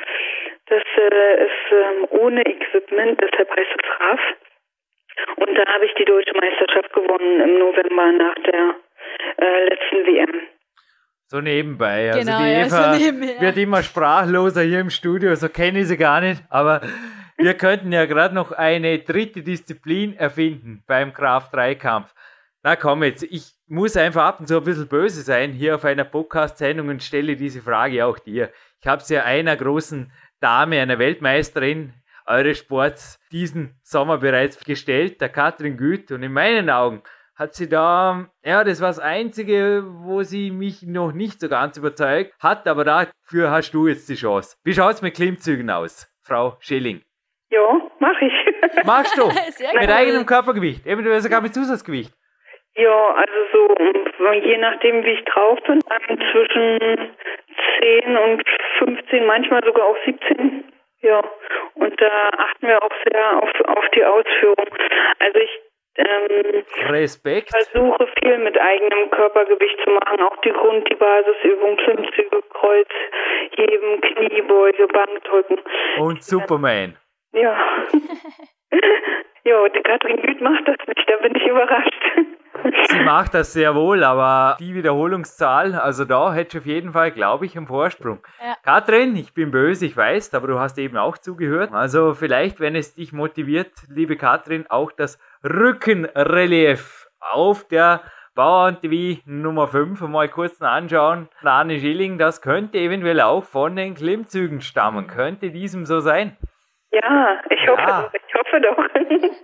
Das 0.68 0.84
äh, 0.97 1.43
ist 1.45 1.72
ähm, 1.72 2.07
ohne 2.09 2.45
Equipment, 2.45 3.22
deshalb 3.22 3.49
heißt 3.49 3.72
es 3.72 3.99
RAF. 3.99 4.20
Und 5.38 5.57
da 5.57 5.65
habe 5.74 5.86
ich 5.86 5.93
die 5.95 6.05
deutsche 6.05 6.34
Meisterschaft 6.34 6.93
gewonnen 6.93 7.41
im 7.41 7.59
November 7.59 8.11
nach 8.11 8.36
der 8.36 8.76
äh, 9.38 9.63
letzten 9.65 10.05
WM. 10.05 10.41
So 11.30 11.42
nebenbei. 11.42 12.12
Also 12.12 12.26
genau, 12.26 12.40
die 12.40 12.46
Eva 12.46 12.94
ja, 12.94 12.94
so 12.94 13.00
nebenbei. 13.00 13.42
wird 13.42 13.58
immer 13.58 13.84
sprachloser 13.84 14.62
hier 14.62 14.80
im 14.80 14.90
Studio, 14.90 15.36
so 15.36 15.50
kenne 15.50 15.80
ich 15.80 15.88
sie 15.88 15.98
gar 15.98 16.22
nicht. 16.22 16.42
Aber 16.50 16.82
wir 17.38 17.54
könnten 17.54 17.92
ja 17.92 18.06
gerade 18.06 18.34
noch 18.34 18.52
eine 18.52 19.00
dritte 19.00 19.44
Disziplin 19.44 20.16
erfinden 20.16 20.84
beim 20.88 21.14
Kraft-3-Kampf. 21.14 22.14
Na 22.64 22.76
komm 22.76 23.04
jetzt, 23.04 23.24
ich 23.24 23.54
muss 23.68 23.98
einfach 23.98 24.24
ab 24.24 24.40
und 24.40 24.48
zu 24.48 24.58
ein 24.58 24.64
bisschen 24.64 24.88
böse 24.88 25.22
sein 25.22 25.52
hier 25.52 25.76
auf 25.76 25.86
einer 25.86 26.06
Podcast-Sendung 26.06 26.88
und 26.88 27.04
stelle 27.04 27.36
diese 27.36 27.62
Frage 27.62 28.06
auch 28.06 28.20
dir. 28.20 28.52
Ich 28.82 28.88
habe 28.88 29.02
es 29.02 29.10
ja 29.10 29.24
einer 29.24 29.56
großen 29.56 30.12
Dame, 30.40 30.82
einer 30.82 30.98
Weltmeisterin 30.98 31.94
eures 32.26 32.60
Sports 32.60 33.20
diesen 33.32 33.76
Sommer 33.84 34.18
bereits 34.18 34.60
gestellt, 34.64 35.22
der 35.22 35.30
Katrin 35.30 35.78
Güth. 35.78 36.12
Und 36.12 36.24
in 36.24 36.34
meinen 36.34 36.70
Augen 36.70 37.02
hat 37.38 37.54
sie 37.54 37.70
da, 37.70 38.26
ja, 38.44 38.64
das 38.64 38.82
war 38.82 38.88
das 38.88 39.00
Einzige, 39.00 39.84
wo 39.86 40.24
sie 40.24 40.50
mich 40.50 40.82
noch 40.84 41.12
nicht 41.12 41.40
so 41.40 41.50
ganz 41.50 41.78
überzeugt 41.78 42.34
hat, 42.42 42.68
aber 42.68 42.84
dafür 42.84 43.52
hast 43.52 43.72
du 43.72 43.88
jetzt 43.88 44.10
die 44.10 44.16
Chance. 44.16 44.58
Wie 44.64 44.74
schaut 44.74 44.96
es 44.96 45.02
mit 45.04 45.16
Klimmzügen 45.16 45.70
aus, 45.70 46.12
Frau 46.24 46.58
Schilling? 46.60 47.02
Ja, 47.52 47.80
mach 48.00 48.20
ich. 48.22 48.34
Machst 48.86 49.18
du? 49.18 49.28
mit 49.80 49.90
eigenem 49.90 50.26
Körpergewicht, 50.26 50.86
eventuell 50.88 51.22
sogar 51.22 51.42
mit 51.42 51.54
Zusatzgewicht. 51.54 52.12
Ja, 52.76 53.08
also 53.16 53.34
so, 53.54 53.76
je 54.34 54.58
nachdem, 54.58 55.04
wie 55.04 55.12
ich 55.12 55.26
drauf 55.26 55.60
bin, 55.66 55.80
zwischen 56.32 57.10
10 58.04 58.18
und 58.18 58.44
15, 58.80 59.26
manchmal 59.26 59.64
sogar 59.64 59.86
auch 59.86 59.98
17. 60.06 60.64
Ja, 61.02 61.24
und 61.76 62.02
da 62.02 62.30
achten 62.38 62.68
wir 62.68 62.82
auch 62.82 62.92
sehr 63.10 63.44
auf, 63.44 63.50
auf 63.78 63.86
die 63.96 64.04
Ausführung. 64.04 64.68
Also 65.20 65.40
ich 65.40 65.66
ähm, 65.98 66.64
Respekt. 66.89 67.50
versuche 67.50 68.08
viel 68.20 68.38
mit 68.39 68.60
eigenem 68.60 69.10
Körpergewicht 69.12 69.78
zu 69.84 69.91
machen. 69.91 70.22
Auch 70.22 70.38
die 70.41 70.52
Grund-, 70.52 70.89
die 70.89 70.95
Basisübung, 70.95 71.78
Klimmzüge, 71.78 72.43
Kreuz, 72.50 72.88
Heben, 73.56 74.02
Kniebeuge, 74.02 74.88
Bankdrücken. 74.88 75.60
Und 76.00 76.24
Superman. 76.24 76.95
Ja. 77.34 77.58
ja, 79.43 79.70
die 79.70 79.82
Katrin 79.82 80.22
Güth 80.22 80.41
macht 80.41 80.68
das 80.68 80.78
nicht, 80.88 81.10
da 81.10 81.18
bin 81.18 81.36
ich 81.36 81.45
überrascht. 81.48 82.04
Sie 82.89 82.99
macht 83.03 83.34
das 83.34 83.53
sehr 83.53 83.76
wohl, 83.76 84.03
aber 84.03 84.57
die 84.59 84.74
Wiederholungszahl, 84.74 85.76
also 85.76 86.05
da 86.05 86.34
hätte 86.34 86.57
ich 86.57 86.61
auf 86.63 86.65
jeden 86.65 86.91
Fall, 86.93 87.11
glaube 87.11 87.45
ich, 87.45 87.57
einen 87.57 87.68
Vorsprung. 87.68 88.20
Ja. 88.39 88.55
Katrin, 88.63 89.15
ich 89.15 89.34
bin 89.34 89.51
böse, 89.51 89.86
ich 89.86 89.95
weiß, 89.95 90.34
aber 90.34 90.47
du 90.47 90.59
hast 90.59 90.78
eben 90.78 90.97
auch 90.97 91.18
zugehört. 91.18 91.74
Also 91.74 92.13
vielleicht, 92.13 92.59
wenn 92.59 92.76
es 92.76 92.95
dich 92.95 93.13
motiviert, 93.13 93.72
liebe 93.89 94.18
Katrin, 94.18 94.65
auch 94.70 94.91
das 94.91 95.20
Rückenrelief 95.43 97.07
auf 97.20 97.68
der 97.68 98.01
Bauern 98.36 98.80
TV 98.80 99.22
Nummer 99.26 99.68
5 99.68 100.01
mal 100.01 100.30
kurz 100.30 100.61
anschauen. 100.61 101.28
Arne 101.43 101.80
Schilling, 101.80 102.20
das 102.20 102.41
könnte 102.41 102.78
eventuell 102.78 103.22
auch 103.22 103.43
von 103.43 103.76
den 103.76 103.95
Klimmzügen 103.95 104.61
stammen. 104.61 105.07
Könnte 105.07 105.49
diesem 105.49 105.86
so 105.86 106.01
sein? 106.01 106.38
Ja, 106.91 107.39
ich 107.49 107.68
hoffe 107.68 107.82
ja. 107.82 108.01
doch, 108.03 108.13
ich 108.13 108.27
hoffe 108.48 108.62
doch. 108.62 108.78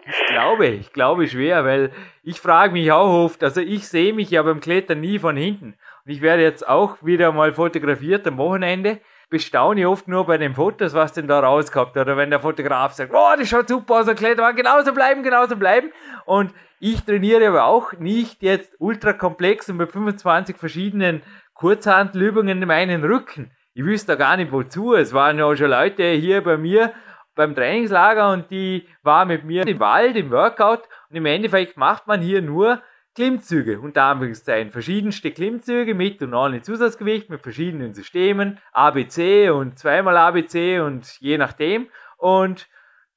ich 0.06 0.28
glaube, 0.28 0.68
ich 0.68 0.93
glaube 0.93 1.28
schwer, 1.28 1.66
weil 1.66 1.91
ich 2.24 2.39
frage 2.39 2.74
mich 2.74 2.91
auch 2.91 3.26
oft, 3.26 3.43
also 3.43 3.62
ich 3.62 3.88
sehe 3.88 4.14
mich 4.14 4.30
ja 4.32 4.41
beim 4.43 4.60
Klettern 4.60 5.01
nie 5.01 5.20
von 5.20 5.36
hinten. 5.36 5.76
Und 6.06 6.12
ich 6.12 6.22
werde 6.22 6.43
jetzt 6.43 6.68
auch 6.68 6.97
wieder 7.01 7.32
mal 7.32 7.54
fotografiert 7.54 8.28
am 8.28 8.38
Wochenende. 8.38 8.99
Bestaune 9.30 9.89
oft 9.89 10.08
nur 10.08 10.26
bei 10.26 10.38
den 10.38 10.54
Fotos, 10.54 10.93
was 10.93 11.14
denn 11.14 11.28
da 11.28 11.39
rauskommt. 11.39 11.97
Oder 11.97 12.18
wenn 12.18 12.30
der 12.30 12.39
Fotograf 12.39 12.93
sagt, 12.93 13.14
oh, 13.14 13.34
das 13.38 13.49
schaut 13.49 13.68
super 13.68 13.95
aus, 13.95 14.06
der 14.06 14.16
Klettermann, 14.16 14.56
genauso 14.56 14.93
bleiben, 14.93 15.24
genauso 15.24 15.56
bleiben. 15.56 15.91
Und 16.26 16.54
ich 16.80 17.04
trainiere 17.04 17.47
aber 17.47 17.66
auch 17.66 17.93
nicht 17.93 18.43
jetzt 18.43 18.76
ultra 18.80 19.14
komplex 19.14 19.70
und 19.70 19.78
mit 19.78 19.91
25 19.91 20.58
verschiedenen 20.58 21.24
Kurzhandelübungen 21.54 22.62
in 22.62 22.68
meinen 22.68 23.04
Rücken. 23.04 23.51
Ich 23.74 23.84
wüsste 23.84 24.12
da 24.12 24.16
gar 24.16 24.38
nicht 24.38 24.51
wozu. 24.51 24.93
Es 24.93 25.14
waren 25.14 25.39
ja 25.39 25.56
schon 25.56 25.72
Leute 25.72 26.04
hier 26.04 26.43
bei 26.43 26.58
mir 26.58 26.93
beim 27.36 27.56
Trainingslager 27.56 28.32
und 28.32 28.50
die 28.52 28.88
war 29.02 29.26
mit 29.26 29.44
mir 29.44 29.68
im 29.68 29.80
Wald, 29.80 30.16
im 30.16 30.32
Workout 30.32 30.84
und 31.10 31.16
im 31.16 31.26
Endeffekt 31.26 31.78
macht 31.78 32.08
man 32.08 32.22
hier 32.22 32.42
nur 32.42 32.82
Klimmzüge, 33.16 33.80
unter 33.80 34.04
Anführungszeichen, 34.04 34.72
verschiedenste 34.72 35.32
Klimmzüge 35.32 35.94
mit 35.94 36.22
und 36.24 36.34
ohne 36.34 36.62
Zusatzgewicht, 36.62 37.30
mit 37.30 37.42
verschiedenen 37.42 37.94
Systemen, 37.94 38.60
ABC 38.72 39.52
und 39.52 39.78
zweimal 39.78 40.18
ABC 40.18 40.80
und 40.80 41.20
je 41.20 41.38
nachdem. 41.38 41.90
Und 42.18 42.68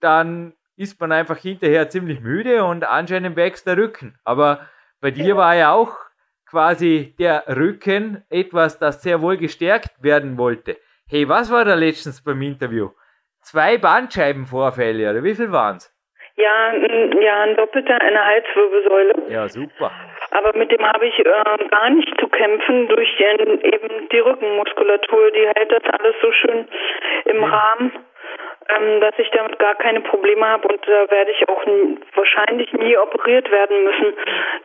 dann 0.01 0.53
ist 0.77 1.01
man 1.01 1.13
einfach 1.13 1.39
hinterher 1.39 1.89
ziemlich 1.89 2.21
müde 2.21 2.65
und 2.65 2.85
anscheinend 2.85 3.37
wächst 3.37 3.67
der 3.67 3.79
Rücken. 3.79 4.19
Aber 4.25 4.61
bei 5.01 5.11
dir 5.11 5.37
war 5.37 5.55
ja 5.55 5.73
auch 5.73 5.97
quasi 6.45 7.15
der 7.19 7.45
Rücken 7.49 8.23
etwas, 8.29 8.79
das 8.79 9.03
sehr 9.03 9.23
wohl 9.23 9.39
gestärkt 9.39 10.03
werden 10.03 10.37
wollte. 10.37 10.77
Hey, 11.07 11.29
was 11.29 11.51
war 11.51 11.65
da 11.65 11.75
letztens 11.75 12.21
beim 12.21 12.43
Interview? 12.43 12.91
Zwei 13.47 13.79
Bandscheibenvorfälle, 13.79 15.09
oder 15.09 15.23
wie 15.23 15.37
viel 15.37 15.53
waren's? 15.53 15.87
Ja, 16.35 16.75
ja, 16.75 17.43
ein 17.43 17.55
doppelter 17.55 18.01
in 18.03 18.15
der 18.15 18.25
Halswirbelsäule. 18.25 19.15
Ja, 19.29 19.49
super. 19.49 19.93
Aber 20.33 20.53
mit 20.59 20.73
dem 20.73 20.85
habe 20.85 21.07
ich 21.07 21.17
äh, 21.21 21.69
gar 21.71 21.91
nicht 21.91 22.13
zu 22.19 22.27
kämpfen 22.27 22.89
durch 22.89 23.09
den, 23.17 23.63
eben 23.63 24.09
die 24.09 24.19
Rückenmuskulatur. 24.19 25.31
Die 25.31 25.47
hält 25.47 25.71
das 25.71 25.85
alles 25.97 26.17
so 26.21 26.33
schön 26.33 26.67
im 27.27 27.41
ja. 27.41 27.47
Rahmen, 27.47 27.93
ähm, 28.77 29.01
dass 29.01 29.15
ich 29.17 29.31
damit 29.31 29.61
gar 29.61 29.77
keine 29.77 30.01
Probleme 30.01 30.45
habe 30.45 30.67
und 30.67 30.81
da 30.85 31.09
werde 31.09 31.31
ich 31.31 31.49
auch 31.49 31.65
wahrscheinlich 32.17 32.73
nie 32.73 32.97
operiert 32.97 33.49
werden 33.53 33.85
müssen. 33.85 34.13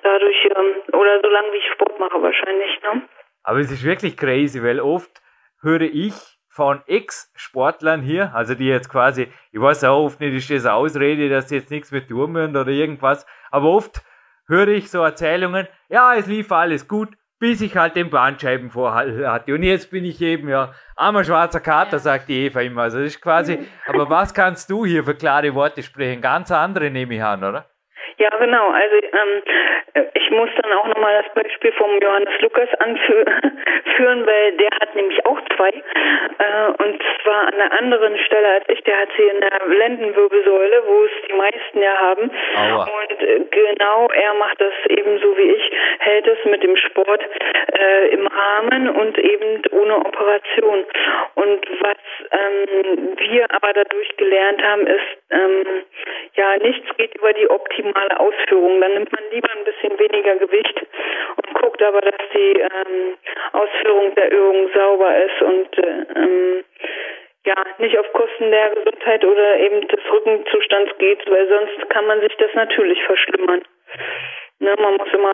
Dadurch, 0.02 0.46
ähm, 0.46 0.98
oder 1.00 1.22
solange 1.22 1.54
wie 1.54 1.58
ich 1.58 1.72
Sport 1.74 2.00
mache 2.00 2.20
wahrscheinlich. 2.20 2.82
Ne? 2.82 3.04
Aber 3.44 3.60
es 3.60 3.72
ist 3.72 3.86
wirklich 3.86 4.18
crazy, 4.18 4.64
weil 4.64 4.80
oft 4.80 5.22
höre 5.62 5.82
ich 5.82 6.41
von 6.52 6.82
Ex-Sportlern 6.86 8.02
hier, 8.02 8.36
also 8.36 8.56
die 8.56 8.68
jetzt 8.68 8.90
quasi, 8.90 9.32
ich 9.54 9.62
weiß 9.62 9.86
auch 9.86 10.04
oft 10.04 10.20
nicht, 10.20 10.36
ist 10.36 10.50
das 10.50 10.66
Ausrede, 10.70 11.30
dass 11.30 11.48
sie 11.48 11.56
jetzt 11.56 11.72
nichts 11.72 11.92
mehr 11.92 12.06
tun 12.06 12.34
müssen 12.34 12.58
oder 12.58 12.70
irgendwas, 12.70 13.26
aber 13.52 13.70
oft 13.70 14.04
höre 14.48 14.68
ich 14.68 14.92
so 14.92 15.02
Erzählungen, 15.02 15.68
ja, 15.88 16.14
es 16.14 16.28
lief 16.28 16.52
alles 16.52 16.90
gut, 16.90 17.16
bis 17.40 17.62
ich 17.62 17.78
halt 17.78 17.96
den 17.96 18.10
Bandscheibenvorhalt 18.10 19.26
hatte. 19.26 19.56
Und 19.56 19.64
jetzt 19.64 19.92
bin 19.92 20.04
ich 20.04 20.22
eben, 20.22 20.50
ja, 20.50 20.74
armer 20.98 21.24
schwarzer 21.24 21.62
Kater, 21.62 22.00
sagt 22.00 22.28
die 22.28 22.46
Eva 22.46 22.60
immer. 22.60 22.84
Also 22.84 23.00
das 23.00 23.16
ist 23.16 23.22
quasi, 23.22 23.58
aber 23.88 24.10
was 24.10 24.34
kannst 24.34 24.70
du 24.70 24.86
hier 24.86 25.06
für 25.06 25.16
klare 25.16 25.56
Worte 25.56 25.82
sprechen? 25.82 26.22
Ganz 26.22 26.52
andere 26.52 26.92
nehme 26.92 27.16
ich 27.16 27.24
an, 27.24 27.44
oder? 27.46 27.66
Ja, 28.18 28.30
genau. 28.38 28.70
Also 28.70 28.96
ähm, 28.96 30.10
ich 30.14 30.30
muss 30.32 30.50
dann 30.62 30.72
auch 30.74 30.88
nochmal 30.88 31.24
das 31.24 31.34
Beispiel 31.34 31.72
vom 31.74 32.00
Johannes 32.02 32.42
Lukas 32.42 32.70
anführen, 32.80 34.26
weil 34.26 34.52
der 34.54 34.70
hat 34.82 34.96
nämlich 34.96 35.26
auch 35.26 35.40
zwei. 35.56 35.70
Äh, 35.70 36.84
und 36.84 37.02
zwar 37.24 37.48
an 37.48 37.54
einer 37.54 37.80
anderen 37.80 38.18
Stelle 38.20 38.48
als 38.48 38.66
ich. 38.68 38.82
Der 38.84 38.98
hat 39.00 39.10
sie 39.18 39.24
in 39.24 39.42
der 39.42 39.68
Lendenwirbelsäule, 39.68 40.84
wo 40.86 41.04
es 41.06 41.12
die 41.28 41.34
meisten 41.34 41.82
ja 41.82 41.98
haben. 41.98 42.32
Aua. 42.56 42.84
Und 42.84 43.22
äh, 43.22 43.40
genau 43.52 44.08
er 44.14 44.34
macht 44.36 44.60
das 44.62 44.74
ebenso 44.90 45.38
wie 45.38 45.52
ich, 45.52 45.72
hält 46.00 46.28
es 46.28 46.44
mit 46.46 46.64
dem 46.64 46.76
Sport 46.78 47.22
äh, 47.74 48.08
im 48.10 48.28
Rahmen 48.28 48.90
und 48.90 49.18
eben 49.18 49.62
ohne 49.72 49.98
Operation. 49.98 50.86
Und 51.36 51.66
was 51.82 51.98
ähm, 52.32 53.18
wir 53.18 53.46
aber 53.52 53.74
dadurch 53.74 54.18
gelernt 54.18 54.64
haben, 54.64 54.88
ist, 54.88 55.18
ähm, 55.32 55.66
ja, 56.36 56.58
nichts 56.58 56.88
geht 56.98 57.16
über 57.16 57.34
die 57.34 57.50
optimale 57.50 58.20
Ausführung. 58.20 58.82
Dann 58.82 58.94
nimmt 58.94 59.12
man 59.12 59.24
lieber 59.32 59.50
ein 59.52 59.66
bisschen 59.66 59.98
weniger 60.00 60.36
Gewicht 60.36 60.82
und 61.36 61.54
guckt 61.62 61.82
aber, 61.82 62.02
dass 62.02 62.22
die 62.34 62.60
ähm, 62.60 63.18
Ausführung 63.54 64.16
der 64.16 64.32
Übung 64.32 64.70
sauber 64.74 65.16
ist 65.24 65.42
und 65.42 65.78
äh, 65.78 66.06
ähm, 66.16 66.64
ja, 67.46 67.56
nicht 67.80 67.98
auf 67.98 68.12
Kosten 68.14 68.52
der 68.52 68.70
Gesundheit 68.76 69.26
oder 69.26 69.58
eben 69.58 69.88
des 69.88 70.00
Rückenzustands 70.12 70.92
geht, 71.00 71.30
weil 71.30 71.48
sonst 71.48 71.90
kann 71.90 72.06
man 72.06 72.22
sich 72.22 72.36
das 72.38 72.54
natürlich 72.54 73.04
verschlimmern. 73.04 73.64
Ne, 74.60 74.76
man 74.80 74.98
muss 74.98 75.12
immer 75.12 75.34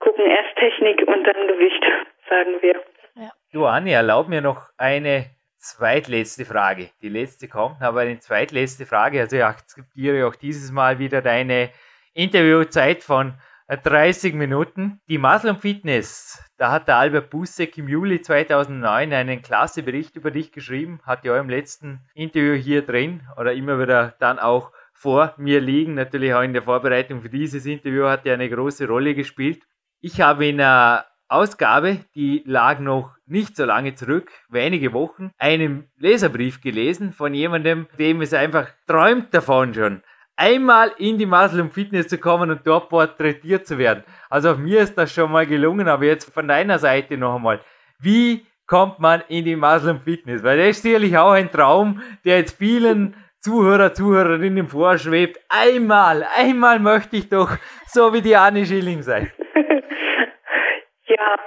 gucken, 0.00 0.26
erst 0.26 0.54
Technik 0.56 1.02
und 1.06 1.24
dann 1.24 1.48
Gewicht, 1.48 1.82
sagen 2.28 2.60
wir. 2.60 2.74
Ja. 3.14 3.30
Du, 3.52 3.64
Anni, 3.64 3.92
erlaub 3.92 4.28
mir 4.28 4.42
noch 4.42 4.68
eine 4.76 5.24
zweitletzte 5.58 6.44
Frage. 6.44 6.90
Die 7.02 7.08
letzte 7.08 7.48
kommt, 7.48 7.82
aber 7.82 8.00
eine 8.00 8.18
zweitletzte 8.18 8.86
Frage. 8.86 9.20
Also 9.20 9.36
ich 9.36 9.44
akzeptiere 9.44 10.26
auch 10.26 10.34
dieses 10.34 10.70
Mal 10.70 10.98
wieder 10.98 11.22
deine 11.22 11.70
Interviewzeit 12.14 13.02
von 13.02 13.34
30 13.68 14.34
Minuten. 14.34 15.00
Die 15.08 15.18
Muscle 15.18 15.54
Fitness, 15.54 16.42
da 16.56 16.70
hat 16.72 16.88
der 16.88 16.96
Albert 16.96 17.28
Busek 17.28 17.76
im 17.76 17.88
Juli 17.88 18.22
2009 18.22 19.12
einen 19.12 19.42
klasse 19.42 19.82
Bericht 19.82 20.16
über 20.16 20.30
dich 20.30 20.52
geschrieben, 20.52 21.00
hat 21.04 21.24
ja 21.24 21.38
im 21.38 21.50
letzten 21.50 22.00
Interview 22.14 22.54
hier 22.54 22.82
drin 22.82 23.20
oder 23.36 23.52
immer 23.52 23.78
wieder 23.78 24.14
dann 24.20 24.38
auch 24.38 24.72
vor 24.94 25.34
mir 25.36 25.60
liegen. 25.60 25.94
Natürlich 25.94 26.32
auch 26.32 26.42
in 26.42 26.54
der 26.54 26.62
Vorbereitung 26.62 27.20
für 27.20 27.28
dieses 27.28 27.66
Interview 27.66 28.06
hat 28.06 28.26
er 28.26 28.34
eine 28.34 28.48
große 28.48 28.88
Rolle 28.88 29.14
gespielt. 29.14 29.62
Ich 30.00 30.20
habe 30.20 30.46
in 30.46 30.60
einer 30.60 31.04
Ausgabe, 31.28 32.00
die 32.14 32.42
lag 32.46 32.78
noch 32.78 33.14
nicht 33.26 33.54
so 33.54 33.66
lange 33.66 33.94
zurück, 33.94 34.30
wenige 34.48 34.94
Wochen, 34.94 35.30
einen 35.38 35.90
Leserbrief 35.98 36.62
gelesen 36.62 37.12
von 37.12 37.34
jemandem, 37.34 37.86
dem 37.98 38.22
es 38.22 38.32
einfach 38.32 38.68
träumt 38.86 39.34
davon 39.34 39.74
schon, 39.74 40.02
einmal 40.36 40.92
in 40.96 41.18
die 41.18 41.26
Muscle 41.26 41.60
und 41.60 41.74
Fitness 41.74 42.08
zu 42.08 42.16
kommen 42.16 42.50
und 42.50 42.66
dort 42.66 42.88
porträtiert 42.88 43.66
zu 43.66 43.76
werden. 43.76 44.04
Also 44.30 44.52
auf 44.52 44.58
mir 44.58 44.80
ist 44.80 44.96
das 44.96 45.12
schon 45.12 45.30
mal 45.30 45.46
gelungen, 45.46 45.86
aber 45.86 46.06
jetzt 46.06 46.32
von 46.32 46.48
deiner 46.48 46.78
Seite 46.78 47.18
noch 47.18 47.36
einmal. 47.36 47.60
Wie 47.98 48.46
kommt 48.66 48.98
man 48.98 49.22
in 49.28 49.44
die 49.44 49.56
Muscle 49.56 49.90
und 49.90 50.04
Fitness? 50.04 50.42
Weil 50.42 50.58
das 50.58 50.76
ist 50.76 50.82
sicherlich 50.82 51.18
auch 51.18 51.32
ein 51.32 51.50
Traum, 51.50 52.00
der 52.24 52.38
jetzt 52.38 52.56
vielen 52.56 53.14
Zuhörer, 53.40 53.92
Zuhörerinnen 53.92 54.68
vorschwebt. 54.68 55.38
Einmal, 55.48 56.26
einmal 56.36 56.78
möchte 56.78 57.16
ich 57.16 57.28
doch 57.28 57.50
so 57.86 58.12
wie 58.12 58.22
die 58.22 58.36
Anne 58.36 58.64
Schilling 58.64 59.02
sein. 59.02 59.30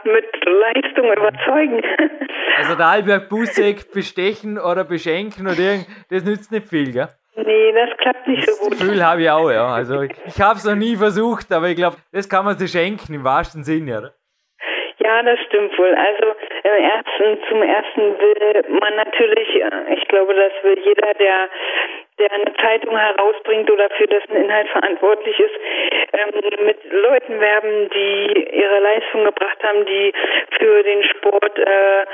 Mit 0.04 0.26
Leistung 0.46 1.12
überzeugen. 1.12 1.82
Also 2.58 2.76
der 2.76 2.88
Albert 2.88 3.30
Busek 3.30 3.92
bestechen 3.92 4.60
oder 4.60 4.84
beschenken 4.84 5.48
oder 5.48 5.58
irgend, 5.58 5.88
das 6.10 6.24
nützt 6.26 6.52
nicht 6.52 6.68
viel, 6.68 6.92
gell? 6.92 7.08
Nee, 7.36 7.72
das 7.72 7.98
klappt 7.98 8.28
nicht 8.28 8.48
das 8.48 8.58
so 8.58 8.64
gut. 8.64 8.74
Das 8.74 8.80
Gefühl 8.82 9.04
habe 9.04 9.22
ich 9.22 9.30
auch, 9.30 9.50
ja. 9.50 9.68
Also 9.68 10.02
ich, 10.02 10.12
ich 10.26 10.40
habe 10.42 10.56
es 10.56 10.66
noch 10.66 10.76
nie 10.76 10.96
versucht, 10.96 11.52
aber 11.52 11.70
ich 11.70 11.78
glaube, 11.78 11.96
das 12.12 12.30
kann 12.30 12.46
man 12.46 12.58
sich 12.58 12.70
schenken 12.72 13.14
im 13.14 13.24
wahrsten 13.24 13.64
Sinne, 13.64 13.98
oder? 13.98 14.12
Ja, 15.00 15.24
das 15.24 15.40
stimmt 15.48 15.76
wohl. 15.80 15.96
Also 15.96 16.36
im 16.64 16.84
ersten, 16.84 17.44
zum 17.50 17.64
ersten 17.64 18.02
will 18.20 18.80
man 18.80 18.96
natürlich, 18.96 19.50
äh, 19.56 19.94
ich 19.96 20.08
glaube, 20.08 20.34
das 20.36 20.52
will 20.64 20.78
jeder, 20.84 21.14
der 21.16 21.50
der 22.20 22.32
eine 22.32 22.53
Zeitung 22.55 22.97
herausbringt 22.97 23.70
oder 23.70 23.89
für 23.97 24.07
dessen 24.07 24.36
Inhalt 24.36 24.68
verantwortlich 24.70 25.39
ist, 25.39 25.55
ähm, 26.14 26.66
mit 26.66 26.78
Leuten 26.91 27.39
werben, 27.39 27.89
die 27.89 28.49
ihre 28.53 28.80
Leistung 28.80 29.24
gebracht 29.26 29.64
haben, 29.64 29.86
die 29.86 30.14
für 30.59 30.84
den 30.84 31.03
Sport 31.03 31.57
äh, 31.57 32.05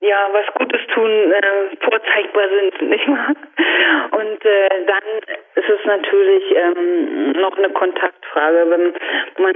ja 0.00 0.28
was 0.32 0.46
Gutes 0.54 0.80
tun, 0.94 1.32
äh, 1.32 1.76
vorzeigbar 1.80 2.48
sind, 2.48 2.82
nicht 2.90 3.08
wahr? 3.08 3.34
Und 4.12 4.44
äh, 4.44 4.68
dann 4.86 5.36
ist 5.54 5.68
es 5.68 5.84
natürlich 5.84 6.44
ähm, 6.56 7.32
noch 7.32 7.56
eine 7.56 7.70
Kontaktfrage, 7.70 8.66
wenn 8.70 8.94
man, 9.38 9.54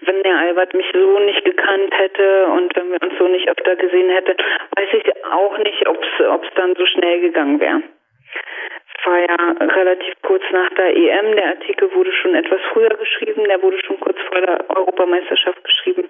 wenn 0.00 0.22
der 0.22 0.36
Albert 0.36 0.74
mich 0.74 0.86
so 0.92 1.18
nicht 1.20 1.44
gekannt 1.44 1.96
hätte 1.96 2.46
und 2.46 2.74
wenn 2.76 2.92
wir 2.92 3.02
uns 3.02 3.18
so 3.18 3.28
nicht 3.28 3.48
öfter 3.48 3.76
gesehen 3.76 4.10
hätten, 4.10 4.36
weiß 4.76 4.88
ich 4.92 5.24
auch 5.24 5.56
nicht, 5.58 5.88
ob 5.88 6.02
es 6.02 6.54
dann 6.56 6.74
so 6.74 6.86
schnell 6.86 7.20
gegangen 7.20 7.60
wäre 7.60 7.82
relativ 9.68 10.14
kurz 10.22 10.42
nach 10.52 10.70
der 10.70 10.96
EM. 10.96 11.36
Der 11.36 11.48
Artikel 11.48 11.92
wurde 11.94 12.12
schon 12.12 12.34
etwas 12.34 12.60
früher 12.72 12.88
geschrieben, 12.90 13.44
der 13.44 13.62
wurde 13.62 13.78
schon 13.84 14.00
kurz 14.00 14.18
vor 14.30 14.40
der 14.40 14.64
Europameisterschaft 14.70 15.62
geschrieben. 15.64 16.08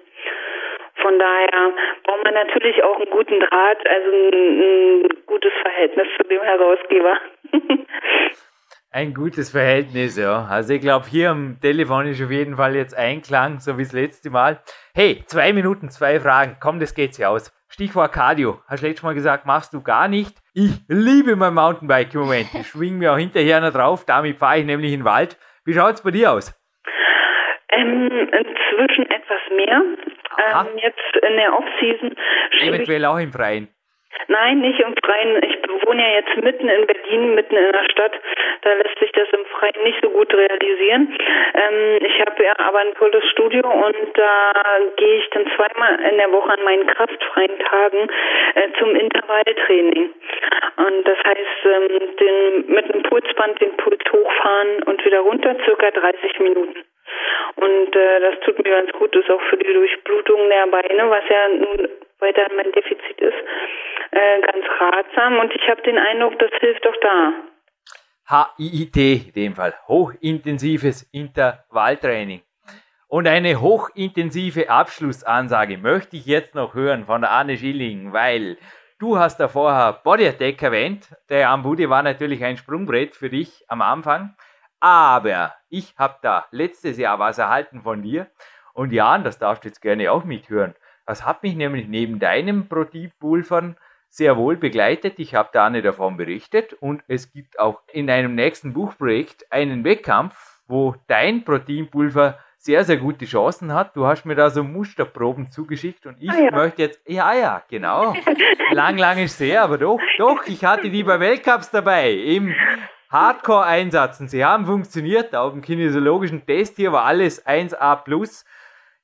Von 0.95 1.17
daher 1.17 1.73
braucht 2.03 2.23
man 2.23 2.33
natürlich 2.33 2.83
auch 2.83 2.95
einen 2.97 3.09
guten 3.09 3.39
Draht, 3.39 3.87
also 3.89 4.11
ein, 4.11 5.03
ein 5.03 5.09
gutes 5.25 5.53
Verhältnis 5.61 6.07
zu 6.17 6.23
dem 6.27 6.41
Herausgeber. 6.41 7.17
Ein 8.93 9.13
gutes 9.13 9.51
Verhältnis, 9.51 10.17
ja. 10.17 10.47
Also 10.49 10.73
ich 10.73 10.81
glaube, 10.81 11.05
hier 11.07 11.29
am 11.31 11.57
Telefon 11.61 12.07
ist 12.07 12.21
auf 12.21 12.29
jeden 12.29 12.57
Fall 12.57 12.75
jetzt 12.75 12.93
Einklang, 12.93 13.59
so 13.59 13.77
wie 13.77 13.83
das 13.83 13.93
letzte 13.93 14.29
Mal. 14.29 14.59
Hey, 14.93 15.23
zwei 15.27 15.53
Minuten, 15.53 15.89
zwei 15.89 16.19
Fragen. 16.19 16.57
Komm, 16.59 16.81
das 16.81 16.93
geht 16.93 17.15
sich 17.15 17.25
aus. 17.25 17.53
Stichwort 17.69 18.11
Cardio. 18.11 18.59
Hast 18.67 18.83
du 18.83 18.87
letztes 18.87 19.03
Mal 19.03 19.13
gesagt, 19.13 19.45
machst 19.45 19.73
du 19.73 19.81
gar 19.81 20.09
nicht. 20.09 20.35
Ich 20.53 20.73
liebe 20.89 21.37
mein 21.37 21.53
Mountainbike 21.53 22.13
im 22.15 22.19
Moment. 22.19 22.49
Ich 22.53 22.67
schwinge 22.67 22.97
mir 22.97 23.13
auch 23.13 23.17
hinterher 23.17 23.61
noch 23.61 23.71
drauf. 23.71 24.03
Damit 24.05 24.35
fahre 24.35 24.59
ich 24.59 24.65
nämlich 24.65 24.91
in 24.91 24.99
den 24.99 25.05
Wald. 25.05 25.37
Wie 25.63 25.73
schaut 25.73 25.93
es 25.93 26.01
bei 26.01 26.11
dir 26.11 26.33
aus? 26.33 26.53
Ähm, 27.69 28.09
inzwischen 28.11 29.09
etwas 29.09 29.39
mehr. 29.55 29.81
Ähm, 30.51 30.67
jetzt 30.75 31.25
in 31.29 31.37
der 31.37 31.53
Off-Season. 31.53 32.15
Eventuell 32.59 33.05
auch 33.05 33.19
im 33.19 33.31
Freien. 33.31 33.69
Nein, 34.31 34.61
nicht 34.61 34.79
im 34.79 34.95
Freien. 35.03 35.43
Ich 35.43 35.57
wohne 35.85 36.01
ja 36.01 36.19
jetzt 36.19 36.37
mitten 36.37 36.69
in 36.69 36.87
Berlin, 36.87 37.35
mitten 37.35 37.57
in 37.57 37.71
der 37.73 37.83
Stadt. 37.91 38.13
Da 38.61 38.73
lässt 38.75 38.97
sich 38.97 39.11
das 39.11 39.27
im 39.33 39.45
Freien 39.47 39.83
nicht 39.83 39.99
so 40.01 40.09
gut 40.09 40.33
realisieren. 40.33 41.13
Ähm, 41.53 41.99
ich 41.99 42.17
habe 42.21 42.41
ja 42.41 42.53
aber 42.59 42.79
ein 42.79 42.93
tolles 42.93 43.25
Studio 43.31 43.67
und 43.69 44.07
da 44.13 44.53
gehe 44.95 45.17
ich 45.17 45.29
dann 45.31 45.51
zweimal 45.53 45.99
in 46.09 46.17
der 46.17 46.31
Woche 46.31 46.53
an 46.53 46.63
meinen 46.63 46.87
kraftfreien 46.87 47.59
Tagen 47.59 48.07
äh, 48.55 48.69
zum 48.79 48.95
Intervalltraining. 48.95 50.13
Und 50.77 51.03
das 51.03 51.17
heißt, 51.25 51.65
ähm, 51.65 52.15
den, 52.15 52.73
mit 52.73 52.85
einem 52.85 53.03
Pulsband 53.03 53.59
den 53.59 53.75
Puls 53.75 53.99
hochfahren 54.13 54.83
und 54.83 55.03
wieder 55.03 55.19
runter, 55.19 55.57
circa 55.65 55.91
30 55.91 56.39
Minuten. 56.39 56.79
Und 57.57 57.95
äh, 57.97 58.19
das 58.21 58.39
tut 58.45 58.63
mir 58.63 58.71
ganz 58.71 58.93
gut, 58.93 59.13
ist 59.13 59.29
auch 59.29 59.41
für 59.49 59.57
die 59.57 59.73
Durchblutung 59.73 60.47
der 60.47 60.67
Beine, 60.67 61.09
was 61.09 61.23
ja 61.27 61.47
nun 61.49 61.89
weiter 62.21 62.47
mein 62.55 62.71
Defizit 62.71 63.19
ist, 63.19 63.37
äh, 64.11 64.41
ganz 64.41 64.65
ratsam. 64.79 65.39
Und 65.39 65.53
ich 65.53 65.67
habe 65.67 65.81
den 65.81 65.97
Eindruck, 65.97 66.37
das 66.39 66.51
hilft 66.59 66.87
auch 66.87 66.95
da. 67.01 67.33
HIIT 68.57 68.95
in 68.95 69.33
dem 69.33 69.55
Fall, 69.55 69.73
hochintensives 69.87 71.03
Intervalltraining. 71.11 72.41
Und 73.07 73.27
eine 73.27 73.59
hochintensive 73.59 74.69
Abschlussansage 74.69 75.77
möchte 75.77 76.15
ich 76.15 76.25
jetzt 76.25 76.55
noch 76.55 76.75
hören 76.75 77.05
von 77.05 77.21
der 77.21 77.31
Anne 77.31 77.57
Schilling, 77.57 78.13
weil 78.13 78.57
du 78.99 79.17
hast 79.17 79.37
da 79.41 79.49
vorher 79.49 79.99
Body 80.03 80.25
Attack 80.25 80.61
erwähnt. 80.61 81.09
Der 81.29 81.49
Ambudi 81.49 81.89
war 81.89 82.03
natürlich 82.03 82.41
ein 82.45 82.55
Sprungbrett 82.55 83.17
für 83.17 83.29
dich 83.29 83.65
am 83.67 83.81
Anfang. 83.81 84.37
Aber 84.79 85.53
ich 85.69 85.93
habe 85.97 86.19
da 86.21 86.45
letztes 86.51 86.97
Jahr 86.97 87.19
was 87.19 87.37
erhalten 87.37 87.81
von 87.81 88.01
dir. 88.01 88.27
Und 88.73 88.93
Jan, 88.93 89.25
das 89.25 89.37
darfst 89.37 89.65
du 89.65 89.67
jetzt 89.67 89.81
gerne 89.81 90.09
auch 90.09 90.23
mithören. 90.23 90.73
Das 91.11 91.25
hat 91.25 91.43
mich 91.43 91.57
nämlich 91.57 91.89
neben 91.89 92.19
deinem 92.19 92.69
Proteinpulvern 92.69 93.75
sehr 94.07 94.37
wohl 94.37 94.55
begleitet. 94.55 95.15
Ich 95.17 95.35
habe 95.35 95.49
da 95.51 95.69
nicht 95.69 95.83
davon 95.83 96.15
berichtet. 96.15 96.71
Und 96.71 97.03
es 97.09 97.33
gibt 97.33 97.59
auch 97.59 97.81
in 97.91 98.09
einem 98.09 98.33
nächsten 98.33 98.71
Buchprojekt 98.71 99.51
einen 99.51 99.83
Wettkampf, 99.83 100.61
wo 100.67 100.95
dein 101.07 101.43
Proteinpulver 101.43 102.39
sehr, 102.55 102.85
sehr 102.85 102.95
gute 102.95 103.25
Chancen 103.25 103.73
hat. 103.73 103.93
Du 103.97 104.05
hast 104.05 104.23
mir 104.23 104.35
da 104.35 104.49
so 104.49 104.63
Musterproben 104.63 105.51
zugeschickt 105.51 106.05
und 106.05 106.15
ich 106.21 106.31
ah, 106.31 106.39
ja. 106.39 106.51
möchte 106.51 106.83
jetzt, 106.83 107.01
ja, 107.05 107.33
ja, 107.33 107.61
genau. 107.69 108.15
lang, 108.71 108.97
lang 108.97 109.17
ist 109.17 109.37
sehr, 109.37 109.63
aber 109.63 109.79
doch, 109.79 109.99
doch, 110.17 110.45
ich 110.45 110.63
hatte 110.63 110.89
die 110.89 111.03
bei 111.03 111.19
Weltcups 111.19 111.71
dabei 111.71 112.09
im 112.13 112.55
Hardcore-Einsatzen. 113.09 114.29
Sie 114.29 114.45
haben 114.45 114.65
funktioniert. 114.65 115.35
Auf 115.35 115.51
dem 115.51 115.61
kinesiologischen 115.61 116.45
Test 116.45 116.77
hier 116.77 116.93
war 116.93 117.03
alles 117.03 117.45
1A+. 117.45 118.45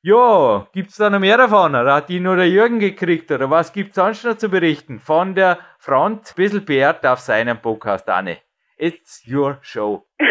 Ja, 0.08 0.66
gibt's 0.74 0.96
da 0.96 1.10
noch 1.10 1.20
mehr 1.20 1.36
davon? 1.36 1.76
Oder 1.76 1.96
hat 1.96 2.08
die 2.08 2.22
nur 2.22 2.38
der 2.38 2.48
Jürgen 2.48 2.80
gekriegt? 2.80 3.30
Oder 3.30 3.52
was 3.52 3.74
gibt's 3.74 3.98
sonst 3.98 4.24
noch 4.24 4.38
zu 4.38 4.50
berichten? 4.50 5.00
Von 5.00 5.36
der 5.36 5.58
Front, 5.80 6.34
bisschen 6.38 6.64
beehrt 6.64 7.06
auf 7.06 7.20
seinem 7.20 7.62
Podcast, 7.62 8.08
Anne. 8.08 8.38
It's 8.78 9.28
your 9.30 9.58
show. 9.62 10.04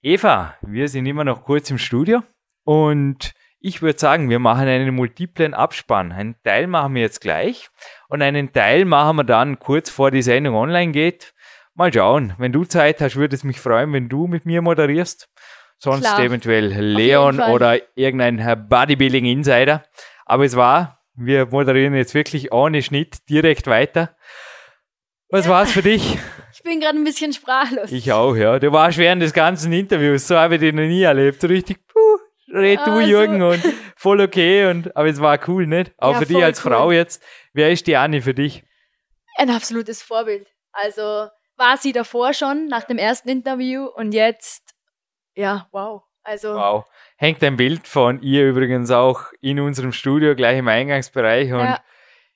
Eva, 0.00 0.56
wir 0.62 0.86
sind 0.86 1.06
immer 1.06 1.24
noch 1.24 1.42
kurz 1.42 1.68
im 1.68 1.78
Studio 1.78 2.22
und 2.64 3.32
ich 3.64 3.80
würde 3.80 3.98
sagen, 3.98 4.28
wir 4.28 4.40
machen 4.40 4.66
einen 4.66 4.94
multiplen 4.94 5.54
Abspann. 5.54 6.10
Einen 6.10 6.34
Teil 6.42 6.66
machen 6.66 6.94
wir 6.94 7.02
jetzt 7.02 7.20
gleich 7.20 7.68
und 8.08 8.20
einen 8.20 8.52
Teil 8.52 8.84
machen 8.84 9.16
wir 9.16 9.24
dann 9.24 9.60
kurz 9.60 9.88
vor 9.88 10.10
die 10.10 10.22
Sendung 10.22 10.56
online 10.56 10.92
geht. 10.92 11.32
Mal 11.74 11.92
schauen. 11.92 12.34
Wenn 12.38 12.52
du 12.52 12.64
Zeit 12.64 13.00
hast, 13.00 13.16
würde 13.16 13.36
es 13.36 13.44
mich 13.44 13.60
freuen, 13.60 13.92
wenn 13.92 14.08
du 14.08 14.26
mit 14.26 14.46
mir 14.46 14.62
moderierst. 14.62 15.28
Sonst 15.78 16.02
Klar. 16.02 16.20
eventuell 16.20 16.66
Leon 16.66 17.40
oder 17.40 17.78
irgendein 17.96 18.68
Bodybuilding 18.68 19.24
Insider. 19.24 19.84
Aber 20.26 20.44
es 20.44 20.56
war, 20.56 21.00
wir 21.14 21.46
moderieren 21.46 21.94
jetzt 21.94 22.14
wirklich 22.14 22.52
ohne 22.52 22.82
Schnitt 22.82 23.28
direkt 23.28 23.66
weiter. 23.66 24.16
Was 25.30 25.46
ja. 25.46 25.52
war's 25.52 25.72
für 25.72 25.82
dich? 25.82 26.18
Ich 26.54 26.62
bin 26.62 26.80
gerade 26.80 26.96
ein 26.96 27.02
bisschen 27.02 27.32
sprachlos. 27.32 27.90
Ich 27.90 28.12
auch, 28.12 28.36
ja. 28.36 28.58
Du 28.58 28.70
warst 28.70 28.96
während 28.98 29.20
des 29.20 29.32
ganzen 29.32 29.72
Interviews, 29.72 30.28
so 30.28 30.36
habe 30.36 30.54
ich 30.54 30.60
dich 30.60 30.72
noch 30.72 30.82
nie 30.82 31.02
erlebt. 31.02 31.42
richtig, 31.42 31.84
puh, 31.88 32.18
red 32.52 32.80
du, 32.80 32.92
also, 32.92 33.00
Jürgen, 33.00 33.42
und 33.42 33.62
voll 33.96 34.20
okay. 34.20 34.66
Und, 34.70 34.96
aber 34.96 35.08
es 35.08 35.20
war 35.20 35.38
cool, 35.48 35.66
nicht? 35.66 35.92
Auch 35.98 36.12
ja, 36.12 36.18
für 36.18 36.26
dich 36.26 36.42
als 36.42 36.64
cool. 36.64 36.72
Frau 36.72 36.92
jetzt. 36.92 37.22
Wer 37.52 37.70
ist 37.70 37.86
die 37.86 37.96
Anni 37.96 38.20
für 38.20 38.34
dich? 38.34 38.64
Ein 39.36 39.50
absolutes 39.50 40.02
Vorbild. 40.02 40.46
Also 40.72 41.28
war 41.56 41.76
sie 41.76 41.92
davor 41.92 42.34
schon, 42.34 42.66
nach 42.66 42.84
dem 42.84 42.98
ersten 42.98 43.28
Interview 43.28 43.86
und 43.86 44.12
jetzt, 44.12 44.74
ja, 45.34 45.68
wow. 45.72 46.02
Also. 46.24 46.54
Wow. 46.54 46.84
Hängt 47.16 47.42
ein 47.42 47.56
Bild 47.56 47.86
von 47.88 48.22
ihr 48.22 48.48
übrigens 48.48 48.90
auch 48.90 49.32
in 49.40 49.58
unserem 49.60 49.92
Studio, 49.92 50.34
gleich 50.34 50.58
im 50.58 50.68
Eingangsbereich. 50.68 51.52
Und 51.52 51.60
ja. 51.60 51.80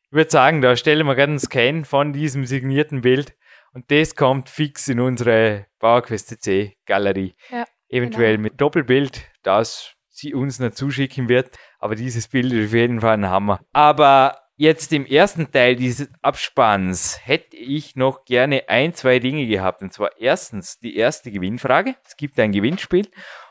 ich 0.02 0.12
würde 0.12 0.30
sagen, 0.30 0.60
da 0.60 0.76
stellen 0.76 1.06
wir 1.06 1.14
gerade 1.14 1.30
einen 1.30 1.38
Scan 1.38 1.84
von 1.84 2.12
diesem 2.12 2.44
signierten 2.44 3.02
Bild. 3.02 3.36
Und 3.72 3.90
das 3.90 4.16
kommt 4.16 4.48
fix 4.48 4.88
in 4.88 5.00
unsere 5.00 5.66
PowerQuest 5.78 6.28
CC 6.28 6.76
Galerie. 6.86 7.34
Ja, 7.50 7.64
Eventuell 7.88 8.32
genau. 8.32 8.42
mit 8.42 8.60
Doppelbild, 8.60 9.22
das 9.42 9.95
sie 10.16 10.34
uns 10.34 10.58
noch 10.58 10.70
zuschicken 10.70 11.28
wird. 11.28 11.50
Aber 11.78 11.94
dieses 11.94 12.28
Bild 12.28 12.52
ist 12.52 12.68
auf 12.68 12.74
jeden 12.74 13.00
Fall 13.00 13.14
ein 13.14 13.28
Hammer. 13.28 13.60
Aber 13.72 14.38
jetzt 14.56 14.92
im 14.92 15.06
ersten 15.06 15.50
Teil 15.50 15.76
dieses 15.76 16.08
Abspanns 16.22 17.20
hätte 17.24 17.56
ich 17.56 17.96
noch 17.96 18.24
gerne 18.24 18.68
ein, 18.68 18.94
zwei 18.94 19.18
Dinge 19.18 19.46
gehabt. 19.46 19.82
Und 19.82 19.92
zwar 19.92 20.10
erstens 20.18 20.78
die 20.78 20.96
erste 20.96 21.30
Gewinnfrage. 21.30 21.94
Es 22.04 22.16
gibt 22.16 22.38
ein 22.40 22.52
Gewinnspiel 22.52 23.08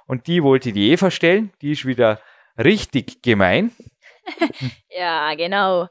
und 0.08 0.28
die 0.28 0.44
wollte 0.44 0.72
die 0.72 0.92
Eva 0.92 1.12
stellen. 1.12 1.52
Die 1.62 1.72
ist 1.72 1.86
wieder 1.86 2.20
richtig 2.58 3.22
gemein. 3.22 3.72
ja, 4.90 5.34
genau. 5.36 5.88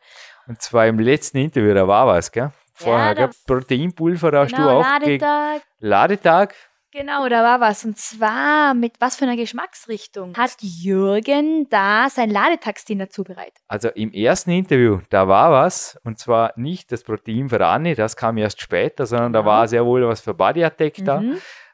Und 0.47 0.61
zwar 0.61 0.87
im 0.87 0.99
letzten 0.99 1.39
Interview, 1.39 1.73
da 1.75 1.87
war 1.87 2.07
was, 2.07 2.31
gell? 2.31 2.53
Vorher, 2.77 3.17
ja, 3.17 3.31
Proteinpulver 3.47 4.33
hast 4.33 4.51
genau, 4.51 4.69
du 4.69 4.71
auch 4.71 4.83
Ladetag. 4.83 5.63
Ladetag. 5.79 6.55
Genau, 6.97 7.29
da 7.29 7.43
war 7.43 7.59
was. 7.59 7.85
Und 7.85 7.99
zwar 7.99 8.73
mit 8.73 9.01
was 9.01 9.17
für 9.17 9.25
einer 9.25 9.35
Geschmacksrichtung 9.35 10.37
hat 10.37 10.55
Jürgen 10.61 11.69
da 11.69 12.09
sein 12.09 12.31
Ladetagsdiener 12.31 13.11
zubereitet? 13.11 13.59
Also 13.67 13.89
im 13.89 14.13
ersten 14.13 14.53
Interview, 14.53 15.01
da 15.11 15.27
war 15.27 15.51
was. 15.51 15.99
Und 16.05 16.21
zwar 16.21 16.53
nicht 16.55 16.93
das 16.93 17.03
Protein 17.03 17.49
für 17.49 17.67
Anne, 17.67 17.97
das 17.97 18.17
kam 18.17 18.39
erst 18.39 18.61
später, 18.61 19.07
sondern 19.07 19.33
genau. 19.33 19.43
da 19.43 19.47
war 19.47 19.67
sehr 19.67 19.85
wohl 19.85 20.07
was 20.07 20.21
für 20.21 20.35
Body 20.35 20.63
Attack 20.63 21.01
mhm. 21.01 21.05
da. 21.05 21.23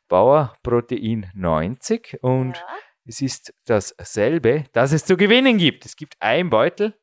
Bauer 0.08 0.56
Protein 0.62 1.30
90. 1.34 2.16
Und 2.22 2.56
ja. 2.56 2.66
es 3.04 3.20
ist 3.20 3.52
dasselbe, 3.66 4.64
das 4.72 4.92
es 4.92 5.04
zu 5.04 5.18
gewinnen 5.18 5.58
gibt. 5.58 5.84
Es 5.84 5.96
gibt 5.96 6.14
ein 6.20 6.48
Beutel 6.48 6.94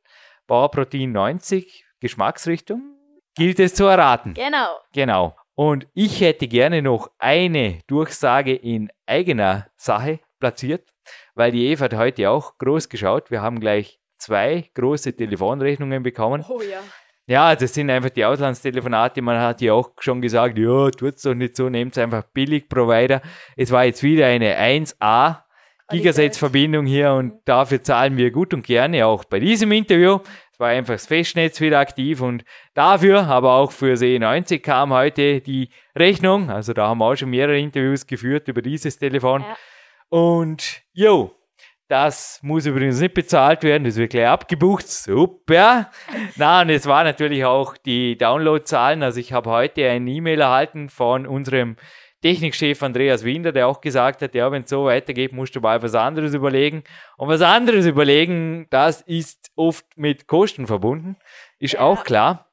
Bauerprotein 0.47 1.11
90, 1.11 1.85
Geschmacksrichtung. 1.99 2.81
Gilt 3.35 3.59
es 3.59 3.75
zu 3.75 3.85
erraten. 3.85 4.33
Genau. 4.33 4.79
Genau. 4.93 5.35
Und 5.57 5.87
ich 5.95 6.21
hätte 6.21 6.47
gerne 6.47 6.83
noch 6.83 7.09
eine 7.17 7.79
Durchsage 7.87 8.53
in 8.53 8.91
eigener 9.07 9.65
Sache 9.75 10.19
platziert, 10.39 10.93
weil 11.33 11.51
die 11.51 11.65
Eva 11.65 11.85
hat 11.85 11.95
heute 11.95 12.29
auch 12.29 12.59
groß 12.59 12.89
geschaut. 12.89 13.31
Wir 13.31 13.41
haben 13.41 13.59
gleich 13.59 13.99
zwei 14.19 14.69
große 14.75 15.15
Telefonrechnungen 15.15 16.03
bekommen. 16.03 16.45
Oh 16.47 16.61
ja. 16.61 16.77
Ja, 17.25 17.55
das 17.55 17.73
sind 17.73 17.89
einfach 17.89 18.11
die 18.11 18.23
Auslandstelefonate. 18.23 19.23
Man 19.23 19.39
hat 19.39 19.59
ja 19.61 19.73
auch 19.73 19.93
schon 19.97 20.21
gesagt, 20.21 20.59
ja, 20.59 20.91
tut's 20.91 21.23
doch 21.23 21.33
nicht 21.33 21.55
so, 21.55 21.69
nehmt 21.69 21.97
einfach 21.97 22.21
billig 22.33 22.69
Provider. 22.69 23.23
Es 23.55 23.71
war 23.71 23.83
jetzt 23.85 24.03
wieder 24.03 24.27
eine 24.27 24.55
1A 24.59 25.41
Gigasetz-Verbindung 25.89 26.85
hier 26.85 27.13
und 27.13 27.41
dafür 27.45 27.81
zahlen 27.81 28.15
wir 28.15 28.29
gut 28.29 28.53
und 28.53 28.63
gerne 28.63 29.07
auch 29.07 29.23
bei 29.23 29.39
diesem 29.39 29.71
Interview. 29.71 30.19
Es 30.57 30.59
war 30.59 30.69
einfach 30.69 30.95
das 30.95 31.05
Festnetz 31.05 31.61
wieder 31.61 31.77
aktiv 31.77 32.19
und 32.19 32.43
dafür, 32.73 33.27
aber 33.27 33.53
auch 33.53 33.71
für 33.71 33.93
C90 33.93 34.57
kam 34.61 34.91
heute 34.91 35.39
die 35.39 35.69
Rechnung. 35.95 36.49
Also 36.49 36.73
da 36.73 36.87
haben 36.87 36.97
wir 36.97 37.05
auch 37.05 37.15
schon 37.15 37.29
mehrere 37.29 37.59
Interviews 37.59 38.07
geführt 38.07 38.47
über 38.47 38.63
dieses 38.63 38.97
Telefon. 38.97 39.41
Ja. 39.41 39.55
Und 40.09 40.81
jo, 40.93 41.31
das 41.89 42.39
muss 42.41 42.65
übrigens 42.65 42.99
nicht 42.99 43.13
bezahlt 43.13 43.61
werden, 43.61 43.83
das 43.83 43.97
wird 43.97 44.09
gleich 44.09 44.25
abgebucht. 44.25 44.87
Super. 44.87 45.91
Na, 46.37 46.61
und 46.63 46.71
es 46.71 46.87
war 46.87 47.03
natürlich 47.03 47.45
auch 47.45 47.77
die 47.77 48.17
Downloadzahlen. 48.17 49.03
Also 49.03 49.19
ich 49.19 49.33
habe 49.33 49.51
heute 49.51 49.87
eine 49.87 50.09
E-Mail 50.09 50.41
erhalten 50.41 50.89
von 50.89 51.27
unserem 51.27 51.75
Technikchef 52.21 52.81
Andreas 52.81 53.23
Winder, 53.23 53.51
der 53.51 53.67
auch 53.67 53.81
gesagt 53.81 54.21
hat, 54.21 54.33
ja, 54.33 54.51
wenn 54.51 54.63
es 54.63 54.69
so 54.69 54.85
weitergeht, 54.85 55.33
musst 55.33 55.55
du 55.55 55.61
mal 55.61 55.81
was 55.81 55.93
anderes 55.93 56.33
überlegen. 56.33 56.83
Und 57.17 57.29
was 57.29 57.41
anderes 57.41 57.85
überlegen, 57.85 58.67
das 58.69 59.01
ist 59.01 59.51
oft 59.55 59.85
mit 59.95 60.27
Kosten 60.27 60.67
verbunden, 60.67 61.17
ist 61.59 61.75
ja. 61.75 61.81
auch 61.81 62.03
klar. 62.03 62.51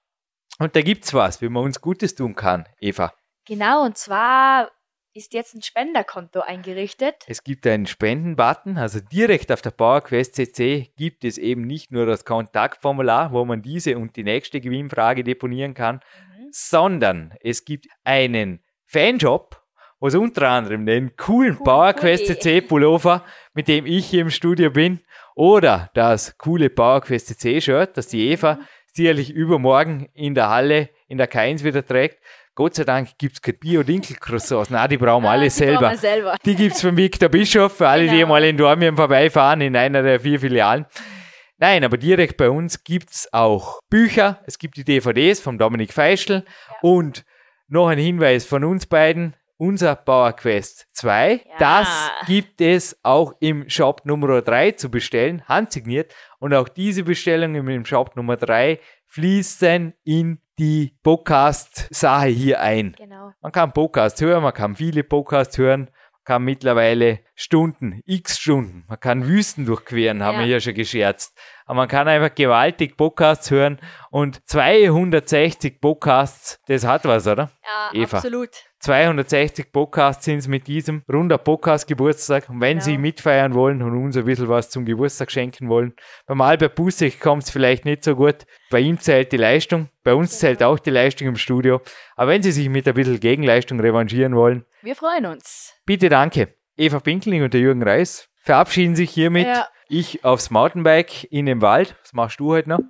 Und 0.59 0.77
da 0.77 0.83
gibt 0.83 1.05
es 1.05 1.15
was, 1.15 1.41
wie 1.41 1.49
man 1.49 1.65
uns 1.65 1.81
Gutes 1.81 2.15
tun 2.15 2.35
kann, 2.35 2.69
Eva. 2.79 3.12
Genau, 3.47 3.85
und 3.85 3.97
zwar 3.97 4.71
ist 5.15 5.33
jetzt 5.33 5.55
ein 5.55 5.62
Spenderkonto 5.62 6.41
eingerichtet. 6.41 7.25
Es 7.29 7.45
gibt 7.45 7.67
einen 7.67 7.87
Spendenbutton, 7.87 8.77
also 8.77 9.01
direkt 9.01 9.53
auf 9.53 9.62
der 9.62 9.71
PowerQuest 9.71 10.35
CC 10.35 10.91
gibt 10.97 11.25
es 11.25 11.39
eben 11.39 11.62
nicht 11.62 11.93
nur 11.93 12.05
das 12.05 12.25
Kontaktformular, 12.25 13.33
wo 13.33 13.45
man 13.45 13.62
diese 13.62 13.97
und 13.97 14.17
die 14.17 14.25
nächste 14.25 14.61
Gewinnfrage 14.61 15.23
deponieren 15.23 15.75
kann, 15.75 15.97
mhm. 15.97 16.49
sondern 16.51 17.35
es 17.41 17.65
gibt 17.65 17.87
einen 18.03 18.64
Fanjob, 18.87 19.61
wo 20.01 20.09
es 20.09 20.14
unter 20.14 20.49
anderem 20.49 20.87
den 20.87 21.16
coolen 21.16 21.57
cool, 21.59 21.64
PowerQuest 21.64 22.26
CC 22.26 22.61
Pullover, 22.61 23.24
mit 23.55 23.68
dem 23.68 23.87
ich 23.87 24.07
hier 24.07 24.22
im 24.22 24.30
Studio 24.30 24.70
bin, 24.70 25.01
oder 25.35 25.91
das 25.95 26.39
coole 26.39 26.70
PowerQuest 26.70 27.28
CC 27.28 27.61
Shirt, 27.61 27.97
das 27.97 28.09
die 28.09 28.28
Eva 28.30 28.55
mhm. 28.55 28.64
sicherlich 28.93 29.30
übermorgen 29.30 30.09
in 30.14 30.35
der 30.35 30.51
Halle 30.51 30.91
in 31.09 31.18
der 31.18 31.30
K1 31.30 31.64
wieder 31.64 31.85
trägt. 31.85 32.18
Gott 32.55 32.76
sei 32.76 32.85
Dank 32.85 33.18
gibt 33.18 33.35
es 33.35 33.43
kein 33.43 33.59
Bio-Dinkel-Croissants. 33.59 34.70
Nein, 34.70 34.89
die 34.89 34.97
brauchen 34.97 35.24
wir 35.24 35.30
alle 35.30 35.51
selber. 35.51 35.97
selber. 35.97 36.37
Die 36.45 36.55
gibt 36.55 36.76
es 36.76 36.82
von 36.82 36.97
Victor 36.97 37.28
Bischof, 37.28 37.76
für 37.76 37.89
alle, 37.89 38.05
genau. 38.05 38.16
die 38.16 38.24
mal 38.26 38.45
in 38.45 38.57
Dormien 38.57 38.95
vorbeifahren, 38.95 39.61
in 39.61 39.74
einer 39.76 40.03
der 40.03 40.20
vier 40.20 40.39
Filialen. 40.39 40.87
Nein, 41.59 41.82
aber 41.85 41.97
direkt 41.97 42.37
bei 42.37 42.51
uns 42.51 42.85
gibt 42.85 43.11
es 43.11 43.28
auch 43.32 43.80
Bücher, 43.91 44.41
es 44.47 44.59
gibt 44.59 44.76
die 44.76 44.85
DVDs 44.85 45.41
von 45.41 45.59
Dominik 45.59 45.93
Feischl 45.93 46.45
ja. 46.45 46.76
und 46.82 47.24
noch 47.69 47.89
ein 47.89 47.99
Hinweis 47.99 48.45
von 48.45 48.65
uns 48.65 48.87
beiden. 48.87 49.35
Unser 49.57 49.95
Power 49.95 50.33
Quest 50.33 50.89
2, 50.95 51.33
ja. 51.33 51.41
das 51.61 51.89
gibt 52.27 52.61
es 52.61 52.99
auch 53.05 53.35
im 53.39 53.69
Shop 53.71 54.03
Nummer 54.05 54.43
3 54.43 54.73
zu 54.73 54.91
bestellen, 54.91 55.47
handsigniert. 55.47 56.12
Und 56.41 56.53
auch 56.55 56.69
diese 56.69 57.05
Bestellungen 57.05 57.67
im 57.69 57.85
Shop 57.85 58.17
Nummer 58.17 58.37
3 58.37 58.81
fließen 59.07 59.95
in 60.03 60.41
die 60.59 60.97
Podcast-Sache 61.05 62.27
hier 62.27 62.61
ein. 62.61 62.97
Genau. 62.99 63.33
Man 63.41 63.53
kann 63.53 63.73
Podcast 63.73 64.21
hören, 64.21 64.43
man 64.43 64.53
kann 64.53 64.75
viele 64.75 65.05
Podcasts 65.05 65.57
hören, 65.57 65.89
kann 66.25 66.43
mittlerweile 66.43 67.20
Stunden, 67.35 68.01
x 68.07 68.39
Stunden, 68.39 68.85
man 68.89 69.01
kann 69.01 69.27
Wüsten 69.27 69.66
durchqueren, 69.66 70.22
haben 70.22 70.39
ja. 70.39 70.45
wir 70.45 70.47
ja 70.47 70.61
schon 70.61 70.75
gescherzt. 70.75 71.39
Aber 71.66 71.77
man 71.79 71.89
kann 71.89 72.09
einfach 72.09 72.35
gewaltig 72.35 72.97
Podcasts 72.97 73.51
hören 73.51 73.79
und 74.11 74.41
260 74.49 75.81
Podcasts, 75.81 76.61
das 76.66 76.85
hat 76.85 77.05
was, 77.05 77.27
oder? 77.27 77.51
Ja, 77.62 78.01
Eva. 78.03 78.18
absolut. 78.18 78.51
260 78.85 79.72
Podcasts 79.72 80.27
sind 80.27 80.39
es 80.39 80.47
mit 80.47 80.66
diesem 80.66 81.03
runder 81.11 81.39
Podcast-Geburtstag. 81.39 82.51
Und 82.51 82.61
wenn 82.61 82.72
genau. 82.72 82.85
Sie 82.85 82.99
mitfeiern 82.99 83.55
wollen 83.55 83.81
und 83.81 83.97
uns 83.97 84.14
ein 84.14 84.27
bisschen 84.27 84.51
was 84.51 84.68
zum 84.68 84.85
Geburtstag 84.85 85.31
schenken 85.31 85.70
wollen, 85.70 85.95
beim 86.27 86.43
Albert 86.43 86.75
Busek 86.75 87.18
kommt 87.18 87.45
es 87.45 87.51
vielleicht 87.51 87.87
nicht 87.87 88.05
so 88.05 88.14
gut. 88.14 88.45
Bei 88.70 88.81
ihm 88.81 89.01
zählt 89.01 89.33
die 89.33 89.39
Leistung, 89.39 89.89
bei 90.03 90.12
uns 90.12 90.33
genau. 90.33 90.41
zählt 90.41 90.62
auch 90.62 90.79
die 90.79 90.91
Leistung 90.91 91.29
im 91.29 91.37
Studio. 91.37 91.81
Aber 92.14 92.33
wenn 92.33 92.43
Sie 92.43 92.53
sich 92.53 92.68
mit 92.68 92.87
ein 92.87 92.93
bisschen 92.93 93.20
Gegenleistung 93.20 93.81
revanchieren 93.81 94.37
wollen, 94.37 94.66
wir 94.85 94.95
freuen 94.95 95.26
uns. 95.26 95.72
Bitte 95.87 96.09
danke. 96.09 96.55
Eva 96.76 97.01
Pinkling 97.01 97.43
und 97.43 97.55
der 97.55 97.61
Jürgen 97.61 97.82
Reis 97.82 98.28
verabschieden 98.43 98.95
sich 98.95 99.11
hiermit. 99.11 99.47
Ja. 99.47 99.66
Ich 99.89 100.24
aufs 100.24 100.51
Mountainbike 100.51 101.24
in 101.24 101.47
den 101.47 101.62
Wald. 101.62 101.97
Was 102.03 102.12
machst 102.12 102.41
du 102.41 102.53
heute 102.53 102.68
noch? 102.68 102.80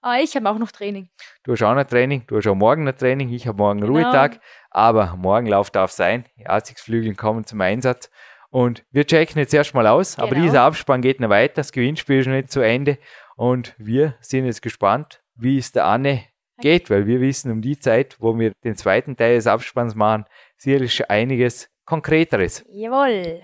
Ah, 0.00 0.18
ich 0.18 0.34
habe 0.34 0.48
auch 0.48 0.58
noch 0.58 0.72
Training. 0.72 1.10
Du 1.44 1.52
hast 1.52 1.62
auch 1.62 1.74
noch 1.74 1.84
Training, 1.84 2.24
du 2.26 2.36
hast 2.36 2.46
auch 2.48 2.56
morgen 2.56 2.84
noch 2.84 2.94
Training, 2.94 3.28
ich 3.28 3.46
habe 3.46 3.58
morgen 3.58 3.80
genau. 3.80 3.92
Ruhetag, 3.92 4.40
aber 4.70 5.14
morgen 5.16 5.46
Lauf 5.46 5.70
darf 5.70 5.92
sein. 5.92 6.24
Die 6.38 6.46
Arzigflügel 6.46 7.14
kommen 7.14 7.44
zum 7.44 7.60
Einsatz. 7.60 8.10
Und 8.50 8.84
wir 8.90 9.06
checken 9.06 9.38
jetzt 9.38 9.54
erstmal 9.54 9.86
aus, 9.86 10.16
genau. 10.16 10.26
aber 10.26 10.36
dieser 10.36 10.62
Abspann 10.62 11.02
geht 11.02 11.20
noch 11.20 11.28
weiter, 11.28 11.54
das 11.54 11.72
Gewinnspiel 11.72 12.20
ist 12.20 12.26
noch 12.26 12.34
nicht 12.34 12.50
zu 12.50 12.60
Ende. 12.60 12.98
Und 13.36 13.74
wir 13.78 14.16
sind 14.20 14.46
jetzt 14.46 14.62
gespannt, 14.62 15.22
wie 15.36 15.58
es 15.58 15.72
der 15.72 15.86
Anne 15.86 16.24
geht, 16.60 16.90
weil 16.90 17.06
wir 17.06 17.20
wissen 17.20 17.50
um 17.50 17.60
die 17.60 17.78
Zeit, 17.78 18.16
wo 18.18 18.38
wir 18.38 18.52
den 18.64 18.76
zweiten 18.76 19.16
Teil 19.16 19.36
des 19.36 19.46
Abspanns 19.46 19.94
machen, 19.94 20.24
sicherlich 20.62 21.10
einiges 21.10 21.68
Konkreteres. 21.84 22.64
Jawohl. 22.70 23.40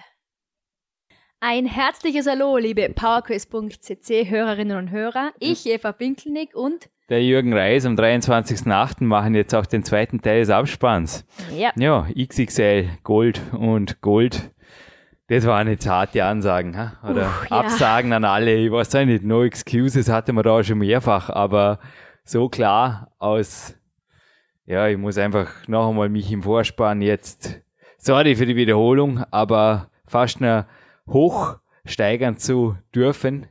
Ein 1.41 1.67
herzliches 1.67 2.27
Hallo, 2.29 2.57
liebe 2.57 2.89
PowerQuest.cc 2.89 4.31
Hörerinnen 4.31 4.79
und 4.79 4.91
Hörer. 4.91 5.33
Ich, 5.41 5.67
Eva 5.67 5.93
Pinkelnick 5.93 6.55
und 6.55 6.89
der 7.09 7.25
Jürgen 7.25 7.55
Reis 7.55 7.87
am 7.87 7.97
23.08. 7.97 9.03
machen 9.03 9.35
jetzt 9.35 9.55
auch 9.55 9.67
den 9.67 9.83
zweiten 9.83 10.21
Teil 10.21 10.41
des 10.41 10.51
Abspanns. 10.51 11.25
Ja. 11.57 11.73
Ja, 11.77 12.07
XXL, 12.15 12.89
Gold 13.03 13.41
und 13.53 14.01
Gold. 14.03 14.51
Das 15.29 15.47
waren 15.47 15.69
jetzt 15.69 15.89
harte 15.89 16.25
Ansagen, 16.25 16.77
ha? 16.77 16.99
oder 17.03 17.27
Uff, 17.27 17.51
Absagen 17.51 18.11
ja. 18.11 18.19
an 18.19 18.25
alle. 18.25 18.55
Ich 18.55 18.71
weiß 18.71 18.95
auch 18.95 19.05
nicht, 19.05 19.25
no 19.25 19.43
excuses 19.43 20.09
hatte 20.09 20.33
man 20.33 20.45
da 20.45 20.63
schon 20.63 20.79
mehrfach, 20.79 21.31
aber 21.31 21.81
so 22.25 22.49
klar 22.49 23.11
aus, 23.19 23.75
ja, 24.69 24.87
ich 24.87 24.99
muss 24.99 25.17
einfach 25.17 25.67
noch 25.67 25.89
einmal 25.89 26.11
mich 26.11 26.31
im 26.31 26.43
Vorspann 26.43 27.01
jetzt, 27.01 27.59
sorry 27.97 28.37
für 28.37 28.45
die 28.45 28.55
Wiederholung, 28.55 29.25
aber 29.31 29.91
fast 30.07 30.43
eine 30.43 30.67
hochsteigern 31.09 32.37
zu 32.37 32.77
dürfen, 32.95 33.47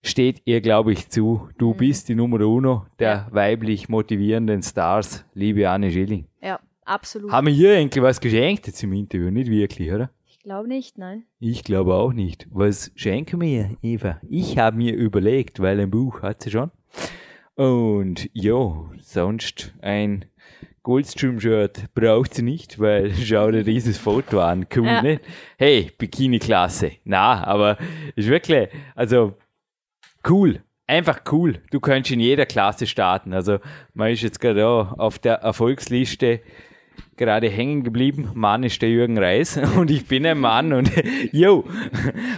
steht 0.00 0.42
ihr, 0.44 0.60
glaube 0.60 0.92
ich, 0.92 1.08
zu. 1.08 1.48
Du 1.58 1.72
mhm. 1.72 1.76
bist 1.76 2.08
die 2.08 2.14
Nummer 2.14 2.40
uno 2.46 2.86
der 3.00 3.26
weiblich 3.32 3.88
motivierenden 3.88 4.62
Stars, 4.62 5.24
liebe 5.34 5.68
Anne 5.68 5.90
Schilling. 5.90 6.28
Ja, 6.40 6.60
absolut. 6.84 7.32
Haben 7.32 7.48
wir 7.48 7.54
hier 7.54 7.76
eigentlich 7.76 8.02
was 8.02 8.20
geschenkt 8.20 8.68
jetzt 8.68 8.80
im 8.84 8.92
Interview? 8.92 9.32
Nicht 9.32 9.50
wirklich, 9.50 9.90
oder? 9.90 10.10
Ich 10.24 10.38
glaube 10.38 10.68
nicht, 10.68 10.98
nein. 10.98 11.24
Ich 11.40 11.64
glaube 11.64 11.94
auch 11.94 12.12
nicht. 12.12 12.46
Was 12.52 12.92
schenken 12.94 13.40
wir, 13.40 13.76
Eva? 13.82 14.20
Ich 14.30 14.56
habe 14.56 14.76
mir 14.76 14.94
überlegt, 14.94 15.58
weil 15.58 15.80
ein 15.80 15.90
Buch 15.90 16.22
hat 16.22 16.44
sie 16.44 16.52
schon. 16.52 16.70
Und 17.58 18.30
ja, 18.34 18.88
sonst 19.00 19.74
ein 19.82 20.26
Goldstream-Shirt 20.84 21.92
braucht 21.92 22.34
sie 22.34 22.42
nicht, 22.42 22.78
weil 22.78 23.12
schau 23.12 23.50
dir 23.50 23.64
dieses 23.64 23.98
Foto 23.98 24.40
an. 24.40 24.64
Cool, 24.72 24.86
ja. 24.86 25.02
ne? 25.02 25.20
Hey, 25.56 25.90
Bikini-Klasse. 25.98 26.92
Na, 27.02 27.42
aber 27.42 27.76
ist 28.14 28.28
wirklich, 28.28 28.68
also 28.94 29.36
cool. 30.28 30.62
Einfach 30.86 31.22
cool. 31.32 31.60
Du 31.72 31.80
könntest 31.80 32.12
in 32.12 32.20
jeder 32.20 32.46
Klasse 32.46 32.86
starten. 32.86 33.32
Also 33.32 33.58
man 33.92 34.12
ist 34.12 34.22
jetzt 34.22 34.38
gerade 34.40 34.64
auf 34.64 35.18
der 35.18 35.34
Erfolgsliste 35.38 36.40
gerade 37.18 37.48
hängen 37.50 37.84
geblieben. 37.84 38.30
Mann 38.34 38.62
ist 38.62 38.80
der 38.80 38.88
Jürgen 38.88 39.18
Reis 39.18 39.60
und 39.76 39.90
ich 39.90 40.06
bin 40.06 40.24
ein 40.24 40.38
Mann 40.38 40.72
und 40.72 40.90
yo, 41.32 41.64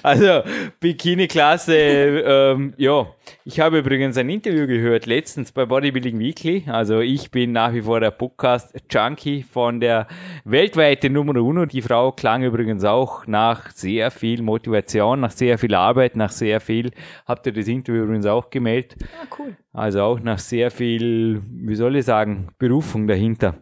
also 0.02 0.42
Bikini-Klasse, 0.80 1.74
ähm, 1.74 2.74
ja. 2.76 3.06
Ich 3.44 3.60
habe 3.60 3.78
übrigens 3.78 4.16
ein 4.16 4.28
Interview 4.28 4.66
gehört 4.66 5.06
letztens 5.06 5.52
bei 5.52 5.64
Bodybuilding 5.64 6.18
Weekly. 6.18 6.64
Also 6.66 7.00
ich 7.00 7.30
bin 7.30 7.52
nach 7.52 7.72
wie 7.72 7.82
vor 7.82 8.00
der 8.00 8.10
Podcast-Junkie 8.10 9.44
von 9.44 9.78
der 9.78 10.08
weltweiten 10.44 11.12
Nummer 11.12 11.36
Uno. 11.36 11.64
Die 11.66 11.82
Frau 11.82 12.10
klang 12.12 12.42
übrigens 12.42 12.84
auch 12.84 13.26
nach 13.26 13.70
sehr 13.70 14.10
viel 14.10 14.42
Motivation, 14.42 15.20
nach 15.20 15.30
sehr 15.30 15.58
viel 15.58 15.74
Arbeit, 15.74 16.16
nach 16.16 16.32
sehr 16.32 16.60
viel, 16.60 16.90
habt 17.26 17.46
ihr 17.46 17.52
das 17.52 17.68
Interview 17.68 18.02
übrigens 18.02 18.26
auch 18.26 18.50
gemeldet. 18.50 18.96
Ah, 19.00 19.26
cool. 19.38 19.56
Also 19.72 20.02
auch 20.02 20.20
nach 20.20 20.38
sehr 20.38 20.70
viel, 20.70 21.40
wie 21.48 21.74
soll 21.76 21.96
ich 21.96 22.06
sagen, 22.06 22.48
Berufung 22.58 23.06
dahinter 23.06 23.54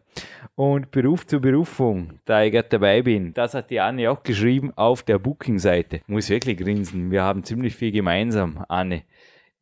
und 0.59 0.91
Beruf 0.91 1.25
zur 1.25 1.39
Berufung, 1.41 2.19
da 2.25 2.43
ich 2.43 2.51
gerade 2.51 2.69
dabei 2.69 3.03
bin. 3.03 3.33
Das 3.33 3.55
hat 3.55 3.71
die 3.71 3.79
Anne 3.79 4.11
auch 4.11 4.25
geschrieben 4.25 4.73
auf 4.75 5.05
der 5.05 5.21
Booking-Seite. 5.21 6.01
Muss 6.09 6.31
wirklich 6.31 6.59
grinsen. 6.59 7.13
Wir 7.13 7.23
haben 7.23 7.45
ziemlich 7.45 7.77
viel 7.77 7.93
gemeinsam, 7.93 8.65
Anne. 8.69 9.03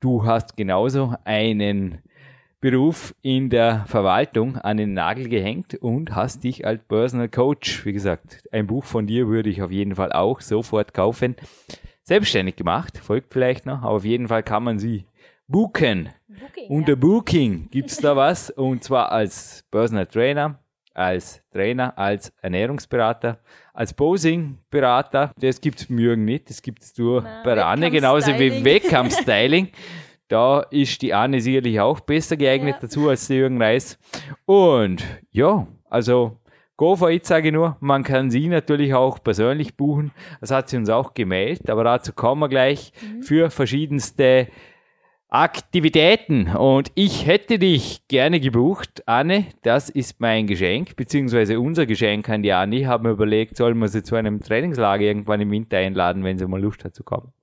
du 0.01 0.25
hast 0.25 0.57
genauso 0.57 1.15
einen 1.25 1.99
Beruf 2.63 3.15
in 3.21 3.51
der 3.51 3.85
Verwaltung 3.87 4.57
an 4.57 4.79
den 4.79 4.95
Nagel 4.95 5.29
gehängt 5.29 5.75
und 5.75 6.15
hast 6.15 6.45
dich 6.45 6.67
als 6.67 6.83
Personal 6.85 7.29
Coach, 7.29 7.85
wie 7.85 7.93
gesagt, 7.93 8.49
ein 8.51 8.67
Buch 8.67 8.85
von 8.85 9.07
dir 9.07 9.29
würde 9.29 9.51
ich 9.51 9.61
auf 9.61 9.71
jeden 9.71 9.97
Fall 9.97 10.13
auch 10.13 10.41
sofort 10.41 10.95
kaufen, 10.95 11.37
selbstständig 12.05 12.57
gemacht, 12.57 12.97
folgt 12.97 13.35
vielleicht 13.35 13.67
noch, 13.67 13.83
aber 13.83 13.97
auf 13.97 14.05
jeden 14.07 14.29
Fall 14.29 14.43
kann 14.43 14.65
man 14.65 14.79
sie 14.79 15.05
booken. 15.47 16.09
Booking, 16.27 16.71
Unter 16.71 16.93
ja. 16.93 16.97
Booking 16.97 17.69
gibt 17.71 17.91
es 17.91 17.99
da 17.99 18.17
was 18.17 18.49
und 18.49 18.83
zwar 18.83 19.13
als 19.13 19.63
Personal 19.71 20.07
Trainer, 20.07 20.59
als 20.97 21.43
Trainer, 21.53 21.97
als 21.99 22.33
Ernährungsberater, 22.41 23.39
als 23.75 23.93
Posing-Berater. 23.95 25.33
Das 25.39 25.61
gibt 25.61 25.81
es 25.81 25.89
Jürgen 25.89 26.25
nicht, 26.25 26.49
das 26.49 26.63
gibt 26.63 26.83
es 26.83 26.97
nur 26.97 27.23
Na, 27.23 27.43
bei 27.45 27.55
der 27.55 27.67
Anne, 27.67 27.91
genauso 27.91 28.39
wie 28.39 28.65
Wettkampf-Styling. 28.65 29.69
Da 30.29 30.61
ist 30.71 31.03
die 31.03 31.15
Anne 31.15 31.41
sicherlich 31.41 31.79
auch 31.81 32.01
besser 32.01 32.37
geeignet 32.37 32.77
ja. 32.77 32.81
dazu 32.81 33.09
als 33.09 33.29
der 33.29 33.37
Jürgen 33.37 33.63
Reis. 33.63 33.99
Und 34.45 35.05
ja, 35.31 35.67
also 35.89 36.39
Go 36.79 36.95
for 36.95 37.11
it, 37.11 37.25
sage 37.25 37.49
ich 37.49 37.55
nur. 37.55 37.79
Man 37.81 38.03
kann 38.03 38.31
sie 38.31 38.49
natürlich 38.49 38.93
auch 38.93 39.23
persönlich 39.23 39.79
buchen. 39.79 40.11
Das 40.43 40.51
hat 40.51 40.69
sie 40.69 40.77
uns 40.77 40.91
auch 40.91 41.15
gemeldet, 41.15 41.71
aber 41.71 41.85
dazu 41.85 42.13
kommen 42.13 42.43
wir 42.43 42.51
gleich 42.51 42.93
mhm. 43.01 43.23
für 43.23 43.51
verschiedenste 43.51 44.49
Aktivitäten. 45.37 46.49
Und 46.49 46.91
ich 46.95 47.27
hätte 47.27 47.59
dich 47.59 48.09
gerne 48.09 48.41
gebucht, 48.41 49.03
Anne. 49.05 49.45
Das 49.61 49.91
ist 49.91 50.19
mein 50.19 50.47
Geschenk, 50.47 50.97
beziehungsweise 50.97 51.61
unser 51.61 51.85
Geschenk 51.85 52.27
an 52.31 52.43
die 52.43 52.55
Anne. 52.55 52.77
Ich 52.77 52.87
habe 52.87 53.07
mir 53.07 53.11
überlegt, 53.11 53.59
sollen 53.59 53.77
wir 53.77 53.89
sie 53.89 54.03
zu 54.03 54.15
einem 54.15 54.41
Trainingslager 54.41 55.05
irgendwann 55.05 55.43
im 55.43 55.51
Winter 55.51 55.77
einladen, 55.77 56.25
wenn 56.25 56.39
sie 56.39 56.47
mal 56.47 56.59
Lust 56.59 56.87
hat 56.87 56.95
zu 56.95 57.05
kommen. 57.05 57.35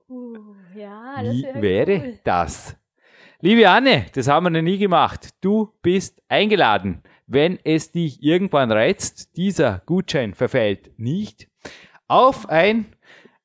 Ja, 0.74 1.22
das 1.22 1.36
Wie 1.36 1.46
wäre 1.54 1.98
cool. 1.98 2.18
das? 2.24 2.76
Liebe 3.40 3.70
Anne, 3.70 4.06
das 4.12 4.26
haben 4.26 4.46
wir 4.46 4.50
noch 4.50 4.62
nie 4.62 4.78
gemacht. 4.78 5.28
Du 5.40 5.70
bist 5.80 6.20
eingeladen. 6.28 7.00
Wenn 7.28 7.60
es 7.62 7.92
dich 7.92 8.20
irgendwann 8.24 8.72
reizt, 8.72 9.36
dieser 9.36 9.82
Gutschein 9.86 10.34
verfällt 10.34 10.90
nicht 10.98 11.46
auf 12.08 12.48
ein 12.48 12.86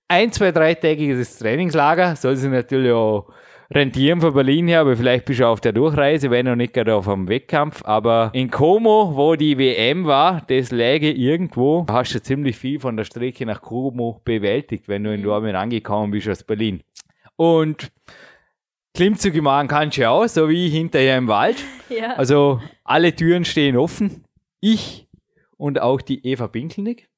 ein, 0.08 0.32
zwei, 0.32 0.52
dreitägiges 0.52 1.38
Trainingslager. 1.38 2.16
Soll 2.16 2.36
sich 2.36 2.50
natürlich 2.50 2.92
auch 2.92 3.32
rentieren 3.74 4.20
von 4.22 4.34
Berlin 4.34 4.68
her, 4.68 4.82
aber 4.82 4.98
vielleicht 4.98 5.26
bist 5.26 5.40
du 5.40 5.48
auf 5.48 5.62
der 5.62 5.74
Durchreise, 5.74 6.32
wenn 6.32 6.46
noch 6.46 6.56
nicht 6.56 6.74
gerade 6.74 6.96
auf 6.96 7.08
einem 7.08 7.28
Wettkampf. 7.28 7.84
Aber 7.86 8.32
in 8.34 8.50
Como, 8.50 9.16
wo 9.16 9.36
die 9.36 9.58
WM 9.58 10.06
war, 10.06 10.42
das 10.48 10.72
läge 10.72 11.12
irgendwo, 11.12 11.86
hast 11.90 12.16
du 12.16 12.22
ziemlich 12.22 12.58
viel 12.58 12.80
von 12.80 12.98
der 12.98 13.04
Strecke 13.04 13.46
nach 13.46 13.62
Como 13.62 14.22
bewältigt, 14.24 14.88
wenn 14.88 15.04
du 15.04 15.14
in 15.14 15.24
Dortmund 15.24 15.56
angekommen 15.56 16.12
bist 16.12 16.28
aus 16.30 16.44
Berlin. 16.44 16.82
Und 17.36 17.92
Klimmzüge 18.96 19.42
machen 19.42 19.68
kannst 19.68 19.98
du 19.98 20.02
ja 20.02 20.10
auch, 20.10 20.28
so 20.28 20.50
wie 20.50 20.70
hinterher 20.70 21.18
im 21.18 21.28
Wald. 21.28 21.58
Ja. 21.90 22.14
Also 22.18 22.62
alle 22.84 23.16
Türen 23.16 23.46
stehen 23.46 23.76
offen. 23.76 24.24
Ich 24.60 25.08
und 25.58 25.82
auch 25.82 26.02
die 26.02 26.24
Eva 26.24 26.46
Binkelnick 26.46 27.10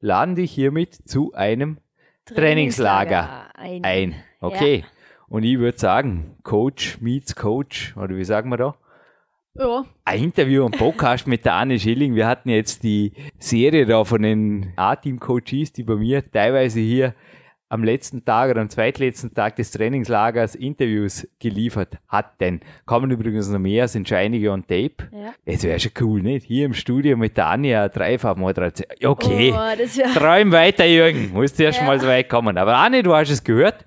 laden 0.00 0.34
dich 0.34 0.50
hiermit 0.50 1.08
zu 1.08 1.32
einem 1.32 1.78
Trainingslager, 2.24 3.50
Trainingslager 3.54 3.54
ein. 3.54 3.84
ein. 3.84 4.22
Okay. 4.40 4.78
Ja. 4.78 4.99
Und 5.30 5.44
ich 5.44 5.60
würde 5.60 5.78
sagen, 5.78 6.34
Coach 6.42 7.00
meets 7.00 7.36
Coach, 7.36 7.96
oder 7.96 8.16
wie 8.16 8.24
sagen 8.24 8.50
wir 8.50 8.56
da? 8.56 8.74
Ja. 9.54 9.84
Ein 10.04 10.24
Interview 10.24 10.64
und 10.64 10.76
Podcast 10.76 11.28
mit 11.28 11.44
der 11.44 11.54
Anne 11.54 11.78
Schilling. 11.78 12.16
Wir 12.16 12.26
hatten 12.26 12.48
jetzt 12.48 12.82
die 12.82 13.12
Serie 13.38 13.86
da 13.86 14.02
von 14.02 14.22
den 14.22 14.72
A-Team-Coaches, 14.74 15.72
die 15.72 15.84
bei 15.84 15.94
mir 15.94 16.28
teilweise 16.28 16.80
hier 16.80 17.14
am 17.68 17.84
letzten 17.84 18.24
Tag 18.24 18.50
oder 18.50 18.60
am 18.60 18.70
zweitletzten 18.70 19.32
Tag 19.32 19.54
des 19.54 19.70
Trainingslagers 19.70 20.56
Interviews 20.56 21.28
geliefert 21.38 21.98
hatten. 22.08 22.60
Kommen 22.84 23.12
übrigens 23.12 23.48
noch 23.48 23.60
mehr, 23.60 23.86
sind 23.86 24.08
schon 24.08 24.18
einige 24.18 24.50
on 24.50 24.62
Tape. 24.62 24.96
Ja. 25.12 25.32
Das 25.44 25.62
wäre 25.62 25.78
schon 25.78 25.92
cool, 26.00 26.22
nicht? 26.22 26.44
Hier 26.44 26.66
im 26.66 26.74
Studio 26.74 27.16
mit 27.16 27.36
der 27.36 27.46
Anja 27.46 27.88
Dreifach-Moderation. 27.88 28.88
Okay, 29.04 29.54
oh, 29.54 30.18
träum 30.18 30.50
weiter, 30.50 30.86
Jürgen. 30.86 31.30
Musst 31.32 31.60
erst 31.60 31.78
ja. 31.78 31.86
mal 31.86 32.00
so 32.00 32.08
weit 32.08 32.28
kommen. 32.28 32.58
Aber 32.58 32.76
Anne, 32.76 33.04
du 33.04 33.14
hast 33.14 33.30
es 33.30 33.44
gehört. 33.44 33.86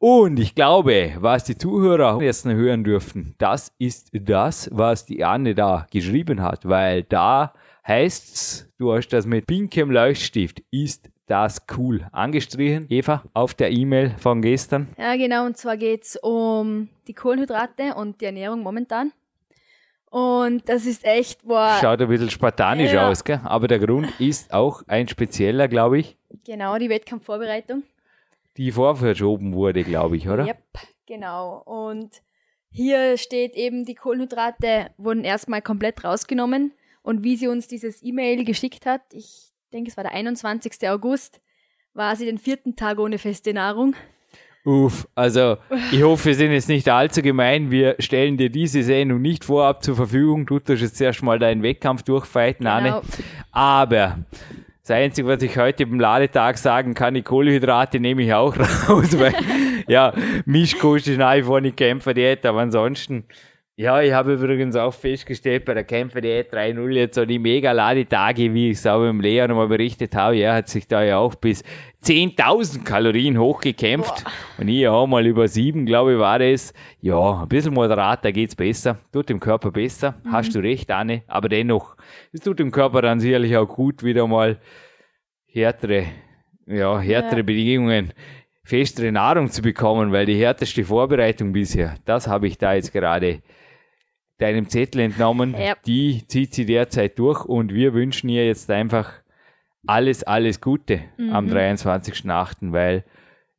Und 0.00 0.38
ich 0.38 0.54
glaube, 0.54 1.16
was 1.18 1.42
die 1.42 1.58
Zuhörer 1.58 2.22
jetzt 2.22 2.46
noch 2.46 2.52
hören 2.52 2.84
dürfen, 2.84 3.34
das 3.38 3.72
ist 3.78 4.10
das, 4.12 4.70
was 4.72 5.06
die 5.06 5.24
Anne 5.24 5.56
da 5.56 5.88
geschrieben 5.90 6.40
hat, 6.40 6.68
weil 6.68 7.02
da 7.02 7.52
heißt's, 7.84 8.72
du 8.78 8.92
hast 8.92 9.08
das 9.08 9.26
mit 9.26 9.48
pinkem 9.48 9.90
Leuchtstift, 9.90 10.62
ist 10.70 11.10
das 11.26 11.62
cool 11.76 12.06
angestrichen, 12.12 12.86
Eva, 12.88 13.24
auf 13.34 13.54
der 13.54 13.72
E-Mail 13.72 14.14
von 14.18 14.40
gestern. 14.40 14.86
Ja, 14.96 15.16
genau, 15.16 15.46
und 15.46 15.56
zwar 15.56 15.76
geht 15.76 16.04
es 16.04 16.16
um 16.16 16.88
die 17.08 17.14
Kohlenhydrate 17.14 17.94
und 17.96 18.20
die 18.20 18.26
Ernährung 18.26 18.62
momentan. 18.62 19.10
Und 20.10 20.68
das 20.68 20.86
ist 20.86 21.04
echt, 21.04 21.44
boah. 21.44 21.76
Schaut 21.80 22.00
ein 22.00 22.08
bisschen 22.08 22.30
spartanisch 22.30 22.92
ja. 22.92 23.08
aus, 23.08 23.24
gell? 23.24 23.40
aber 23.42 23.66
der 23.66 23.80
Grund 23.80 24.08
ist 24.20 24.54
auch 24.54 24.84
ein 24.86 25.08
spezieller, 25.08 25.66
glaube 25.66 25.98
ich. 25.98 26.16
Genau, 26.46 26.78
die 26.78 26.88
Wettkampfvorbereitung. 26.88 27.82
Die 28.58 28.72
vorverschoben 28.72 29.54
wurde, 29.54 29.84
glaube 29.84 30.16
ich, 30.16 30.28
oder? 30.28 30.44
Yep, 30.44 30.62
genau. 31.06 31.62
Und 31.64 32.10
hier 32.70 33.16
steht 33.16 33.54
eben, 33.54 33.84
die 33.84 33.94
Kohlenhydrate 33.94 34.90
wurden 34.98 35.24
erstmal 35.24 35.62
komplett 35.62 36.04
rausgenommen. 36.04 36.72
Und 37.02 37.22
wie 37.22 37.36
sie 37.36 37.48
uns 37.48 37.68
dieses 37.68 38.02
E-Mail 38.02 38.44
geschickt 38.44 38.84
hat, 38.84 39.02
ich 39.12 39.52
denke, 39.72 39.90
es 39.90 39.96
war 39.96 40.04
der 40.04 40.12
21. 40.12 40.88
August, 40.88 41.40
war 41.94 42.16
sie 42.16 42.26
den 42.26 42.38
vierten 42.38 42.76
Tag 42.76 42.98
ohne 42.98 43.18
feste 43.18 43.54
Nahrung. 43.54 43.94
Uff, 44.64 45.08
also 45.14 45.56
ich 45.92 46.02
hoffe, 46.02 46.26
wir 46.26 46.34
sind 46.34 46.50
jetzt 46.50 46.68
nicht 46.68 46.88
allzu 46.88 47.22
gemein. 47.22 47.70
Wir 47.70 47.94
stellen 48.00 48.36
dir 48.36 48.50
diese 48.50 48.82
Sendung 48.82 49.22
nicht 49.22 49.44
vorab 49.44 49.82
zur 49.82 49.96
Verfügung. 49.96 50.44
Du 50.44 50.58
tust 50.58 50.82
jetzt 50.82 51.00
erst 51.00 51.22
mal 51.22 51.38
deinen 51.38 51.62
Wettkampf 51.62 52.02
durchfighten, 52.02 52.66
genau. 52.66 52.76
Anne. 52.76 53.02
Aber 53.50 54.18
das 54.88 54.96
Einzige, 54.96 55.28
was 55.28 55.42
ich 55.42 55.58
heute 55.58 55.82
im 55.82 56.00
Ladetag 56.00 56.56
sagen 56.56 56.94
kann, 56.94 57.12
die 57.12 57.22
Kohlenhydrate 57.22 58.00
nehme 58.00 58.22
ich 58.22 58.32
auch 58.32 58.56
raus, 58.88 59.18
weil 59.18 59.34
ja, 59.86 60.14
Mischkost 60.46 61.08
ist 61.08 61.18
nach 61.18 61.36
wie 61.36 61.42
vor 61.42 61.60
nicht 61.60 61.76
Kämpferdiät, 61.76 62.46
aber 62.46 62.60
ansonsten 62.60 63.24
ja, 63.78 64.02
ich 64.02 64.12
habe 64.12 64.32
übrigens 64.32 64.74
auch 64.74 64.92
festgestellt 64.92 65.64
bei 65.64 65.72
der 65.72 65.84
Kämpfer 65.84 66.20
Diät 66.20 66.52
3.0 66.52 66.90
jetzt 66.90 67.14
so 67.14 67.24
die 67.24 67.38
mega 67.38 67.70
Ladetage, 67.70 68.52
wie 68.52 68.70
ich 68.70 68.78
es 68.78 68.86
auch 68.88 69.08
im 69.08 69.20
Lea 69.20 69.46
nochmal 69.46 69.68
berichtet 69.68 70.16
habe. 70.16 70.36
Er 70.36 70.54
hat 70.54 70.68
sich 70.68 70.88
da 70.88 71.04
ja 71.04 71.18
auch 71.18 71.36
bis 71.36 71.62
10.000 72.02 72.82
Kalorien 72.82 73.38
hochgekämpft. 73.38 74.24
Boah. 74.24 74.32
Und 74.58 74.66
ich 74.66 74.88
auch 74.88 75.06
mal 75.06 75.24
über 75.24 75.46
sieben, 75.46 75.86
glaube 75.86 76.14
ich, 76.14 76.18
war 76.18 76.40
das. 76.40 76.74
Ja, 77.00 77.42
ein 77.42 77.48
bisschen 77.48 77.72
moderater 77.72 78.32
geht's 78.32 78.56
besser. 78.56 78.98
Tut 79.12 79.28
dem 79.28 79.38
Körper 79.38 79.70
besser. 79.70 80.16
Mhm. 80.24 80.32
Hast 80.32 80.56
du 80.56 80.58
recht, 80.58 80.90
Anne. 80.90 81.22
Aber 81.28 81.48
dennoch, 81.48 81.94
es 82.32 82.40
tut 82.40 82.58
dem 82.58 82.72
Körper 82.72 83.00
dann 83.00 83.20
sicherlich 83.20 83.56
auch 83.56 83.68
gut, 83.68 84.02
wieder 84.02 84.26
mal 84.26 84.58
härtere, 85.46 86.06
ja, 86.66 86.98
härtere 86.98 87.38
ja. 87.38 87.42
Bedingungen 87.44 88.12
festere 88.64 89.10
Nahrung 89.12 89.50
zu 89.50 89.62
bekommen, 89.62 90.12
weil 90.12 90.26
die 90.26 90.36
härteste 90.36 90.84
Vorbereitung 90.84 91.52
bisher, 91.52 91.94
das 92.04 92.26
habe 92.26 92.48
ich 92.48 92.58
da 92.58 92.74
jetzt 92.74 92.92
gerade 92.92 93.40
deinem 94.38 94.68
Zettel 94.68 95.00
entnommen. 95.02 95.54
Ja. 95.58 95.74
Die 95.86 96.26
zieht 96.26 96.54
sie 96.54 96.66
derzeit 96.66 97.18
durch 97.18 97.44
und 97.44 97.72
wir 97.72 97.94
wünschen 97.94 98.28
ihr 98.28 98.46
jetzt 98.46 98.70
einfach 98.70 99.12
alles, 99.86 100.22
alles 100.24 100.60
Gute 100.60 101.00
mhm. 101.16 101.32
am 101.32 101.46
23.8., 101.46 102.72
weil 102.72 103.04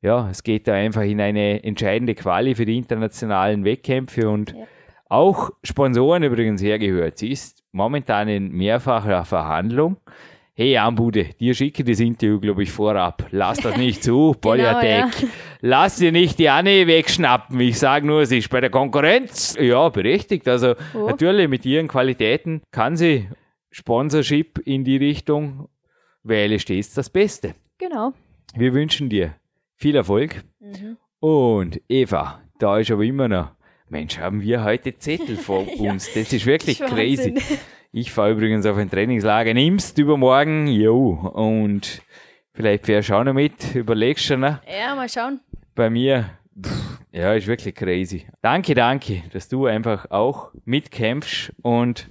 ja, 0.02 0.30
es 0.30 0.44
geht 0.44 0.68
da 0.68 0.74
einfach 0.74 1.02
in 1.02 1.20
eine 1.20 1.64
entscheidende 1.64 2.16
Quali 2.16 2.56
für 2.56 2.66
die 2.66 2.78
internationalen 2.78 3.66
Wettkämpfe 3.66 4.30
und 4.30 4.52
ja. 4.52 4.64
auch 5.10 5.52
Sponsoren 5.64 6.24
übrigens 6.24 6.64
hergehört. 6.64 7.18
Sie 7.18 7.32
ist 7.32 7.64
momentan 7.74 8.30
in 8.30 8.52
mehrfacher 8.52 9.26
Verhandlung 9.26 9.98
hey 10.60 10.78
Ambude, 10.78 11.24
dir 11.40 11.54
schicke 11.54 11.86
das 11.86 12.02
Interview, 12.02 12.38
glaube 12.38 12.64
ich, 12.64 12.72
vorab. 12.72 13.28
Lass 13.32 13.60
das 13.60 13.78
nicht 13.78 14.04
zu, 14.04 14.36
genau, 14.42 14.82
ja. 14.82 15.10
Lass 15.62 15.97
dir 15.97 16.14
nicht 16.14 16.39
die 16.39 16.47
Anne 16.47 16.88
wegschnappen. 16.88 17.60
Ich 17.60 17.80
sage 17.80 18.07
nur, 18.07 18.26
sie 18.26 18.38
ist 18.38 18.49
bei 18.49 18.62
der 18.62 18.70
Konkurrenz. 18.70 19.57
Ja, 19.60 19.89
berechtigt. 19.89 20.47
Also 20.47 20.76
oh. 20.93 21.07
natürlich 21.07 21.49
mit 21.49 21.66
ihren 21.66 21.89
Qualitäten 21.89 22.62
kann 22.72 22.95
sie 22.95 23.28
Sponsorship 23.70 24.60
in 24.60 24.86
die 24.86 24.95
Richtung, 24.95 25.68
weil 26.24 26.53
es 26.53 26.62
stets 26.62 26.93
das 26.93 27.10
Beste. 27.10 27.55
Genau. 27.78 28.14
Wir 28.55 28.74
wünschen 28.74 29.10
dir 29.10 29.36
viel 29.76 29.97
Erfolg. 29.97 30.43
Mhm. 30.60 30.97
Und 31.20 31.82
Eva, 31.89 32.41
da 32.57 32.80
ist 32.80 32.91
aber 32.91 33.03
immer 33.03 33.28
noch, 33.28 33.51
Mensch, 33.89 34.18
haben 34.18 34.41
wir 34.41 34.64
heute 34.64 34.97
Zettel 34.97 35.36
vor 35.36 35.66
ja, 35.76 35.91
uns. 35.91 36.14
Das 36.14 36.32
ist 36.32 36.45
wirklich 36.45 36.80
crazy. 36.80 37.36
Ich 37.91 38.12
fahre 38.12 38.32
übrigens 38.32 38.66
auf 38.66 38.78
ein 38.78 38.89
Trainingslager. 38.89 39.53
Nimmst 39.53 39.97
übermorgen? 39.97 40.68
Jo. 40.68 41.10
Und 41.10 42.01
vielleicht 42.53 42.86
fährst 42.86 43.10
du 43.10 43.16
auch 43.16 43.24
noch 43.24 43.34
mit. 43.34 43.76
Überlegst 43.76 44.30
du 44.30 44.38
noch? 44.38 44.60
Ja, 44.66 44.95
mal 44.95 45.10
schauen. 45.10 45.41
Bei 45.80 45.90
mir, 45.90 46.30
pff, 46.62 47.00
ja, 47.14 47.34
ist 47.34 47.48
wirklich 47.48 47.74
crazy. 47.74 48.28
Danke, 48.42 48.76
danke, 48.76 49.24
dass 49.32 49.48
du 49.48 49.66
einfach 49.66 50.12
auch 50.12 50.52
mitkämpfst 50.66 51.54
und 51.62 52.10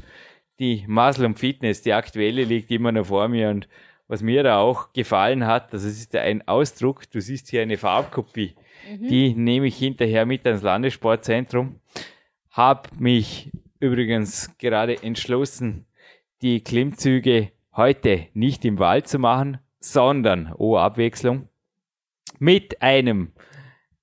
die 0.59 0.87
Muscle 0.89 1.27
und 1.27 1.39
Fitness, 1.39 1.83
die 1.83 1.93
aktuelle 1.93 2.45
liegt 2.45 2.71
immer 2.71 2.93
noch 2.93 3.07
vor 3.07 3.29
mir 3.29 3.51
und 3.51 3.69
was 4.07 4.23
mir 4.23 4.43
da 4.43 4.59
auch 4.59 4.95
gefallen 4.95 5.47
hat, 5.47 5.75
das 5.75 5.85
ist 5.85 6.16
ein 6.16 6.49
Ausdruck, 6.49 7.11
du 7.11 7.21
siehst 7.21 7.51
hier 7.51 7.61
eine 7.61 7.77
Farbkopie 7.77 8.55
Mhm. 8.89 9.09
Die 9.09 9.35
nehme 9.35 9.66
ich 9.66 9.77
hinterher 9.77 10.25
mit 10.25 10.47
ans 10.47 10.62
Landessportzentrum. 10.62 11.81
Habe 12.51 12.89
mich 12.99 13.51
übrigens 13.81 14.57
gerade 14.59 15.03
entschlossen, 15.03 15.87
die 16.43 16.62
Klimmzüge 16.62 17.51
heute 17.75 18.29
nicht 18.35 18.64
im 18.64 18.79
Wald 18.79 19.09
zu 19.09 19.19
machen, 19.19 19.59
sondern, 19.81 20.53
oh 20.57 20.77
Abwechslung, 20.77 21.49
mit 22.39 22.83
einem, 22.83 23.33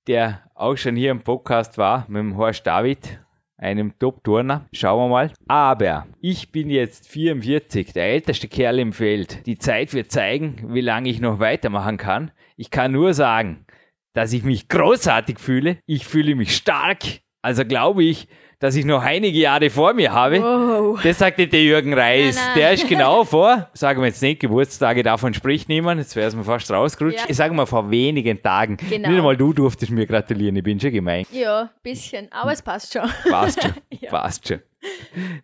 der 0.06 0.42
auch 0.54 0.76
schon 0.76 0.96
hier 0.96 1.10
im 1.10 1.22
Podcast 1.22 1.78
war, 1.78 2.06
mit 2.08 2.20
dem 2.20 2.36
Horst 2.36 2.66
David, 2.66 3.20
einem 3.58 3.98
Top-Turner. 3.98 4.66
Schauen 4.72 5.04
wir 5.04 5.08
mal. 5.08 5.32
Aber 5.48 6.06
ich 6.20 6.52
bin 6.52 6.70
jetzt 6.70 7.08
44, 7.08 7.92
der 7.92 8.04
älteste 8.04 8.48
Kerl 8.48 8.78
im 8.78 8.92
Feld. 8.92 9.46
Die 9.46 9.58
Zeit 9.58 9.94
wird 9.94 10.12
zeigen, 10.12 10.74
wie 10.74 10.80
lange 10.80 11.08
ich 11.08 11.20
noch 11.20 11.38
weitermachen 11.38 11.96
kann. 11.96 12.30
Ich 12.56 12.70
kann 12.70 12.92
nur 12.92 13.14
sagen, 13.14 13.66
dass 14.12 14.32
ich 14.32 14.44
mich 14.44 14.68
großartig 14.68 15.38
fühle. 15.38 15.78
Ich 15.86 16.06
fühle 16.06 16.34
mich 16.34 16.56
stark. 16.56 17.02
Also 17.42 17.64
glaube 17.64 18.04
ich, 18.04 18.28
dass 18.58 18.74
ich 18.74 18.86
noch 18.86 19.02
einige 19.02 19.38
Jahre 19.38 19.68
vor 19.68 19.92
mir 19.92 20.12
habe. 20.12 20.40
Wow. 20.40 21.00
Das 21.02 21.18
sagte 21.18 21.46
der 21.46 21.62
Jürgen 21.62 21.92
Reis. 21.92 22.36
Nein, 22.36 22.44
nein. 22.46 22.56
Der 22.56 22.72
ist 22.72 22.88
genau 22.88 23.24
vor, 23.24 23.68
sagen 23.74 24.00
wir 24.00 24.06
jetzt 24.06 24.22
nicht, 24.22 24.40
Geburtstage, 24.40 25.02
davon 25.02 25.34
spricht 25.34 25.68
niemand, 25.68 26.00
jetzt 26.00 26.16
wäre 26.16 26.28
es 26.28 26.34
mir 26.34 26.44
fast 26.44 26.70
rausgerutscht. 26.70 27.18
Ja. 27.18 27.24
Ich 27.28 27.36
sage 27.36 27.54
mal 27.54 27.66
vor 27.66 27.90
wenigen 27.90 28.42
Tagen. 28.42 28.76
Genau. 28.76 29.08
Nicht 29.08 29.18
einmal 29.18 29.36
du 29.36 29.52
durftest 29.52 29.92
mir 29.92 30.06
gratulieren, 30.06 30.56
ich 30.56 30.62
bin 30.62 30.80
schon 30.80 30.92
gemein. 30.92 31.26
Ja, 31.32 31.62
ein 31.62 31.70
bisschen, 31.82 32.32
aber 32.32 32.52
es 32.52 32.62
passt 32.62 32.92
schon. 32.92 33.10
Passt 33.30 33.62
schon, 33.62 33.72
ja. 34.00 34.10
passt 34.10 34.48
schon. 34.48 34.60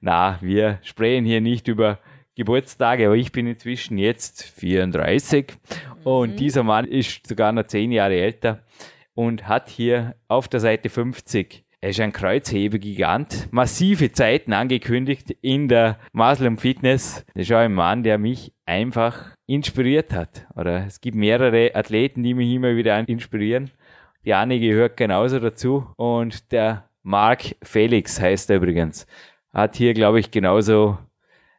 Na, 0.00 0.38
wir 0.40 0.78
sprechen 0.82 1.24
hier 1.24 1.40
nicht 1.40 1.68
über 1.68 1.98
Geburtstage, 2.36 3.06
aber 3.06 3.16
ich 3.16 3.32
bin 3.32 3.46
inzwischen 3.46 3.98
jetzt 3.98 4.42
34 4.42 5.48
mhm. 5.48 6.06
und 6.06 6.36
dieser 6.36 6.62
Mann 6.62 6.86
ist 6.86 7.26
sogar 7.26 7.52
noch 7.52 7.66
zehn 7.66 7.92
Jahre 7.92 8.14
älter 8.14 8.60
und 9.14 9.48
hat 9.48 9.68
hier 9.68 10.14
auf 10.28 10.48
der 10.48 10.60
Seite 10.60 10.88
50 10.88 11.64
er 11.82 11.90
ist 11.90 12.00
ein 12.00 12.12
Kreuzhebegigant. 12.12 13.48
Massive 13.50 14.12
Zeiten 14.12 14.52
angekündigt 14.52 15.32
in 15.42 15.66
der 15.66 15.98
Muslim 16.12 16.56
Fitness. 16.56 17.26
Das 17.34 17.42
ist 17.42 17.52
auch 17.52 17.56
ein 17.56 17.74
Mann, 17.74 18.04
der 18.04 18.18
mich 18.18 18.54
einfach 18.66 19.34
inspiriert 19.46 20.12
hat. 20.12 20.46
Oder 20.54 20.86
es 20.86 21.00
gibt 21.00 21.16
mehrere 21.16 21.74
Athleten, 21.74 22.22
die 22.22 22.34
mich 22.34 22.52
immer 22.52 22.76
wieder 22.76 22.96
inspirieren. 23.08 23.72
Die 24.24 24.32
Anne 24.32 24.60
gehört 24.60 24.96
genauso 24.96 25.40
dazu. 25.40 25.88
Und 25.96 26.52
der 26.52 26.88
Mark 27.02 27.56
Felix 27.64 28.20
heißt 28.20 28.50
er 28.50 28.58
übrigens. 28.58 29.08
Hat 29.52 29.74
hier, 29.74 29.92
glaube 29.92 30.20
ich, 30.20 30.30
genauso 30.30 30.98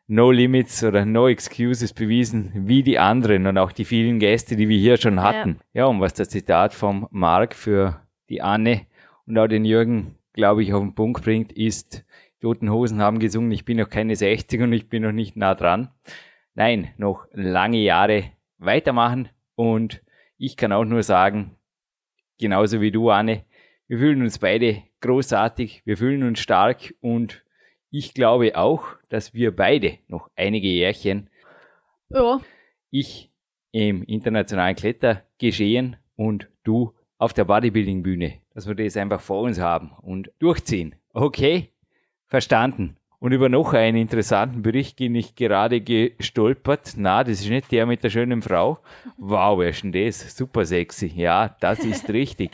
No 0.08 0.32
Limits 0.32 0.86
oder 0.86 1.04
No 1.04 1.28
Excuses 1.28 1.92
bewiesen 1.92 2.50
wie 2.56 2.82
die 2.82 2.98
anderen 2.98 3.46
und 3.46 3.58
auch 3.58 3.74
die 3.74 3.84
vielen 3.84 4.20
Gäste, 4.20 4.56
die 4.56 4.70
wir 4.70 4.78
hier 4.78 4.96
schon 4.96 5.22
hatten. 5.22 5.60
Ja, 5.74 5.82
ja 5.82 5.86
und 5.88 6.00
was 6.00 6.14
das 6.14 6.30
Zitat 6.30 6.74
vom 6.74 7.10
Mark 7.12 7.56
für 7.56 8.00
die 8.30 8.42
Anne 8.42 8.88
und 9.26 9.38
auch 9.38 9.48
den 9.48 9.66
Jürgen, 9.66 10.16
glaube 10.34 10.64
ich, 10.64 10.74
auf 10.74 10.82
den 10.82 10.96
Punkt 10.96 11.24
bringt, 11.24 11.52
ist, 11.54 12.06
Toten 12.42 12.70
Hosen 12.70 13.02
haben 13.02 13.20
gesungen, 13.20 13.52
ich 13.52 13.64
bin 13.64 13.78
noch 13.78 13.90
keine 13.90 14.16
60 14.18 14.62
und 14.62 14.74
ich 14.74 14.90
bin 14.90 15.04
noch 15.04 15.14
nicht 15.14 15.38
nah 15.38 15.56
dran. 15.56 15.90
Nein, 16.56 16.94
noch 16.98 17.26
lange 17.32 17.78
Jahre 17.78 18.32
weitermachen 18.58 19.30
und 19.56 20.04
ich 20.38 20.58
kann 20.58 20.74
auch 20.74 20.84
nur 20.84 21.04
sagen, 21.04 21.56
genauso 22.40 22.82
wie 22.82 22.92
du, 22.92 23.10
Anne, 23.10 23.46
wir 23.88 23.98
fühlen 23.98 24.22
uns 24.22 24.40
beide 24.40 24.84
großartig, 25.00 25.84
wir 25.86 25.98
fühlen 25.98 26.24
uns 26.24 26.40
stark 26.40 26.94
und 27.00 27.46
ich 27.90 28.14
glaube 28.14 28.58
auch, 28.58 28.88
dass 29.08 29.34
wir 29.34 29.56
beide 29.56 30.00
noch 30.08 30.30
einige 30.36 30.68
Jährchen, 30.68 31.30
ja. 32.10 32.42
ich 32.90 33.32
im 33.72 34.04
internationalen 34.04 34.76
Klettergeschehen 34.76 35.96
und 36.16 36.50
du 36.64 36.94
auf 37.24 37.34
der 37.34 37.46
Bodybuilding-Bühne, 37.46 38.34
dass 38.54 38.68
wir 38.68 38.76
das 38.76 38.98
einfach 38.98 39.22
vor 39.22 39.44
uns 39.44 39.58
haben 39.58 39.92
und 40.02 40.30
durchziehen. 40.40 40.96
Okay? 41.14 41.70
Verstanden. 42.28 42.98
Und 43.20 43.32
über 43.32 43.48
noch 43.48 43.72
einen 43.72 43.96
interessanten 43.96 44.62
Bericht 44.62 44.98
bin 44.98 45.16
ich 45.16 45.34
gerade 45.34 45.80
gestolpert. 45.80 46.96
Na, 46.98 47.24
das 47.24 47.40
ist 47.40 47.50
nicht 47.50 47.72
der 47.72 47.86
mit 47.86 48.04
der 48.04 48.10
schönen 48.10 48.42
Frau. 48.42 48.80
Wow, 49.16 49.60
wer 49.60 49.70
ist 49.70 49.84
denn 49.84 49.94
das? 49.94 50.36
Super 50.36 50.66
sexy. 50.66 51.14
Ja, 51.16 51.56
das 51.62 51.80
ist 51.80 52.10
richtig. 52.14 52.52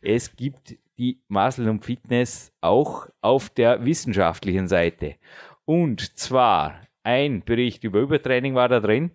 Es 0.00 0.36
gibt 0.36 0.76
die 0.98 1.18
Muscle 1.26 1.68
und 1.68 1.84
Fitness 1.84 2.52
auch 2.60 3.08
auf 3.20 3.50
der 3.50 3.84
wissenschaftlichen 3.84 4.68
Seite. 4.68 5.16
Und 5.64 6.16
zwar 6.16 6.76
ein 7.04 7.42
Bericht 7.44 7.84
über 7.84 8.00
Übertraining 8.00 8.54
war 8.54 8.68
da 8.68 8.80
drin 8.80 9.10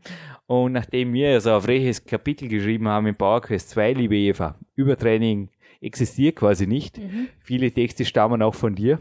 und 0.46 0.74
nachdem 0.74 1.14
wir 1.14 1.40
so 1.42 1.56
ein 1.56 1.62
freches 1.62 2.06
Kapitel 2.06 2.48
geschrieben 2.48 2.88
haben 2.88 3.08
im 3.08 3.16
PowerQuest 3.16 3.70
2, 3.70 3.94
liebe 3.94 4.16
Eva, 4.16 4.56
Übertraining 4.76 5.50
existiert 5.82 6.36
quasi 6.36 6.68
nicht. 6.68 6.98
Mhm. 6.98 7.28
Viele 7.40 7.72
Texte 7.72 8.06
stammen 8.06 8.42
auch 8.42 8.56
von 8.56 8.76
dir, 8.76 9.00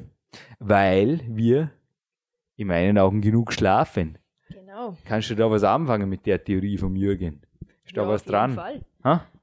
weil 0.59 1.21
wir 1.29 1.71
in 2.57 2.69
meinen 2.69 2.99
Augen 2.99 3.21
genug 3.21 3.53
schlafen. 3.53 4.19
Genau. 4.51 4.97
Kannst 5.05 5.31
du 5.31 5.35
da 5.35 5.51
was 5.51 5.65
anfangen 5.65 6.09
mit 6.09 6.27
der 6.27 6.43
Theorie 6.43 6.79
vom 6.79 6.97
Jürgen? 6.97 7.43
Ist 7.85 7.97
da 7.97 8.03
ja, 8.03 8.09
was 8.09 8.25
dran? 8.25 8.59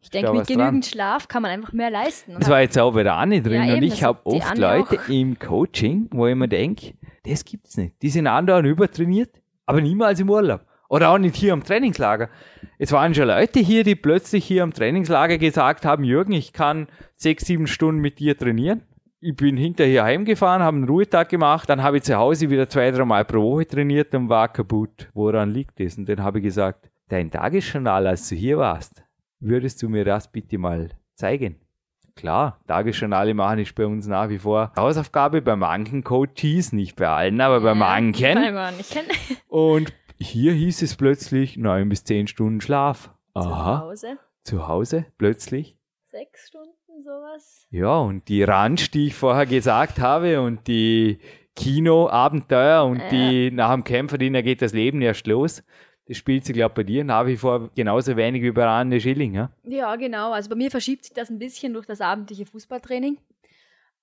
Ich 0.02 0.10
denke, 0.10 0.34
mit 0.34 0.48
genügend 0.48 0.84
dran? 0.84 0.84
Schlaf 0.84 1.28
kann 1.30 1.42
man 1.42 1.52
einfach 1.52 1.72
mehr 1.72 1.90
leisten. 1.90 2.36
Das 2.38 2.50
war 2.50 2.62
jetzt 2.62 2.78
auch 2.78 2.94
bei 2.94 3.04
der 3.04 3.16
Anne 3.16 3.42
drin 3.42 3.64
ja, 3.64 3.76
und 3.76 3.84
ich 3.84 4.04
habe 4.04 4.20
oft 4.26 4.58
Leute 4.58 5.00
auch. 5.00 5.08
im 5.08 5.40
Coaching, 5.40 6.10
wo 6.12 6.28
ich 6.28 6.36
mir 6.36 6.50
denke, 6.50 6.94
das 7.24 7.46
gibt's 7.46 7.78
nicht. 7.78 8.02
Die 8.02 8.10
sind 8.10 8.28
andauernd 8.28 8.68
übertrainiert, 8.68 9.42
aber 9.66 9.82
niemals 9.82 10.20
im 10.20 10.30
Urlaub. 10.30 10.66
Oder 10.90 11.10
auch 11.10 11.18
nicht 11.18 11.36
hier 11.36 11.54
am 11.54 11.64
Trainingslager. 11.64 12.30
Es 12.78 12.92
waren 12.92 13.16
schon 13.16 13.28
Leute 13.28 13.60
hier, 13.60 13.84
die 13.84 13.96
plötzlich 13.96 14.46
hier 14.46 14.62
am 14.62 14.74
Trainingslager 14.74 15.38
gesagt 15.38 15.86
haben, 15.86 16.04
Jürgen, 16.04 16.34
ich 16.34 16.54
kann 16.54 16.88
sechs, 17.16 17.46
sieben 17.46 17.66
Stunden 17.66 18.00
mit 18.00 18.20
dir 18.20 18.38
trainieren. 18.38 18.84
Ich 19.20 19.36
bin 19.36 19.58
hinterher 19.58 20.04
heimgefahren, 20.04 20.62
habe 20.62 20.78
einen 20.78 20.88
Ruhetag 20.88 21.30
gemacht, 21.30 21.70
dann 21.70 21.82
habe 21.82 21.98
ich 21.98 22.04
zu 22.04 22.18
Hause 22.18 22.50
wieder 22.50 22.68
zwei, 22.68 22.92
drei 22.92 23.06
Mal 23.06 23.24
pro 23.26 23.42
Woche 23.42 23.66
trainiert 23.66 24.14
und 24.14 24.30
war 24.30 24.50
kaputt. 24.52 25.10
Woran 25.14 25.50
liegt 25.50 25.80
das? 25.80 25.98
Und 25.98 26.10
dann 26.10 26.22
habe 26.22 26.40
ich 26.40 26.44
gesagt, 26.44 26.92
dein 27.08 27.32
Tagesjournal, 27.32 28.06
als 28.06 28.28
du 28.28 28.36
hier 28.36 28.58
warst, 28.58 29.02
würdest 29.40 29.82
du 29.82 29.90
mir 29.90 30.04
das 30.04 30.32
bitte 30.32 30.58
mal 30.58 30.90
zeigen? 31.16 31.63
Klar, 32.16 32.60
Tagesjournale 32.68 33.34
machen 33.34 33.60
ist 33.60 33.76
bei 33.76 33.86
uns 33.86 34.08
nach 34.08 34.30
wie 34.30 34.40
vor 34.40 34.72
Hausaufgabe 34.76 35.42
bei 35.42 35.56
manchen 35.56 36.04
Coaches, 36.04 36.72
nicht 36.72 36.96
bei 36.96 37.08
allen, 37.08 37.42
aber 37.42 37.62
bei 37.62 37.74
manchen. 37.74 38.36
Bei 38.36 38.52
manchen. 38.52 39.02
Und 39.48 39.94
hier 40.20 40.54
hieß 40.54 40.84
es 40.84 40.96
plötzlich 40.96 41.58
neun 41.58 41.90
bis 41.90 42.04
zehn 42.04 42.28
Stunden 42.28 42.62
Schlaf. 42.62 43.12
Aha. 43.34 43.80
Zu 43.80 43.86
Hause. 43.86 44.18
Zu 44.44 44.68
Hause, 44.68 45.06
plötzlich. 45.18 45.78
Sechs 46.06 46.50
Stunden, 46.50 47.04
sowas. 47.04 47.66
Ja, 47.72 47.98
und 47.98 48.28
die 48.28 48.44
Ranch, 48.44 48.92
die 48.92 49.08
ich 49.08 49.16
vorher 49.16 49.48
gesagt 49.48 50.00
habe, 50.00 50.42
und 50.42 50.68
die 50.68 51.20
Kinoabenteuer 51.56 52.86
und 52.86 53.00
ja. 53.00 53.10
die 53.10 53.52
nach 53.52 53.74
dem 53.74 53.84
Kämpferdiener 53.84 54.44
geht 54.44 54.62
das 54.62 54.74
Leben 54.74 55.02
erst 55.02 55.28
los. 55.28 55.64
Das 56.08 56.18
spielt 56.18 56.46
sich, 56.46 56.54
glaube 56.54 56.72
ich, 56.72 56.76
bei 56.76 56.84
dir 56.84 57.04
nach 57.04 57.26
wie 57.26 57.38
vor 57.38 57.70
genauso 57.76 58.16
wenig 58.18 58.42
wie 58.44 58.52
bei 58.52 58.66
Anne 58.66 59.00
Schilling, 59.00 59.34
ja? 59.34 59.50
Ja, 59.64 59.96
genau. 59.96 60.34
Also 60.34 60.50
bei 60.50 60.56
mir 60.56 60.70
verschiebt 60.70 61.06
sich 61.06 61.14
das 61.14 61.30
ein 61.30 61.40
bisschen 61.40 61.74
durch 61.74 61.86
das 61.86 62.02
abendliche 62.02 62.46
Fußballtraining. 62.46 63.18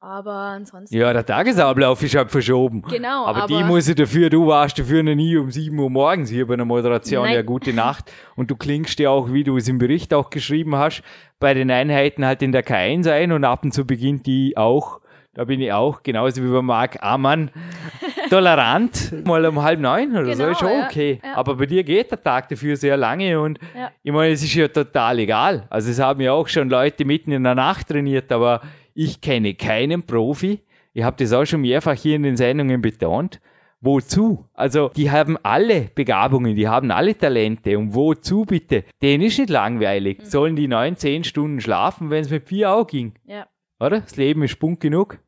Aber 0.03 0.33
ansonsten. 0.33 0.97
Ja, 0.97 1.13
der 1.13 1.27
Tagesablauf 1.27 2.03
ist 2.03 2.15
halt 2.15 2.31
verschoben. 2.31 2.81
Genau. 2.89 3.27
Aber, 3.27 3.43
aber 3.43 3.47
die 3.47 3.63
muss 3.65 3.87
ich 3.87 3.95
dafür, 3.97 4.31
du 4.31 4.47
warst 4.47 4.79
dafür 4.79 5.03
noch 5.03 5.15
nie 5.15 5.37
um 5.37 5.51
7 5.51 5.79
Uhr 5.79 5.91
morgens 5.91 6.31
hier 6.31 6.47
bei 6.47 6.55
einer 6.55 6.65
Moderation. 6.65 7.25
Nein. 7.25 7.35
Ja, 7.35 7.43
gute 7.43 7.75
Nacht. 7.75 8.11
Und 8.35 8.51
du 8.51 8.57
klingst 8.57 8.99
ja 8.99 9.11
auch, 9.11 9.31
wie 9.31 9.45
du 9.45 9.59
es 9.59 9.69
im 9.69 9.77
Bericht 9.77 10.15
auch 10.15 10.31
geschrieben 10.31 10.77
hast, 10.77 11.03
bei 11.39 11.53
den 11.53 11.71
Einheiten 11.71 12.25
halt 12.25 12.41
in 12.41 12.53
der 12.53 12.65
K1 12.65 13.13
ein 13.13 13.31
und 13.31 13.45
ab 13.45 13.63
und 13.63 13.73
zu 13.75 13.85
beginnt 13.85 14.25
die 14.25 14.57
auch, 14.57 15.01
da 15.35 15.45
bin 15.45 15.61
ich 15.61 15.73
auch, 15.73 16.03
genauso 16.03 16.43
wie 16.43 16.51
bei 16.51 16.61
Marc 16.61 17.03
Amann, 17.03 17.51
tolerant, 18.31 19.13
mal 19.27 19.45
um 19.47 19.63
halb 19.63 19.81
neun 19.81 20.11
oder 20.13 20.25
genau, 20.25 20.35
so, 20.35 20.51
ist 20.51 20.59
schon 20.59 20.69
ja, 20.71 20.87
okay. 20.87 21.21
Ja. 21.23 21.37
Aber 21.37 21.55
bei 21.55 21.67
dir 21.67 21.85
geht 21.85 22.11
der 22.11 22.23
Tag 22.23 22.49
dafür 22.49 22.77
sehr 22.77 22.97
lange 22.97 23.41
und 23.41 23.59
ja. 23.77 23.91
ich 24.03 24.13
meine, 24.13 24.33
es 24.33 24.43
ist 24.43 24.55
ja 24.55 24.69
total 24.69 25.21
egal. 25.21 25.67
Also 25.71 25.91
es 25.91 26.01
haben 26.01 26.21
ja 26.21 26.33
auch 26.33 26.49
schon 26.49 26.69
Leute 26.69 27.05
mitten 27.05 27.33
in 27.33 27.45
der 27.45 27.55
Nacht 27.55 27.89
trainiert, 27.89 28.33
aber 28.33 28.61
ich 28.95 29.21
kenne 29.21 29.55
keinen 29.55 30.03
Profi, 30.03 30.61
ich 30.93 31.05
habe 31.05 31.17
das 31.17 31.33
auch 31.33 31.45
schon 31.45 31.61
mehrfach 31.61 31.95
hier 31.95 32.17
in 32.17 32.25
den 32.25 32.37
Sendungen 32.37 32.83
betont, 32.83 33.41
Wozu? 33.83 34.45
Also, 34.53 34.91
die 34.95 35.11
haben 35.11 35.39
alle 35.43 35.89
Begabungen, 35.95 36.55
die 36.55 36.69
haben 36.69 36.91
alle 36.91 37.17
Talente. 37.17 37.79
Und 37.79 37.95
wozu 37.95 38.45
bitte? 38.45 38.85
Denen 39.01 39.25
ist 39.25 39.39
nicht 39.39 39.49
langweilig. 39.49 40.19
Mhm. 40.19 40.25
Sollen 40.27 40.57
die 40.57 40.69
neun, 40.69 40.97
zehn 40.97 41.25
Stunden 41.25 41.63
schlafen, 41.63 42.11
wenn 42.11 42.21
es 42.21 42.31
mit 42.31 42.47
vier 42.47 42.73
auch 42.73 42.87
ging? 42.87 43.15
Ja. 43.25 43.47
Oder? 43.81 44.01
Das 44.01 44.17
Leben 44.17 44.43
ist 44.43 44.59
bunt 44.59 44.81
genug. 44.81 45.19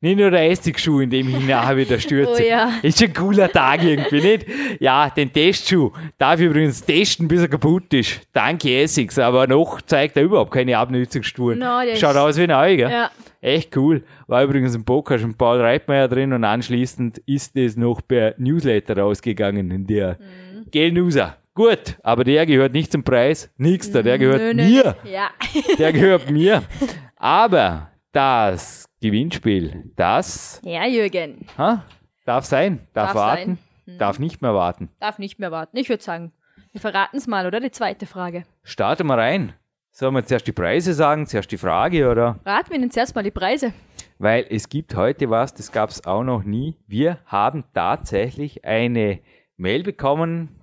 Nicht 0.00 0.16
nur 0.16 0.30
der 0.30 0.48
Essigschuh, 0.48 1.00
in 1.00 1.10
dem 1.10 1.28
ich 1.28 1.44
nachher 1.44 1.76
wieder 1.76 1.98
stürze. 1.98 2.42
oh 2.44 2.48
ja. 2.48 2.74
Ist 2.82 3.00
schon 3.00 3.08
ein 3.08 3.14
cooler 3.14 3.50
Tag 3.50 3.82
irgendwie, 3.82 4.20
nicht? 4.20 4.46
Ja, 4.78 5.10
den 5.10 5.32
Testschuh 5.32 5.90
darf 6.18 6.38
ich 6.38 6.46
übrigens 6.46 6.84
testen, 6.84 7.26
bis 7.26 7.40
er 7.40 7.48
kaputt 7.48 7.92
ist. 7.92 8.20
Danke 8.32 8.80
Essigs, 8.80 9.18
aber 9.18 9.48
noch 9.48 9.82
zeigt 9.82 10.16
er 10.16 10.22
überhaupt 10.22 10.52
keine 10.52 10.78
Abnutzungsspuren. 10.78 11.58
No, 11.58 11.80
Schaut 11.96 12.14
aus 12.14 12.38
wie 12.38 12.46
neu, 12.46 12.76
gell? 12.76 12.90
Ja. 12.90 13.10
Echt 13.40 13.76
cool. 13.76 14.04
War 14.28 14.44
übrigens 14.44 14.76
im 14.76 14.84
Poker 14.84 15.18
schon 15.18 15.34
Paul 15.34 15.60
Reitmeier 15.60 16.06
drin 16.06 16.32
und 16.32 16.44
anschließend 16.44 17.18
ist 17.26 17.56
es 17.56 17.76
noch 17.76 18.00
per 18.06 18.34
Newsletter 18.38 18.98
rausgegangen 18.98 19.70
in 19.72 19.86
der 19.86 20.18
mhm. 20.20 20.70
Gelnuser. 20.70 21.38
Gut, 21.54 21.96
aber 22.04 22.22
der 22.22 22.46
gehört 22.46 22.72
nicht 22.72 22.92
zum 22.92 23.02
Preis. 23.02 23.52
Nix 23.56 23.90
da, 23.90 24.00
der 24.00 24.16
gehört 24.16 24.40
nö, 24.40 24.54
nö. 24.54 24.64
mir. 24.64 24.96
Ja. 25.02 25.30
Der 25.76 25.92
gehört 25.92 26.30
mir. 26.30 26.62
Aber 27.18 27.90
das 28.12 28.88
Gewinnspiel, 29.00 29.90
das. 29.96 30.60
Ja, 30.64 30.86
Jürgen. 30.86 31.46
Ha, 31.58 31.84
darf 32.24 32.44
sein, 32.44 32.86
darf, 32.92 33.08
darf 33.08 33.14
warten, 33.16 33.58
sein. 33.86 33.92
Hm. 33.94 33.98
darf 33.98 34.18
nicht 34.18 34.40
mehr 34.40 34.54
warten. 34.54 34.88
Darf 35.00 35.18
nicht 35.18 35.38
mehr 35.38 35.50
warten. 35.50 35.76
Ich 35.76 35.88
würde 35.88 36.02
sagen, 36.02 36.32
wir 36.72 36.80
verraten 36.80 37.16
es 37.16 37.26
mal, 37.26 37.46
oder? 37.46 37.58
Die 37.60 37.72
zweite 37.72 38.06
Frage. 38.06 38.44
Starten 38.62 39.06
wir 39.08 39.18
rein. 39.18 39.52
Sollen 39.90 40.14
wir 40.14 40.24
zuerst 40.24 40.46
die 40.46 40.52
Preise 40.52 40.94
sagen, 40.94 41.26
zuerst 41.26 41.50
die 41.50 41.58
Frage, 41.58 42.08
oder? 42.08 42.38
Raten 42.44 42.70
wir 42.70 42.76
Ihnen 42.76 42.90
zuerst 42.92 43.16
mal 43.16 43.24
die 43.24 43.32
Preise. 43.32 43.72
Weil 44.18 44.46
es 44.48 44.68
gibt 44.68 44.94
heute 44.94 45.28
was, 45.28 45.54
das 45.54 45.72
gab 45.72 45.90
es 45.90 46.06
auch 46.06 46.22
noch 46.22 46.44
nie. 46.44 46.76
Wir 46.86 47.18
haben 47.26 47.64
tatsächlich 47.74 48.64
eine 48.64 49.20
Mail 49.56 49.82
bekommen. 49.82 50.60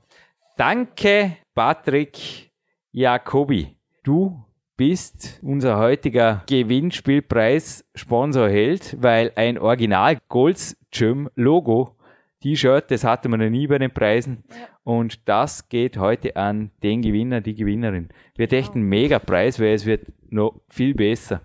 Danke, 0.56 1.36
Patrick 1.54 2.52
Jacobi. 2.94 3.76
Du 4.04 4.45
bist 4.78 5.40
unser 5.42 5.78
heutiger 5.78 6.44
Gewinnspielpreis-Sponsor 6.48 8.50
hält, 8.50 9.02
weil 9.02 9.32
ein 9.36 9.58
Original 9.58 10.18
Golds 10.28 10.78
Gym 10.92 11.30
Logo 11.36 11.96
T-Shirt, 12.42 12.92
das 12.92 13.04
hatte 13.04 13.28
man 13.28 13.40
noch 13.40 13.50
nie 13.50 13.66
bei 13.68 13.80
den 13.80 13.92
Preisen. 13.92 14.44
Ja. 14.50 14.56
Und 14.84 15.28
das 15.28 15.68
geht 15.68 15.98
heute 15.98 16.36
an 16.36 16.70
den 16.84 17.02
Gewinner, 17.02 17.42
die 17.42 17.56
Gewinnerin. 17.56 18.10
Wird 18.36 18.54
echt 18.54 18.76
ein 18.76 18.84
mega 18.84 19.18
Preis, 19.18 19.60
weil 19.60 19.74
es 19.74 19.88
wird 19.88 20.06
noch 20.30 20.62
viel 20.70 20.94
besser. 20.94 21.42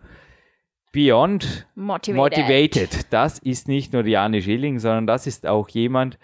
Beyond 0.93 1.67
Motivated. 1.75 2.17
Motivated. 2.17 3.13
Das 3.13 3.39
ist 3.39 3.67
nicht 3.67 3.95
nur 3.95 4.03
Diane 4.03 4.43
Schilling, 4.43 4.79
sondern 4.79 5.07
das 5.07 5.27
ist 5.27 5.47
auch 5.47 5.71
jemand, 5.71 6.19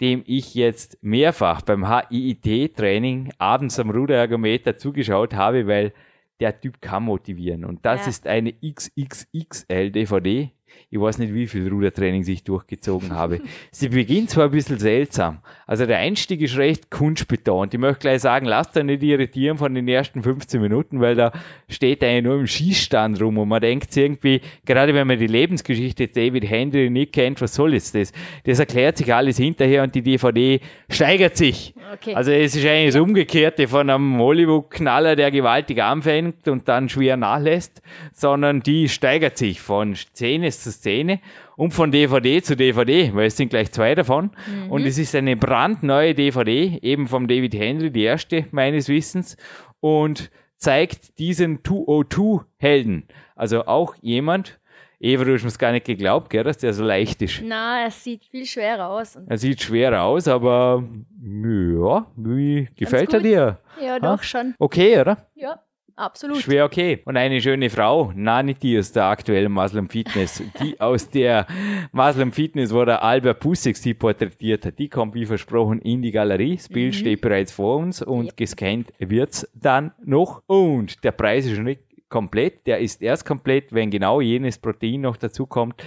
dem 0.00 0.22
ich 0.26 0.54
jetzt 0.54 0.96
mehrfach 1.02 1.60
beim 1.62 1.86
HIIT-Training 1.86 3.32
abends 3.36 3.78
am 3.78 3.90
Ruderergometer 3.90 4.78
zugeschaut 4.78 5.34
habe, 5.34 5.66
weil 5.66 5.92
der 6.40 6.58
Typ 6.58 6.80
kann 6.80 7.04
motivieren. 7.04 7.64
Und 7.64 7.84
das 7.84 8.02
ja. 8.02 8.08
ist 8.08 8.26
eine 8.26 8.52
XXXL-DVD. 8.52 10.50
Ich 10.90 11.00
weiß 11.00 11.18
nicht, 11.18 11.34
wie 11.34 11.46
viel 11.46 11.68
Rudertraining 11.68 12.26
ich 12.26 12.44
durchgezogen 12.44 13.12
habe. 13.12 13.40
Sie 13.70 13.88
beginnt 13.88 14.30
zwar 14.30 14.44
ein 14.44 14.50
bisschen 14.50 14.78
seltsam. 14.78 15.38
Also 15.66 15.86
der 15.86 15.98
Einstieg 15.98 16.40
ist 16.40 16.56
recht 16.56 16.90
kunstbetont. 16.90 17.74
Ich 17.74 17.80
möchte 17.80 18.00
gleich 18.00 18.20
sagen, 18.20 18.46
lasst 18.46 18.76
euch 18.76 18.84
nicht 18.84 19.02
irritieren 19.02 19.58
von 19.58 19.74
den 19.74 19.88
ersten 19.88 20.22
15 20.22 20.60
Minuten, 20.60 21.00
weil 21.00 21.14
da 21.14 21.32
steht 21.68 22.04
einer 22.04 22.28
nur 22.28 22.40
im 22.40 22.46
Schießstand 22.46 23.20
rum 23.20 23.38
und 23.38 23.48
man 23.48 23.60
denkt 23.60 23.96
irgendwie, 23.96 24.40
gerade 24.64 24.94
wenn 24.94 25.06
man 25.06 25.18
die 25.18 25.26
Lebensgeschichte 25.26 26.08
David 26.08 26.48
Henry 26.48 26.90
nicht 26.90 27.12
kennt, 27.12 27.40
was 27.40 27.54
soll 27.54 27.74
jetzt 27.74 27.94
das? 27.94 28.12
Das 28.44 28.58
erklärt 28.58 28.98
sich 28.98 29.12
alles 29.12 29.36
hinterher 29.36 29.82
und 29.82 29.94
die 29.94 30.02
DVD 30.02 30.60
steigert 30.88 31.36
sich. 31.36 31.74
Okay. 31.94 32.14
Also 32.14 32.30
es 32.30 32.54
ist 32.54 32.66
eigentlich 32.66 32.94
das 32.94 33.02
Umgekehrte 33.02 33.68
von 33.68 33.88
einem 33.88 34.18
Hollywood-Knaller, 34.18 35.16
der 35.16 35.30
gewaltig 35.30 35.82
anfängt 35.82 36.48
und 36.48 36.68
dann 36.68 36.88
schwer 36.88 37.16
nachlässt, 37.16 37.82
sondern 38.12 38.60
die 38.60 38.88
steigert 38.88 39.38
sich 39.38 39.60
von 39.60 39.94
Szene 39.94 40.50
zu 40.66 40.72
Szene 40.72 41.20
und 41.56 41.72
von 41.72 41.92
DVD 41.92 42.42
zu 42.42 42.56
DVD, 42.56 43.14
weil 43.14 43.26
es 43.26 43.36
sind 43.36 43.50
gleich 43.50 43.70
zwei 43.72 43.94
davon. 43.94 44.30
Mhm. 44.46 44.70
Und 44.70 44.84
es 44.84 44.98
ist 44.98 45.14
eine 45.14 45.36
brandneue 45.36 46.14
DVD, 46.14 46.78
eben 46.82 47.06
vom 47.06 47.28
David 47.28 47.54
Henry, 47.54 47.90
die 47.90 48.02
erste 48.02 48.46
meines 48.50 48.88
Wissens, 48.88 49.36
und 49.80 50.30
zeigt 50.56 51.18
diesen 51.18 51.62
202-Helden. 51.62 53.04
Also 53.36 53.66
auch 53.66 53.94
jemand, 54.00 54.58
Eva, 54.98 55.24
du 55.24 55.34
hast 55.34 55.44
mir 55.44 55.52
gar 55.52 55.72
nicht 55.72 55.86
geglaubt, 55.86 56.30
gell, 56.30 56.42
dass 56.42 56.58
der 56.58 56.72
so 56.72 56.82
leicht 56.82 57.20
ist. 57.22 57.42
Na, 57.44 57.82
er 57.82 57.90
sieht 57.90 58.24
viel 58.24 58.46
schwerer 58.46 58.88
aus. 58.88 59.16
Er 59.26 59.38
sieht 59.38 59.62
schwerer 59.62 60.02
aus, 60.02 60.26
aber 60.26 60.82
ja, 61.22 62.06
wie 62.16 62.68
gefällt 62.74 63.12
er 63.12 63.20
dir? 63.20 63.60
Ja, 63.80 63.94
ha? 63.94 63.98
doch 63.98 64.22
schon. 64.22 64.54
Okay, 64.58 64.98
oder? 64.98 65.28
Ja. 65.34 65.60
Absolut. 65.96 66.42
Schwer 66.42 66.66
okay. 66.66 67.00
Und 67.06 67.16
eine 67.16 67.40
schöne 67.40 67.70
Frau, 67.70 68.12
na 68.14 68.42
nicht 68.42 68.62
die 68.62 68.78
aus 68.78 68.92
der 68.92 69.04
aktuellen 69.04 69.50
Muslim 69.50 69.88
Fitness, 69.88 70.42
die 70.60 70.78
aus 70.78 71.08
der 71.08 71.46
Muslim 71.90 72.32
Fitness, 72.32 72.72
wo 72.72 72.84
der 72.84 73.02
Albert 73.02 73.40
Pussig 73.40 73.78
sie 73.78 73.94
porträtiert 73.94 74.66
hat, 74.66 74.78
die 74.78 74.90
kommt 74.90 75.14
wie 75.14 75.24
versprochen 75.24 75.80
in 75.80 76.02
die 76.02 76.10
Galerie. 76.10 76.56
Das 76.56 76.68
Bild 76.68 76.92
mhm. 76.92 76.98
steht 76.98 77.20
bereits 77.22 77.52
vor 77.52 77.78
uns 77.78 78.02
und 78.02 78.26
yep. 78.26 78.36
gescannt 78.36 78.92
wird's 78.98 79.48
dann 79.54 79.92
noch. 80.04 80.42
Und 80.46 81.02
der 81.02 81.12
Preis 81.12 81.46
ist 81.46 81.56
schon 81.56 81.64
nicht 81.64 81.80
komplett, 82.10 82.66
der 82.66 82.78
ist 82.78 83.00
erst 83.00 83.24
komplett, 83.24 83.72
wenn 83.72 83.90
genau 83.90 84.20
jenes 84.20 84.58
Protein 84.58 85.00
noch 85.00 85.16
dazu 85.16 85.46
kommt, 85.46 85.82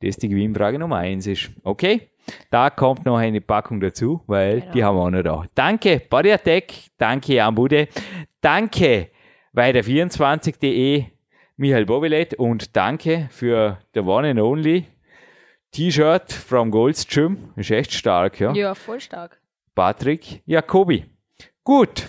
das 0.00 0.16
die 0.16 0.30
Gewinnfrage 0.30 0.78
Nummer 0.78 0.96
eins 0.96 1.26
ist. 1.26 1.50
Okay? 1.62 2.08
Da 2.50 2.70
kommt 2.70 3.04
noch 3.04 3.18
eine 3.18 3.40
Packung 3.40 3.80
dazu, 3.80 4.22
weil 4.26 4.60
genau. 4.60 4.72
die 4.72 4.84
haben 4.84 4.96
wir 4.96 5.02
auch 5.02 5.10
noch 5.10 5.22
da. 5.22 5.44
Danke, 5.54 6.00
Body 6.08 6.32
Attack. 6.32 6.72
Danke, 6.96 7.34
Jan 7.34 7.54
Bude. 7.54 7.88
Danke, 8.40 9.10
weiter24.de, 9.54 11.04
Michael 11.56 11.86
Bobilet 11.86 12.34
und 12.34 12.76
danke 12.76 13.28
für 13.30 13.78
the 13.94 14.00
one 14.00 14.28
and 14.28 14.40
only 14.40 14.86
T-Shirt 15.72 16.32
from 16.32 16.70
Gold's 16.70 17.06
Gym. 17.06 17.50
Ist 17.56 17.70
echt 17.70 17.92
stark, 17.92 18.40
ja? 18.40 18.52
Ja, 18.52 18.74
voll 18.74 19.00
stark. 19.00 19.40
Patrick 19.74 20.42
Jacobi. 20.46 21.04
Gut. 21.64 22.08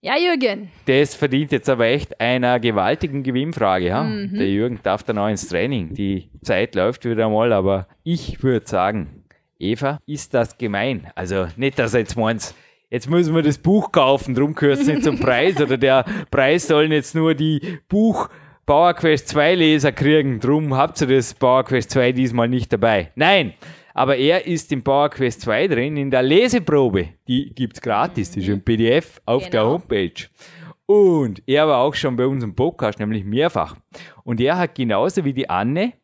Ja, 0.00 0.16
Jürgen. 0.16 0.70
Das 0.86 1.14
verdient 1.14 1.52
jetzt 1.52 1.68
aber 1.68 1.86
echt 1.86 2.20
einer 2.20 2.58
gewaltigen 2.58 3.22
Gewinnfrage. 3.22 3.86
Ja? 3.86 4.02
Mhm. 4.02 4.34
Der 4.34 4.48
Jürgen 4.50 4.80
darf 4.82 5.02
dann 5.02 5.18
auch 5.18 5.28
ins 5.28 5.48
Training. 5.48 5.94
Die 5.94 6.30
Zeit 6.42 6.74
läuft 6.74 7.04
wieder 7.04 7.28
mal, 7.28 7.52
aber 7.52 7.86
ich 8.02 8.42
würde 8.42 8.66
sagen, 8.66 9.24
Eva, 9.58 10.00
ist 10.06 10.34
das 10.34 10.58
gemein? 10.58 11.06
Also 11.14 11.46
nicht, 11.56 11.78
dass 11.78 11.94
er 11.94 12.00
jetzt 12.00 12.16
meint, 12.16 12.54
jetzt 12.92 13.08
müssen 13.08 13.34
wir 13.34 13.42
das 13.42 13.56
Buch 13.56 13.90
kaufen, 13.90 14.34
drum 14.34 14.54
gehört 14.54 14.80
es 14.80 14.86
nicht 14.86 15.02
zum 15.02 15.18
Preis 15.18 15.60
oder 15.60 15.78
der 15.78 16.04
Preis 16.30 16.68
sollen 16.68 16.92
jetzt 16.92 17.14
nur 17.14 17.34
die 17.34 17.78
Buch 17.88 18.28
Power 18.66 18.92
Quest 18.94 19.28
2 19.28 19.54
Leser 19.54 19.92
kriegen, 19.92 20.38
drum 20.38 20.76
habt 20.76 21.00
ihr 21.00 21.06
das 21.06 21.32
Power 21.32 21.64
Quest 21.64 21.90
2 21.90 22.12
diesmal 22.12 22.48
nicht 22.48 22.70
dabei. 22.72 23.10
Nein, 23.16 23.54
aber 23.94 24.16
er 24.16 24.46
ist 24.46 24.70
im 24.72 24.84
Power 24.84 25.08
Quest 25.08 25.40
2 25.40 25.68
drin 25.68 25.96
in 25.96 26.10
der 26.10 26.22
Leseprobe. 26.22 27.08
Die 27.26 27.54
gibt's 27.54 27.80
gratis, 27.80 28.30
die 28.30 28.40
ist 28.40 28.48
im 28.48 28.60
PDF 28.60 29.20
auf 29.24 29.44
genau. 29.44 29.50
der 29.50 29.66
Homepage. 29.66 30.28
Und 30.84 31.42
er 31.46 31.66
war 31.66 31.78
auch 31.78 31.94
schon 31.94 32.14
bei 32.16 32.26
unserem 32.26 32.54
Podcast, 32.54 32.98
nämlich 32.98 33.24
mehrfach. 33.24 33.76
Und 34.22 34.38
er 34.38 34.58
hat 34.58 34.74
genauso 34.74 35.24
wie 35.24 35.32
die 35.32 35.48
Anne 35.48 35.94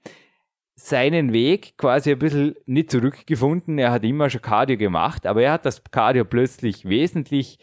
seinen 0.79 1.33
Weg 1.33 1.77
quasi 1.77 2.13
ein 2.13 2.21
bisschen 2.21 2.55
nicht 2.65 2.93
zurückgefunden. 2.93 3.79
Er 3.79 3.91
hat 3.91 4.05
immer 4.05 4.31
schon 4.31 4.43
Cardio 4.43 4.77
gemacht, 4.77 5.27
aber 5.27 5.43
er 5.43 5.53
hat 5.53 5.67
das 5.67 5.83
Cardio 5.91 6.25
plötzlich 6.25 6.89
wesentlich 6.89 7.59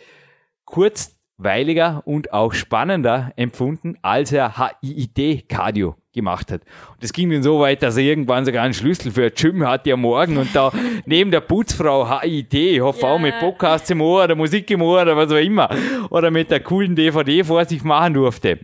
kurzweiliger 1.38 2.02
und 2.06 2.34
auch 2.34 2.54
spannender 2.54 3.32
empfunden, 3.36 3.98
als 4.02 4.32
er 4.32 4.56
HIIT-Cardio 4.58 5.96
gemacht 6.14 6.52
hat. 6.52 6.62
Und 6.94 7.04
das 7.04 7.12
ging 7.12 7.30
dann 7.30 7.44
so 7.44 7.60
weit, 7.60 7.84
dass 7.84 7.98
er 7.98 8.04
irgendwann 8.04 8.46
sogar 8.46 8.64
einen 8.64 8.74
Schlüssel 8.74 9.12
für 9.12 9.26
ein 9.26 9.32
Gym 9.36 9.68
hatte 9.68 9.92
am 9.92 10.02
Morgen 10.02 10.38
und 10.38 10.56
da 10.56 10.72
neben 11.06 11.32
der 11.32 11.42
Putzfrau 11.42 12.22
HIT, 12.22 12.54
ich 12.54 12.82
hoffe 12.82 13.02
yeah. 13.02 13.12
auch 13.12 13.20
mit 13.20 13.38
Podcasts 13.40 13.90
im 13.90 14.02
Ohr 14.02 14.24
oder 14.24 14.36
Musik 14.36 14.72
im 14.72 14.82
Ohr 14.82 15.02
oder 15.02 15.18
was 15.18 15.32
auch 15.32 15.36
immer, 15.36 15.70
oder 16.10 16.32
mit 16.32 16.52
der 16.52 16.62
coolen 16.62 16.96
DVD 16.96 17.44
vor 17.44 17.66
sich 17.66 17.84
machen 17.84 18.14
durfte. 18.14 18.60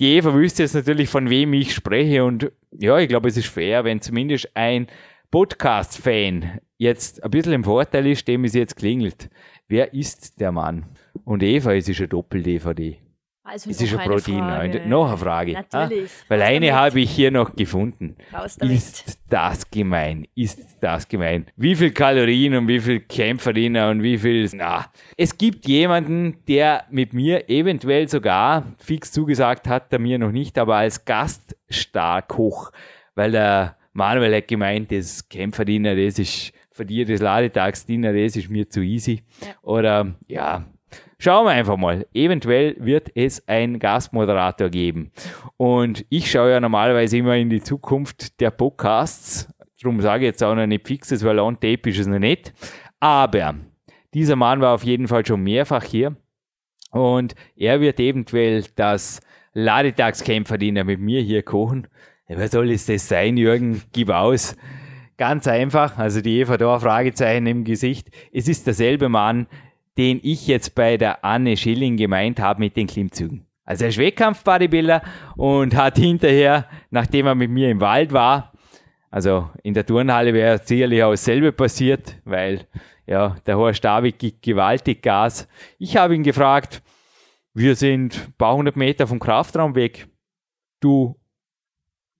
Die 0.00 0.16
Eva 0.16 0.34
wüsste 0.34 0.64
jetzt 0.64 0.74
natürlich, 0.74 1.08
von 1.08 1.30
wem 1.30 1.52
ich 1.52 1.72
spreche 1.72 2.24
und 2.24 2.50
ja, 2.72 2.98
ich 2.98 3.08
glaube, 3.08 3.28
es 3.28 3.36
ist 3.36 3.48
fair, 3.48 3.84
wenn 3.84 4.00
zumindest 4.00 4.50
ein 4.54 4.88
Podcast-Fan 5.30 6.60
jetzt 6.78 7.22
ein 7.22 7.30
bisschen 7.30 7.52
im 7.52 7.64
Vorteil 7.64 8.06
ist, 8.06 8.26
dem 8.26 8.44
es 8.44 8.54
jetzt 8.54 8.76
klingelt. 8.76 9.30
Wer 9.68 9.92
ist 9.92 10.40
der 10.40 10.52
Mann? 10.52 10.86
Und 11.24 11.42
Eva, 11.42 11.74
es 11.74 11.88
ist 11.88 11.98
eine 11.98 12.08
Doppel-DVD. 12.08 12.98
Also 13.48 13.70
es 13.70 13.80
ist 13.80 13.96
ein 13.96 14.06
Protein. 14.06 14.40
Frage. 14.40 14.86
Noch 14.86 15.08
eine 15.08 15.16
Frage. 15.16 15.52
Natürlich. 15.54 16.10
Ah, 16.10 16.24
weil 16.28 16.42
eine 16.42 16.74
habe 16.74 17.00
ich 17.00 17.10
hier 17.10 17.30
noch 17.30 17.56
gefunden. 17.56 18.16
Ist 18.60 19.18
das 19.30 19.70
gemein? 19.70 20.28
Ist 20.34 20.76
das 20.82 21.08
gemein? 21.08 21.46
Wie 21.56 21.74
viel 21.74 21.92
Kalorien 21.92 22.54
und 22.56 22.68
wie 22.68 22.78
viel 22.78 23.00
Kämpferinnen 23.00 23.88
und 23.88 24.02
wie 24.02 24.18
viel. 24.18 24.50
Na. 24.52 24.92
Es 25.16 25.38
gibt 25.38 25.66
jemanden, 25.66 26.44
der 26.46 26.84
mit 26.90 27.14
mir 27.14 27.48
eventuell 27.48 28.06
sogar 28.06 28.74
fix 28.76 29.12
zugesagt 29.12 29.66
hat, 29.66 29.92
der 29.92 29.98
mir 29.98 30.18
noch 30.18 30.32
nicht, 30.32 30.58
aber 30.58 30.76
als 30.76 31.06
Gaststarkoch. 31.06 32.70
Weil 33.14 33.32
der 33.32 33.78
Manuel 33.94 34.36
hat 34.36 34.48
gemeint, 34.48 34.92
das 34.92 35.26
Kämpferdiener, 35.26 35.96
das 35.96 36.18
ist 36.18 36.52
für 36.70 36.84
dir 36.84 37.06
das 37.06 37.20
Ladetagsdiener, 37.20 38.12
das 38.12 38.36
ist 38.36 38.50
mir 38.50 38.68
zu 38.68 38.82
easy. 38.82 39.22
Ja. 39.40 39.48
Oder 39.62 40.14
ja, 40.28 40.66
Schauen 41.20 41.46
wir 41.46 41.50
einfach 41.50 41.76
mal. 41.76 42.06
Eventuell 42.14 42.76
wird 42.78 43.10
es 43.16 43.46
einen 43.48 43.80
Gastmoderator 43.80 44.68
geben. 44.68 45.10
Und 45.56 46.06
ich 46.10 46.30
schaue 46.30 46.52
ja 46.52 46.60
normalerweise 46.60 47.18
immer 47.18 47.34
in 47.34 47.50
die 47.50 47.60
Zukunft 47.60 48.40
der 48.40 48.52
Podcasts. 48.52 49.52
Darum 49.82 50.00
sage 50.00 50.24
ich 50.24 50.28
jetzt 50.28 50.44
auch 50.44 50.54
noch 50.54 50.66
nicht 50.66 50.86
fixes, 50.86 51.24
weil 51.24 51.40
on 51.40 51.58
tape 51.58 51.90
ist 51.90 51.98
es 51.98 52.06
noch 52.06 52.20
nicht. 52.20 52.52
Aber 53.00 53.56
dieser 54.14 54.36
Mann 54.36 54.60
war 54.60 54.74
auf 54.74 54.84
jeden 54.84 55.08
Fall 55.08 55.26
schon 55.26 55.42
mehrfach 55.42 55.82
hier. 55.82 56.16
Und 56.92 57.34
er 57.56 57.80
wird 57.80 57.98
eventuell 57.98 58.64
das 58.76 59.20
Ladetagskämpferdiener 59.54 60.84
mit 60.84 61.00
mir 61.00 61.20
hier 61.20 61.42
kochen. 61.42 61.88
Was 62.28 62.52
soll 62.52 62.70
es 62.70 62.86
das 62.86 63.08
sein, 63.08 63.36
Jürgen? 63.36 63.82
Gib 63.92 64.10
aus. 64.10 64.56
Ganz 65.16 65.48
einfach, 65.48 65.98
also 65.98 66.20
die 66.20 66.38
Eva 66.38 66.56
da 66.58 66.78
Fragezeichen 66.78 67.48
im 67.48 67.64
Gesicht. 67.64 68.08
Es 68.32 68.46
ist 68.46 68.68
derselbe 68.68 69.08
Mann, 69.08 69.48
den 69.98 70.20
ich 70.22 70.46
jetzt 70.46 70.74
bei 70.74 70.96
der 70.96 71.24
Anne 71.24 71.56
Schilling 71.56 71.96
gemeint 71.96 72.40
habe 72.40 72.60
mit 72.60 72.76
den 72.76 72.86
Klimmzügen. 72.86 73.44
Also 73.64 73.84
er 73.84 73.90
ist 73.90 73.98
Wettkampf-Bodybuilder 73.98 75.02
und 75.36 75.76
hat 75.76 75.98
hinterher, 75.98 76.66
nachdem 76.90 77.26
er 77.26 77.34
mit 77.34 77.50
mir 77.50 77.68
im 77.68 77.82
Wald 77.82 78.12
war, 78.12 78.52
also 79.10 79.50
in 79.62 79.74
der 79.74 79.84
Turnhalle 79.84 80.32
wäre 80.32 80.58
sicherlich 80.64 81.02
auch 81.02 81.10
dasselbe 81.10 81.52
passiert, 81.52 82.16
weil 82.24 82.66
ja, 83.06 83.36
der 83.46 83.56
Horst 83.56 83.84
David 83.84 84.18
gibt 84.18 84.42
gewaltig 84.42 85.02
Gas. 85.02 85.48
Ich 85.78 85.96
habe 85.96 86.14
ihn 86.14 86.22
gefragt, 86.22 86.82
wir 87.54 87.74
sind 87.74 88.26
ein 88.28 88.34
paar 88.38 88.54
hundert 88.54 88.76
Meter 88.76 89.06
vom 89.06 89.18
Kraftraum 89.18 89.74
weg. 89.74 90.06
Du 90.80 91.18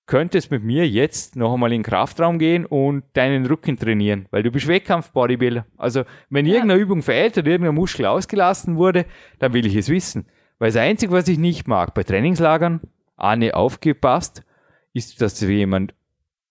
könntest 0.09 0.51
mit 0.51 0.65
mir 0.65 0.89
jetzt 0.89 1.37
noch 1.37 1.55
einmal 1.55 1.73
in 1.73 1.83
den 1.83 1.85
Kraftraum 1.85 2.39
gehen 2.39 2.67
und 2.67 3.05
deinen 3.13 3.47
Rücken 3.47 3.77
trainieren, 3.77 4.27
weil 4.31 4.43
du 4.43 4.51
bist 4.51 4.67
Wettkampf-Bodybuilder. 4.67 5.67
Also, 5.77 6.03
wenn 6.31 6.47
ja. 6.47 6.55
irgendeine 6.55 6.81
Übung 6.81 7.03
fehlt 7.03 7.39
oder 7.39 7.47
irgendein 7.47 7.77
Muskel 7.77 8.07
ausgelassen 8.07 8.77
wurde, 8.77 9.05
dann 9.39 9.53
will 9.53 9.67
ich 9.67 9.77
es 9.77 9.89
wissen. 9.89 10.27
Weil 10.59 10.71
das 10.71 10.77
Einzige, 10.77 11.13
was 11.13 11.29
ich 11.29 11.39
nicht 11.39 11.69
mag 11.69 11.95
bei 11.95 12.03
Trainingslagern, 12.03 12.81
Anne 13.17 13.55
aufgepasst, 13.55 14.43
ist, 14.95 15.21
dass 15.21 15.41
jemand 15.41 15.95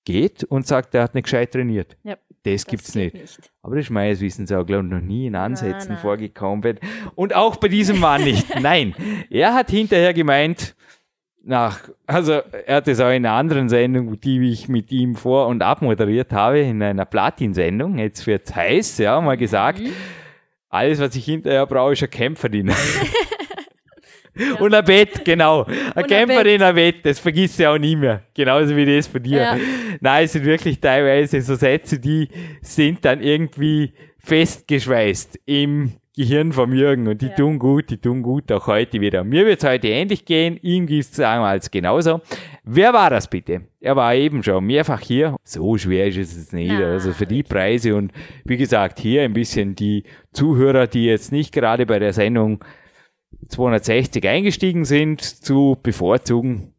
geht 0.06 0.44
und 0.46 0.66
sagt, 0.66 0.96
er 0.96 1.04
hat 1.04 1.16
nicht 1.16 1.26
gescheit 1.26 1.52
trainiert. 1.52 1.98
Ja. 2.04 2.16
Das, 2.44 2.64
das 2.64 2.66
gibt's 2.68 2.96
nicht. 2.96 3.16
nicht. 3.16 3.52
Aber 3.62 3.76
das 3.76 3.86
ist 3.86 3.92
meines 3.92 4.22
Wissens 4.22 4.52
auch, 4.54 4.66
glaube 4.66 4.86
ich, 4.86 4.92
noch 4.92 5.02
nie 5.02 5.28
in 5.28 5.36
Ansätzen 5.36 5.80
nein, 5.80 5.88
nein. 5.90 5.98
vorgekommen. 5.98 6.80
Und 7.16 7.36
auch 7.36 7.58
bei 7.58 7.68
diesem 7.68 8.00
Mann 8.00 8.24
nicht. 8.24 8.48
nein. 8.62 8.96
Er 9.30 9.54
hat 9.54 9.70
hinterher 9.70 10.14
gemeint, 10.14 10.77
nach, 11.48 11.80
also 12.06 12.34
er 12.66 12.76
hat 12.76 12.88
es 12.88 13.00
auch 13.00 13.10
in 13.10 13.26
einer 13.26 13.32
anderen 13.32 13.70
Sendung, 13.70 14.20
die 14.20 14.52
ich 14.52 14.68
mit 14.68 14.92
ihm 14.92 15.16
vor- 15.16 15.48
und 15.48 15.62
abmoderiert 15.62 16.34
habe, 16.34 16.60
in 16.60 16.84
einer 16.84 17.06
Platin-Sendung, 17.06 17.98
jetzt 17.98 18.28
wird's 18.28 18.54
heiß, 18.54 18.98
ja, 18.98 19.20
mal 19.22 19.38
gesagt, 19.38 19.80
mhm. 19.80 19.94
alles, 20.70 21.00
was 21.00 21.16
ich 21.16 21.26
hinterher 21.26 21.66
brauche, 21.66 21.94
ist 21.94 22.04
ein 22.04 22.10
Kämpferin. 22.10 22.68
Ja. 22.68 22.76
Und 24.60 24.72
ein 24.72 24.86
Bett, 24.86 25.26
genau. 25.26 25.66
Ein 25.96 26.06
Kämpferin, 26.06 26.62
ein 26.62 26.76
Bett, 26.76 26.98
das 27.04 27.18
vergisst 27.18 27.60
du 27.60 27.68
auch 27.68 27.78
nie 27.80 27.96
mehr. 27.96 28.22
Genauso 28.36 28.76
wie 28.76 28.86
das 28.86 29.08
von 29.08 29.24
dir. 29.24 29.42
Ja. 29.42 29.58
Nein, 30.00 30.26
es 30.26 30.34
sind 30.34 30.46
wirklich 30.46 30.80
teilweise 30.80 31.42
so 31.42 31.56
Sätze, 31.56 31.98
die 31.98 32.30
sind 32.62 33.04
dann 33.04 33.22
irgendwie 33.22 33.94
festgeschweißt 34.20 35.40
im 35.46 35.94
Gehirn 36.18 36.52
vom 36.52 36.74
Jürgen 36.74 37.08
und 37.08 37.22
die 37.22 37.28
ja. 37.28 37.36
tun 37.36 37.60
gut, 37.60 37.92
die 37.92 37.98
tun 37.98 38.24
gut, 38.24 38.52
auch 38.52 38.66
heute 38.66 39.00
wieder. 39.00 39.24
Mir 39.24 39.46
wird 39.46 39.62
es 39.62 39.70
heute 39.70 39.90
ähnlich 39.90 40.26
gehen, 40.26 40.58
ihm 40.64 40.88
gibt 40.88 41.04
es 41.04 41.12
damals 41.12 41.70
genauso. 41.70 42.22
Wer 42.64 42.92
war 42.92 43.12
das 43.12 43.30
bitte? 43.30 43.68
Er 43.80 43.96
war 43.96 44.16
eben 44.16 44.42
schon 44.42 44.66
mehrfach 44.66 45.00
hier. 45.00 45.36
So 45.44 45.78
schwer 45.78 46.08
ist 46.08 46.18
es 46.18 46.52
nicht. 46.52 46.74
Na, 46.74 46.94
also 46.94 47.14
für 47.14 47.28
die 47.28 47.44
Preise 47.44 47.96
und 47.96 48.12
wie 48.46 48.58
gesagt, 48.58 49.00
hier 49.00 49.22
ein 49.22 49.34
bisschen 49.34 49.76
die 49.76 50.06
Zuhörer, 50.34 50.88
die 50.88 51.06
jetzt 51.06 51.32
nicht 51.32 51.54
gerade 51.54 51.86
bei 51.86 52.00
der 52.00 52.14
Sendung 52.14 52.66
260 53.48 54.28
eingestiegen 54.28 54.86
sind, 54.86 55.22
zu 55.22 55.78
bevorzugen. 55.84 56.74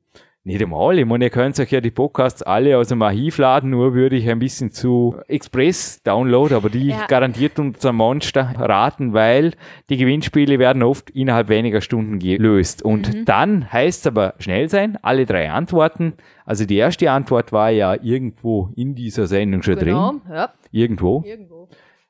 Nicht 0.45 0.63
einmal. 0.63 0.99
Ich 0.99 1.05
meine, 1.05 1.27
ihr 1.27 1.31
könnt 1.31 1.59
euch 1.61 1.71
ja 1.71 1.81
die 1.81 1.91
Podcasts 1.91 2.43
alle 2.43 2.79
aus 2.79 2.89
dem 2.89 3.03
Archiv 3.03 3.37
laden, 3.39 3.71
nur 3.71 3.93
würde 3.93 4.17
ich 4.17 4.31
ein 4.31 4.39
bisschen 4.39 4.71
zu 4.71 5.17
Express-Download, 5.27 6.55
aber 6.55 6.71
die 6.71 6.89
ja. 6.89 7.07
garantiert 7.07 7.59
unser 7.59 7.93
Monster 7.93 8.55
raten, 8.57 9.13
weil 9.13 9.53
die 9.91 9.99
Gewinnspiele 9.99 10.59
werden 10.59 10.83
oft 10.83 11.11
innerhalb 11.11 11.49
weniger 11.49 11.81
Stunden 11.81 12.19
gelöst. 12.19 12.83
Und 12.83 13.13
mhm. 13.13 13.25
dann 13.27 13.71
heißt 13.71 14.01
es 14.01 14.07
aber 14.07 14.35
schnell 14.39 14.71
sein, 14.71 14.97
alle 15.03 15.27
drei 15.27 15.51
Antworten. 15.51 16.15
Also 16.47 16.65
die 16.65 16.77
erste 16.77 17.11
Antwort 17.11 17.53
war 17.53 17.71
ja 17.71 17.95
irgendwo 18.01 18.71
in 18.75 18.95
dieser 18.95 19.27
Sendung 19.27 19.63
schon 19.63 19.77
genau, 19.77 20.13
drin. 20.13 20.23
Ja. 20.33 20.55
Irgendwo. 20.71 21.23
Irgendwo. 21.27 21.69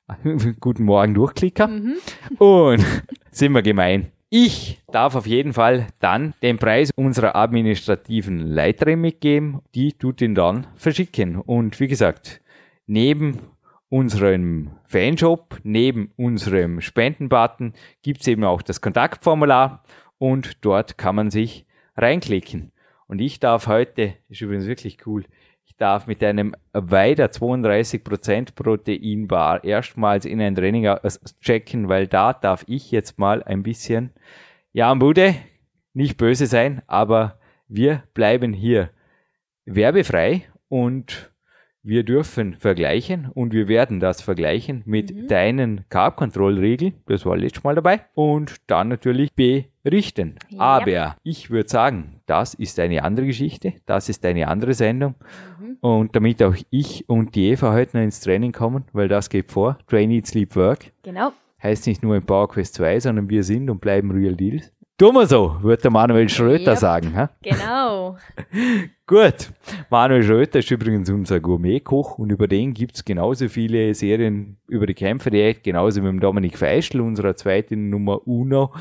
Guten 0.61 0.85
Morgen, 0.85 1.15
Durchklicker. 1.15 1.67
Mhm. 1.67 1.97
Und 2.39 2.85
sind 3.31 3.53
wir 3.53 3.63
gemein. 3.63 4.13
Ich 4.31 4.83
darf 4.93 5.15
auf 5.15 5.27
jeden 5.27 5.55
Fall 5.55 5.87
dann 6.01 6.35
den 6.43 6.59
Preis 6.59 6.91
unserer 6.95 7.35
administrativen 7.35 8.41
Leiterin 8.41 9.01
mitgeben. 9.01 9.63
Die 9.75 9.95
tut 9.95 10.21
ihn 10.21 10.35
dann 10.35 10.67
verschicken. 10.77 11.37
Und 11.37 11.81
wie 11.81 11.89
gesagt, 11.89 12.43
neben 12.87 13.39
unserem 13.89 14.73
Fanshop, 14.85 15.59
neben 15.63 16.13
unserem 16.17 16.83
Spendenbutton 16.83 17.73
gibt 18.03 18.21
es 18.21 18.27
eben 18.27 18.45
auch 18.45 18.61
das 18.61 18.83
Kontaktformular 18.83 19.83
und 20.19 20.63
dort 20.63 20.99
kann 20.99 21.15
man 21.15 21.31
sich 21.31 21.65
reinklicken. 21.97 22.73
Und 23.07 23.21
ich 23.21 23.41
darf 23.41 23.67
heute, 23.67 24.13
ist 24.29 24.43
übrigens 24.43 24.67
wirklich 24.67 25.07
cool, 25.07 25.25
darf 25.79 26.07
mit 26.07 26.23
einem 26.23 26.55
weiter 26.73 27.27
32% 27.27 28.55
Proteinbar 28.55 29.65
erstmals 29.65 30.25
in 30.25 30.41
ein 30.41 30.55
Training 30.55 30.89
checken, 31.41 31.89
weil 31.89 32.07
da 32.07 32.33
darf 32.33 32.65
ich 32.67 32.91
jetzt 32.91 33.19
mal 33.19 33.43
ein 33.43 33.63
bisschen, 33.63 34.11
ja, 34.73 34.91
am 34.91 34.99
Bude, 34.99 35.35
nicht 35.95 36.17
böse 36.17 36.47
sein, 36.47 36.83
aber 36.87 37.39
wir 37.69 38.03
bleiben 38.15 38.53
hier 38.53 38.91
werbefrei 39.65 40.45
und 40.69 41.31
wir 41.89 42.05
dürfen 42.05 42.55
vergleichen 42.55 43.31
und 43.33 43.55
wir 43.55 43.67
werden 43.67 43.99
das 43.99 44.21
vergleichen 44.21 44.83
mit 44.85 45.15
mhm. 45.15 45.27
deinen 45.27 45.85
Carb-Control-Regeln, 45.89 46.93
das 47.07 47.25
war 47.25 47.37
letztes 47.37 47.65
Mal 47.65 47.75
dabei, 47.75 48.03
und 48.15 48.57
dann 48.67 48.89
natürlich 48.89 49.33
berichten. 49.35 50.35
Ja. 50.51 50.61
Aber 50.61 51.17
ich 51.23 51.51
würde 51.51 51.69
sagen, 51.71 52.21
das 52.27 52.53
ist 52.53 52.79
eine 52.79 53.03
andere 53.05 53.25
Geschichte, 53.27 53.73
das 53.87 54.11
ist 54.11 54.25
eine 54.27 54.49
andere 54.49 54.75
Sendung. 54.75 55.15
Mhm. 55.61 55.77
Und 55.81 56.15
damit 56.15 56.43
auch 56.43 56.57
ich 56.69 57.09
und 57.09 57.35
die 57.35 57.49
Eva 57.49 57.73
heute 57.73 57.97
noch 57.97 58.05
ins 58.05 58.21
Training 58.21 58.53
kommen, 58.53 58.85
weil 58.93 59.09
das 59.09 59.31
geht 59.31 59.51
vor, 59.51 59.79
Train, 59.87 60.11
Eat, 60.11 60.27
Sleep, 60.27 60.55
Work. 60.57 60.93
Genau. 61.03 61.33
Heißt 61.63 61.87
nicht 61.87 62.03
nur 62.03 62.17
im 62.17 62.23
PowerQuest 62.23 62.75
2, 62.75 63.01
sondern 63.01 63.31
wir 63.31 63.43
sind 63.43 63.71
und 63.71 63.81
bleiben 63.81 64.11
Real 64.11 64.37
Deals. 64.37 64.73
Tun 64.99 65.15
wir 65.15 65.29
so, 65.29 65.57
würde 65.63 65.83
der 65.83 65.93
Manuel 65.93 66.29
Schröter 66.29 66.73
yep. 66.73 66.79
sagen. 66.79 67.17
Ha? 67.17 67.31
Genau. 67.41 68.17
Gut. 69.07 69.53
Manuel 69.91 70.25
Schröter 70.25 70.59
ist 70.59 70.73
übrigens 70.73 71.09
unser 71.09 71.39
Gourmetkoch 71.39 72.19
und 72.19 72.33
über 72.33 72.49
den 72.49 72.75
gibt 72.75 72.97
es 72.97 73.05
genauso 73.05 73.49
viele 73.49 73.95
Serien 73.95 74.57
über 74.67 74.87
die 74.87 74.95
Kämpferdiät, 74.95 75.63
genauso 75.63 76.03
wie 76.03 76.11
mit 76.11 76.21
Dominik 76.21 76.59
Feischl, 76.59 77.01
unserer 77.01 77.37
zweiten 77.37 77.91
Nummer 77.91 78.27
Uno. 78.27 78.73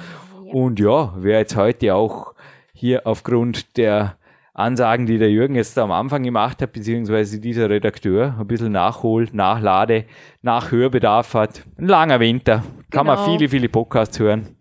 Yep. 0.46 0.54
Und 0.56 0.80
ja, 0.80 1.14
wer 1.18 1.38
jetzt 1.38 1.56
heute 1.56 1.94
auch 1.94 2.34
hier 2.74 3.06
aufgrund 3.06 3.78
der 3.78 4.18
Ansagen, 4.56 5.06
die 5.06 5.20
der 5.20 5.30
Jürgen 5.30 5.54
jetzt 5.54 5.78
am 5.78 5.92
Anfang 5.92 6.24
gemacht 6.24 6.64
hat, 6.64 6.74
beziehungsweise 6.74 7.40
dieser 7.40 7.70
Redakteur 7.70 8.36
ein 8.40 8.48
bisschen 8.48 8.72
nachholt, 8.72 9.36
nachlade, 9.36 10.06
Nachhörbedarf 10.42 11.36
hat. 11.36 11.62
Ein 11.78 11.86
langer 11.86 12.20
Winter. 12.20 12.64
Kann 12.90 13.06
genau. 13.06 13.18
man 13.18 13.26
viele, 13.38 13.50
viele 13.50 13.70
Podcasts 13.70 14.18
hören. 14.18 14.57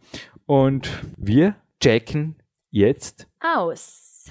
Und 0.47 0.89
wir 1.17 1.57
checken 1.81 2.37
jetzt 2.71 3.27
aus. 3.41 4.31